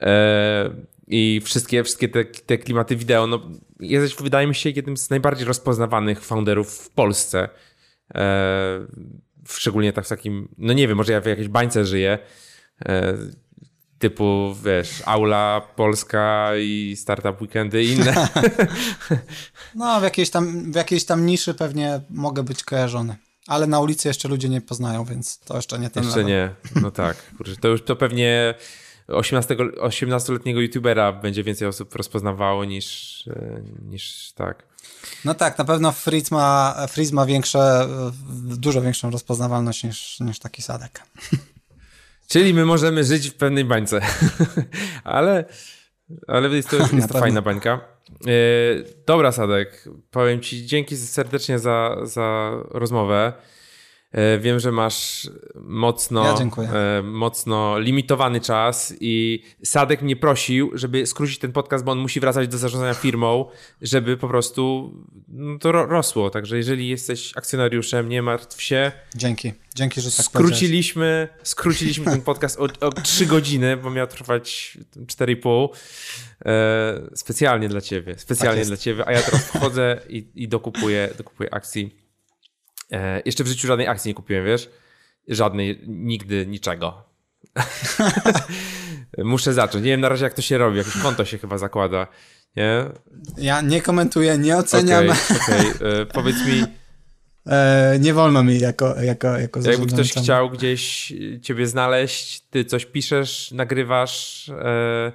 [0.00, 0.70] E,
[1.06, 3.40] I wszystkie, wszystkie te, te klimaty wideo, no,
[3.80, 7.48] jesteś, wydaje mi się, jednym z najbardziej rozpoznawanych founderów w Polsce.
[9.48, 12.18] Szczególnie tak w takim, no nie wiem, może ja w jakiejś bańce żyję,
[13.98, 18.14] typu, wiesz, Aula Polska i Startup Weekendy i inne.
[19.74, 23.16] No, w jakiejś, tam, w jakiejś tam niszy pewnie mogę być kojarzony.
[23.46, 26.32] Ale na ulicy jeszcze ludzie nie poznają, więc to jeszcze nie ten Jeszcze level.
[26.32, 26.50] nie,
[26.82, 27.16] no tak.
[27.60, 28.54] To już to pewnie
[29.08, 34.62] 18, 18-letniego youtubera będzie więcej osób rozpoznawało niż, e, niż tak.
[35.24, 37.88] No tak, na pewno Fritz ma, Fritz ma większe,
[38.56, 41.02] dużo większą rozpoznawalność niż, niż taki Sadek.
[42.28, 44.00] Czyli my możemy żyć w pewnej bańce.
[45.04, 45.44] ale,
[46.26, 47.80] ale jest to, jest to fajna bańka.
[48.26, 48.30] E,
[49.06, 53.32] dobra, Sadek, powiem Ci dzięki serdecznie za, za rozmowę.
[54.16, 61.06] E, wiem, że masz mocno, ja e, mocno limitowany czas i Sadek mnie prosił, żeby
[61.06, 63.46] skrócić ten podcast, bo on musi wracać do zarządzania firmą,
[63.82, 64.92] żeby po prostu
[65.28, 66.30] no, to rosło.
[66.30, 68.92] Także jeżeli jesteś akcjonariuszem, nie martw się.
[69.14, 74.78] Dzięki, dzięki, że tak skróciliśmy, skróciliśmy ten podcast o, o 3 godziny, bo miał trwać
[75.06, 75.68] 4,5.
[76.44, 81.08] E, specjalnie dla ciebie, specjalnie tak dla ciebie, a ja teraz wchodzę i, i dokupuję,
[81.18, 82.05] dokupuję akcji
[83.24, 84.70] jeszcze w życiu żadnej akcji nie kupiłem, wiesz?
[85.28, 87.04] Żadnej, nigdy, niczego.
[89.18, 89.84] Muszę zacząć.
[89.84, 90.78] Nie wiem na razie, jak to się robi.
[90.78, 92.06] Jakieś konto się chyba zakłada.
[92.56, 92.84] Nie?
[93.36, 95.04] Ja nie komentuję, nie oceniam.
[95.04, 96.06] Okej, okay, okay.
[96.06, 96.64] powiedz mi.
[97.46, 102.86] E, nie wolno mi jako, jako, jako Jakby ktoś chciał gdzieś ciebie znaleźć, ty coś
[102.86, 105.12] piszesz, nagrywasz, e,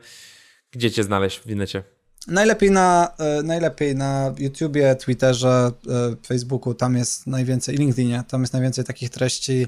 [0.71, 1.83] gdzie cię znaleźć w internecie?
[2.27, 8.53] Najlepiej na, e, najlepiej na YouTubie, Twitterze, e, Facebooku, tam jest najwięcej, LinkedInie, tam jest
[8.53, 9.67] najwięcej takich treści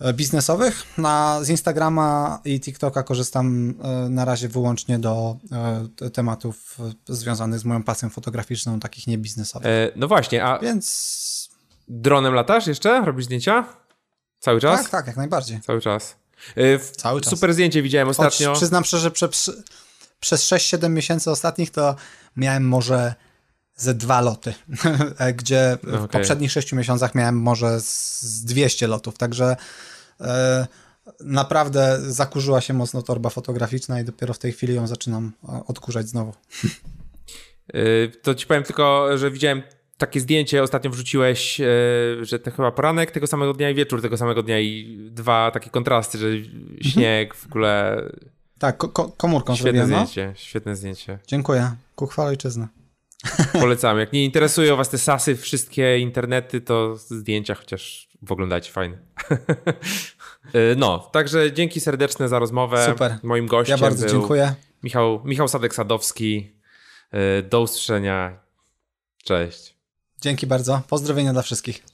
[0.00, 0.82] e, biznesowych.
[0.98, 3.74] Na, z Instagrama i TikToka korzystam
[4.10, 5.36] na razie wyłącznie do
[6.12, 6.78] tematów
[7.08, 9.68] związanych z moją pasją fotograficzną, takich niebiznesowych.
[9.68, 11.50] E, no właśnie, a więc...
[11.88, 13.04] dronem latasz jeszcze?
[13.04, 13.64] Robisz zdjęcia?
[14.38, 14.82] Cały czas?
[14.82, 15.60] Tak, tak, jak najbardziej.
[15.60, 16.16] Cały czas.
[16.56, 17.30] E, Cały czas.
[17.30, 18.48] Super zdjęcie widziałem ostatnio.
[18.48, 19.28] Choć przyznam szczerze, prze,
[20.20, 21.94] przez 6-7 miesięcy ostatnich to
[22.36, 23.14] miałem może
[23.76, 24.54] ze dwa loty,
[25.38, 26.08] gdzie w okay.
[26.08, 29.56] poprzednich 6 miesiącach miałem może z 200 lotów, także
[30.20, 30.66] e,
[31.20, 36.08] naprawdę zakurzyła się mocno torba fotograficzna i dopiero w tej chwili ją zaczynam e, odkurzać
[36.08, 36.32] znowu.
[37.74, 39.62] E, to ci powiem tylko, że widziałem
[39.98, 41.60] takie zdjęcie, ostatnio wrzuciłeś,
[42.20, 45.70] że to chyba poranek tego samego dnia i wieczór tego samego dnia i dwa takie
[45.70, 46.26] kontrasty, że
[46.82, 48.02] śnieg w ogóle
[48.60, 50.06] tak, ko komórką Świetne zrobiłem, no.
[50.06, 50.34] zdjęcie, no?
[50.34, 51.18] świetne zdjęcie.
[51.26, 51.70] Dziękuję.
[51.94, 52.68] Ku chwale ojczyzny.
[53.60, 53.98] Polecam.
[53.98, 58.98] Jak nie interesują was te sasy, wszystkie internety, to zdjęcia chociaż oglądajcie, fajne.
[60.54, 62.86] Y, no, także dzięki serdeczne za rozmowę.
[62.86, 63.18] Super.
[63.22, 64.54] Moim gościem Ja bardzo dziękuję.
[64.82, 66.44] Michał, Michał Sadek-Sadowski.
[67.38, 68.40] Y, do usłyszenia.
[69.24, 69.76] Cześć.
[70.20, 70.82] Dzięki bardzo.
[70.88, 71.84] Pozdrowienia dla wszystkich.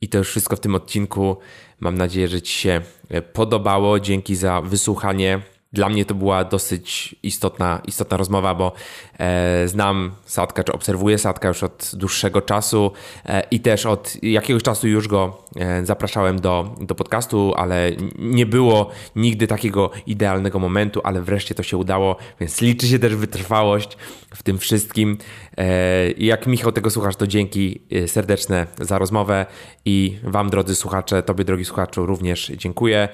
[0.00, 1.36] I to już wszystko w tym odcinku.
[1.80, 2.80] Mam nadzieję, że Ci się
[3.14, 4.00] y, podobało.
[4.00, 5.42] Dzięki za wysłuchanie
[5.72, 8.72] dla mnie to była dosyć istotna, istotna rozmowa, bo
[9.18, 12.92] e, znam Sadka, czy obserwuję Sadka już od dłuższego czasu
[13.26, 18.46] e, i też od jakiegoś czasu już go e, zapraszałem do, do podcastu, ale nie
[18.46, 23.96] było nigdy takiego idealnego momentu, ale wreszcie to się udało, więc liczy się też wytrwałość
[24.34, 25.18] w tym wszystkim.
[25.58, 29.46] E, jak Michał tego słuchasz, to dzięki e, serdeczne za rozmowę
[29.84, 33.08] i Wam, drodzy słuchacze, Tobie, drogi słuchaczu, również dziękuję.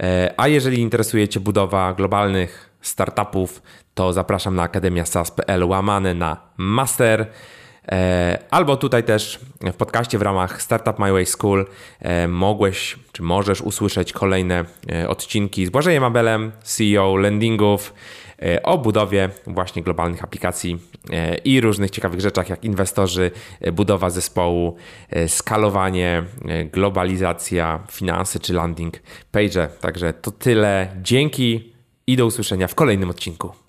[0.00, 3.62] E, a jeżeli interesuje Cię budowa globalnych startupów,
[3.94, 7.26] to zapraszam na akademiasas.pl łamane na master.
[7.92, 11.66] E, albo tutaj też w podcaście w ramach Startup My Way School
[12.00, 14.64] e, mogłeś, czy możesz usłyszeć kolejne
[15.08, 17.94] odcinki z Błażejem Abelem, CEO Landingów,
[18.62, 20.78] o budowie właśnie globalnych aplikacji
[21.44, 23.30] i różnych ciekawych rzeczach, jak inwestorzy,
[23.72, 24.76] budowa zespołu,
[25.26, 26.22] skalowanie,
[26.72, 28.94] globalizacja, finanse czy landing
[29.32, 29.68] page.
[29.80, 30.88] Także to tyle.
[31.02, 31.72] Dzięki
[32.06, 33.67] i do usłyszenia w kolejnym odcinku.